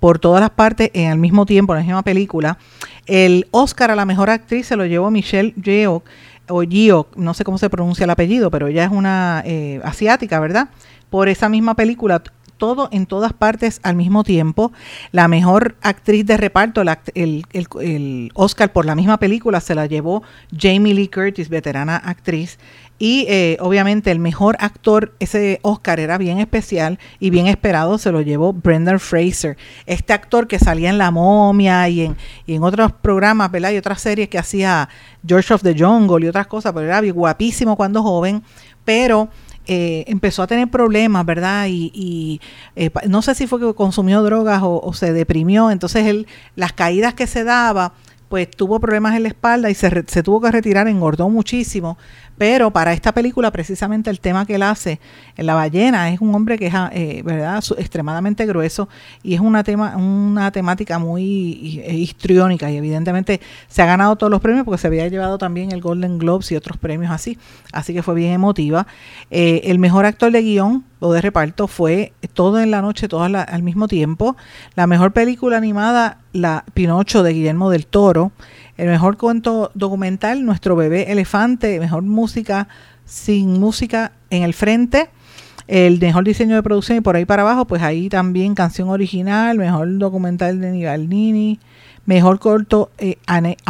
por 0.00 0.18
todas 0.18 0.40
las 0.40 0.50
partes 0.50 0.90
en 0.94 1.10
el 1.10 1.18
mismo 1.18 1.46
tiempo, 1.46 1.72
en 1.74 1.80
la 1.80 1.84
misma 1.84 2.02
película. 2.02 2.58
El 3.06 3.46
Oscar 3.50 3.90
a 3.90 3.96
la 3.96 4.04
mejor 4.04 4.30
actriz 4.30 4.66
se 4.66 4.76
lo 4.76 4.86
llevó 4.86 5.10
Michelle 5.10 5.54
Yeoh, 5.56 6.02
o 6.48 6.62
Yeoh, 6.62 7.08
no 7.16 7.34
sé 7.34 7.44
cómo 7.44 7.58
se 7.58 7.70
pronuncia 7.70 8.04
el 8.04 8.10
apellido, 8.10 8.50
pero 8.50 8.68
ella 8.68 8.84
es 8.84 8.90
una 8.90 9.42
eh, 9.44 9.80
asiática, 9.84 10.40
¿verdad? 10.40 10.68
Por 11.10 11.28
esa 11.28 11.48
misma 11.48 11.74
película, 11.74 12.22
todo 12.58 12.88
en 12.92 13.06
todas 13.06 13.32
partes 13.32 13.80
al 13.82 13.96
mismo 13.96 14.24
tiempo. 14.24 14.72
La 15.12 15.28
mejor 15.28 15.76
actriz 15.80 16.26
de 16.26 16.36
reparto, 16.36 16.82
el, 17.14 17.46
el, 17.54 18.30
Oscar 18.34 18.72
por 18.72 18.84
la 18.84 18.94
misma 18.94 19.18
película, 19.18 19.60
se 19.60 19.74
la 19.74 19.86
llevó 19.86 20.22
Jamie 20.56 20.92
Lee 20.92 21.08
Curtis, 21.08 21.48
veterana 21.48 21.96
actriz. 21.96 22.58
Y 22.98 23.26
eh, 23.28 23.56
obviamente 23.60 24.10
el 24.10 24.18
mejor 24.18 24.56
actor, 24.58 25.14
ese 25.20 25.60
Oscar 25.62 26.00
era 26.00 26.18
bien 26.18 26.38
especial 26.38 26.98
y 27.20 27.30
bien 27.30 27.46
esperado, 27.46 27.96
se 27.98 28.10
lo 28.10 28.22
llevó 28.22 28.52
Brendan 28.52 28.98
Fraser. 28.98 29.56
Este 29.86 30.12
actor 30.12 30.48
que 30.48 30.58
salía 30.58 30.90
en 30.90 30.98
La 30.98 31.10
Momia 31.10 31.88
y 31.88 32.02
en, 32.02 32.16
y 32.46 32.54
en 32.54 32.64
otros 32.64 32.92
programas, 32.92 33.50
¿verdad? 33.50 33.70
Y 33.70 33.76
otras 33.76 34.00
series 34.00 34.28
que 34.28 34.38
hacía 34.38 34.88
George 35.26 35.54
of 35.54 35.62
the 35.62 35.76
Jungle 35.78 36.24
y 36.24 36.28
otras 36.28 36.48
cosas, 36.48 36.72
pero 36.72 36.86
era 36.86 37.00
guapísimo 37.12 37.76
cuando 37.76 38.02
joven, 38.02 38.42
pero 38.84 39.28
eh, 39.70 40.04
empezó 40.06 40.42
a 40.42 40.46
tener 40.46 40.70
problemas, 40.70 41.26
¿verdad? 41.26 41.66
Y, 41.68 42.40
eh, 42.74 42.90
no 43.06 43.20
sé 43.20 43.34
si 43.34 43.46
fue 43.46 43.60
que 43.60 43.74
consumió 43.74 44.22
drogas 44.22 44.62
o, 44.64 44.92
se 44.94 45.12
deprimió, 45.12 45.70
entonces 45.70 46.06
él, 46.06 46.26
las 46.56 46.72
caídas 46.72 47.12
que 47.12 47.26
se 47.26 47.44
daba, 47.44 47.92
pues 48.28 48.50
tuvo 48.50 48.78
problemas 48.80 49.16
en 49.16 49.22
la 49.22 49.28
espalda 49.28 49.70
y 49.70 49.74
se, 49.74 50.04
se 50.06 50.22
tuvo 50.22 50.40
que 50.40 50.50
retirar, 50.50 50.88
engordó 50.88 51.28
muchísimo, 51.28 51.96
pero 52.38 52.70
para 52.70 52.92
esta 52.92 53.12
película, 53.12 53.50
precisamente 53.50 54.10
el 54.10 54.20
tema 54.20 54.46
que 54.46 54.54
él 54.54 54.62
hace 54.62 55.00
en 55.36 55.46
La 55.46 55.54
ballena 55.54 56.10
es 56.10 56.20
un 56.20 56.32
hombre 56.34 56.56
que 56.56 56.68
es 56.68 56.74
eh, 56.92 57.22
¿verdad? 57.24 57.62
extremadamente 57.76 58.46
grueso 58.46 58.88
y 59.24 59.34
es 59.34 59.40
una, 59.40 59.64
tema, 59.64 59.96
una 59.96 60.52
temática 60.52 61.00
muy 61.00 61.82
eh, 61.84 61.94
histriónica 61.94 62.70
y 62.70 62.76
evidentemente 62.76 63.40
se 63.66 63.82
ha 63.82 63.86
ganado 63.86 64.14
todos 64.14 64.30
los 64.30 64.40
premios 64.40 64.64
porque 64.64 64.80
se 64.80 64.86
había 64.86 65.08
llevado 65.08 65.36
también 65.36 65.72
el 65.72 65.80
Golden 65.80 66.18
Globes 66.18 66.52
y 66.52 66.56
otros 66.56 66.78
premios 66.78 67.10
así. 67.10 67.36
Así 67.72 67.92
que 67.92 68.04
fue 68.04 68.14
bien 68.14 68.32
emotiva. 68.32 68.86
Eh, 69.30 69.62
el 69.64 69.80
mejor 69.80 70.06
actor 70.06 70.30
de 70.30 70.40
guion 70.40 70.84
o 71.00 71.12
de 71.12 71.20
reparto 71.20 71.66
fue 71.66 72.12
Todo 72.34 72.60
en 72.60 72.70
la 72.70 72.82
Noche, 72.82 73.08
todo 73.08 73.24
al 73.24 73.62
mismo 73.64 73.88
tiempo. 73.88 74.36
La 74.76 74.86
mejor 74.86 75.12
película 75.12 75.56
animada, 75.56 76.18
La 76.32 76.64
Pinocho 76.74 77.22
de 77.22 77.32
Guillermo 77.32 77.70
del 77.70 77.86
Toro. 77.86 78.32
El 78.76 78.88
mejor 78.88 79.16
cuento 79.16 79.70
documental, 79.74 80.44
Nuestro 80.44 80.76
bebé 80.76 81.10
elefante, 81.10 81.80
mejor 81.80 82.02
música 82.02 82.68
sin 83.04 83.58
música 83.58 84.12
en 84.30 84.42
el 84.42 84.54
frente. 84.54 85.10
El 85.68 86.00
mejor 86.00 86.24
diseño 86.24 86.56
de 86.56 86.62
producción 86.62 86.96
y 86.96 87.00
por 87.02 87.14
ahí 87.14 87.26
para 87.26 87.42
abajo, 87.42 87.66
pues 87.66 87.82
ahí 87.82 88.08
también 88.08 88.54
canción 88.54 88.88
original, 88.88 89.58
mejor 89.58 89.98
documental 89.98 90.62
de 90.62 90.72
Nival 90.72 91.10
Nini, 91.10 91.60
mejor 92.06 92.38
corto 92.38 92.90
eh, 92.96 93.18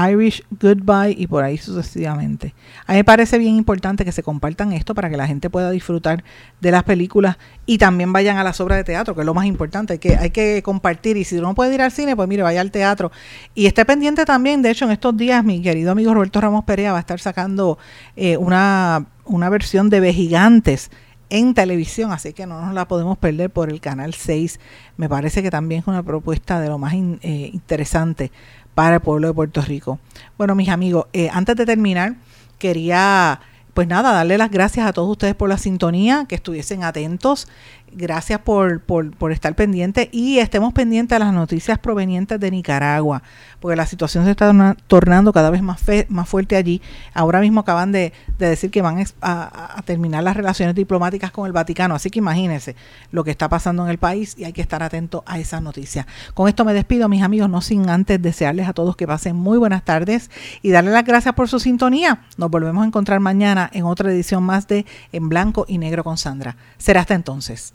Irish 0.08 0.44
Goodbye 0.60 1.16
y 1.18 1.26
por 1.26 1.42
ahí 1.42 1.58
sucesivamente. 1.58 2.54
A 2.86 2.92
mí 2.92 2.98
me 2.98 3.04
parece 3.04 3.36
bien 3.36 3.56
importante 3.56 4.04
que 4.04 4.12
se 4.12 4.22
compartan 4.22 4.72
esto 4.72 4.94
para 4.94 5.10
que 5.10 5.16
la 5.16 5.26
gente 5.26 5.50
pueda 5.50 5.72
disfrutar 5.72 6.22
de 6.60 6.70
las 6.70 6.84
películas 6.84 7.36
y 7.66 7.78
también 7.78 8.12
vayan 8.12 8.36
a 8.36 8.44
las 8.44 8.60
obras 8.60 8.78
de 8.78 8.84
teatro, 8.84 9.16
que 9.16 9.22
es 9.22 9.26
lo 9.26 9.34
más 9.34 9.46
importante. 9.46 9.94
Hay 9.94 9.98
que, 9.98 10.16
hay 10.16 10.30
que 10.30 10.62
compartir 10.62 11.16
y 11.16 11.24
si 11.24 11.34
no 11.40 11.52
puede 11.56 11.74
ir 11.74 11.82
al 11.82 11.90
cine, 11.90 12.14
pues 12.14 12.28
mire, 12.28 12.44
vaya 12.44 12.60
al 12.60 12.70
teatro. 12.70 13.10
Y 13.56 13.66
esté 13.66 13.84
pendiente 13.84 14.24
también, 14.24 14.62
de 14.62 14.70
hecho, 14.70 14.84
en 14.84 14.92
estos 14.92 15.16
días 15.16 15.44
mi 15.44 15.60
querido 15.60 15.90
amigo 15.90 16.14
Roberto 16.14 16.40
Ramos 16.40 16.62
Perea 16.62 16.92
va 16.92 16.98
a 16.98 17.00
estar 17.00 17.18
sacando 17.18 17.76
eh, 18.14 18.36
una, 18.36 19.06
una 19.24 19.48
versión 19.48 19.90
de 19.90 20.12
Gigantes 20.12 20.92
en 21.30 21.54
televisión, 21.54 22.12
así 22.12 22.32
que 22.32 22.46
no 22.46 22.60
nos 22.64 22.74
la 22.74 22.88
podemos 22.88 23.18
perder 23.18 23.50
por 23.50 23.70
el 23.70 23.80
canal 23.80 24.14
6. 24.14 24.58
Me 24.96 25.08
parece 25.08 25.42
que 25.42 25.50
también 25.50 25.82
es 25.82 25.86
una 25.86 26.02
propuesta 26.02 26.60
de 26.60 26.68
lo 26.68 26.78
más 26.78 26.94
eh, 26.94 27.50
interesante 27.52 28.30
para 28.74 28.96
el 28.96 29.00
pueblo 29.00 29.28
de 29.28 29.34
Puerto 29.34 29.60
Rico. 29.60 29.98
Bueno, 30.36 30.54
mis 30.54 30.68
amigos, 30.68 31.06
eh, 31.12 31.28
antes 31.32 31.56
de 31.56 31.66
terminar, 31.66 32.16
quería 32.58 33.40
pues 33.78 33.86
nada, 33.86 34.12
darle 34.12 34.38
las 34.38 34.50
gracias 34.50 34.88
a 34.88 34.92
todos 34.92 35.08
ustedes 35.08 35.36
por 35.36 35.48
la 35.48 35.56
sintonía, 35.56 36.26
que 36.28 36.34
estuviesen 36.34 36.82
atentos. 36.82 37.46
Gracias 37.92 38.40
por, 38.40 38.80
por, 38.80 39.32
estar 39.32 39.54
pendientes 39.54 40.08
y 40.12 40.38
estemos 40.38 40.72
pendientes 40.72 41.16
a 41.16 41.18
las 41.18 41.32
noticias 41.32 41.78
provenientes 41.78 42.38
de 42.38 42.50
Nicaragua 42.50 43.22
porque 43.60 43.76
la 43.76 43.86
situación 43.86 44.24
se 44.24 44.32
está 44.32 44.76
tornando 44.86 45.32
cada 45.32 45.50
vez 45.50 45.62
más, 45.62 45.82
más 46.08 46.28
fuerte 46.28 46.56
allí. 46.56 46.80
Ahora 47.12 47.40
mismo 47.40 47.60
acaban 47.60 47.92
de, 47.92 48.12
decir 48.38 48.70
que 48.70 48.82
van 48.82 49.04
a, 49.20 49.82
terminar 49.84 50.22
las 50.22 50.36
relaciones 50.36 50.74
diplomáticas 50.74 51.30
con 51.30 51.46
el 51.46 51.52
Vaticano, 51.52 51.94
así 51.94 52.10
que 52.10 52.18
imagínense 52.18 52.76
lo 53.10 53.24
que 53.24 53.30
está 53.30 53.48
pasando 53.48 53.84
en 53.84 53.90
el 53.90 53.98
país 53.98 54.34
y 54.38 54.44
hay 54.44 54.52
que 54.52 54.60
estar 54.60 54.82
atento 54.82 55.24
a 55.26 55.38
esas 55.38 55.62
noticias. 55.62 56.06
Con 56.34 56.48
esto 56.48 56.64
me 56.64 56.74
despido, 56.74 57.08
mis 57.08 57.22
amigos, 57.22 57.50
no 57.50 57.60
sin 57.60 57.88
antes 57.88 58.20
desearles 58.20 58.68
a 58.68 58.72
todos 58.72 58.96
que 58.96 59.06
pasen 59.06 59.36
muy 59.36 59.58
buenas 59.58 59.84
tardes 59.84 60.30
y 60.62 60.70
darles 60.70 60.94
las 60.94 61.04
gracias 61.04 61.34
por 61.34 61.48
su 61.48 61.58
sintonía. 61.58 62.22
Nos 62.36 62.50
volvemos 62.50 62.84
a 62.84 62.86
encontrar 62.86 63.20
mañana 63.20 63.70
en 63.72 63.84
otra 63.84 64.10
edición 64.10 64.42
más 64.42 64.68
de 64.68 64.86
En 65.12 65.28
Blanco 65.28 65.64
y 65.68 65.78
Negro 65.78 66.04
con 66.04 66.18
Sandra. 66.18 66.56
Será 66.78 67.00
hasta 67.00 67.14
entonces. 67.14 67.74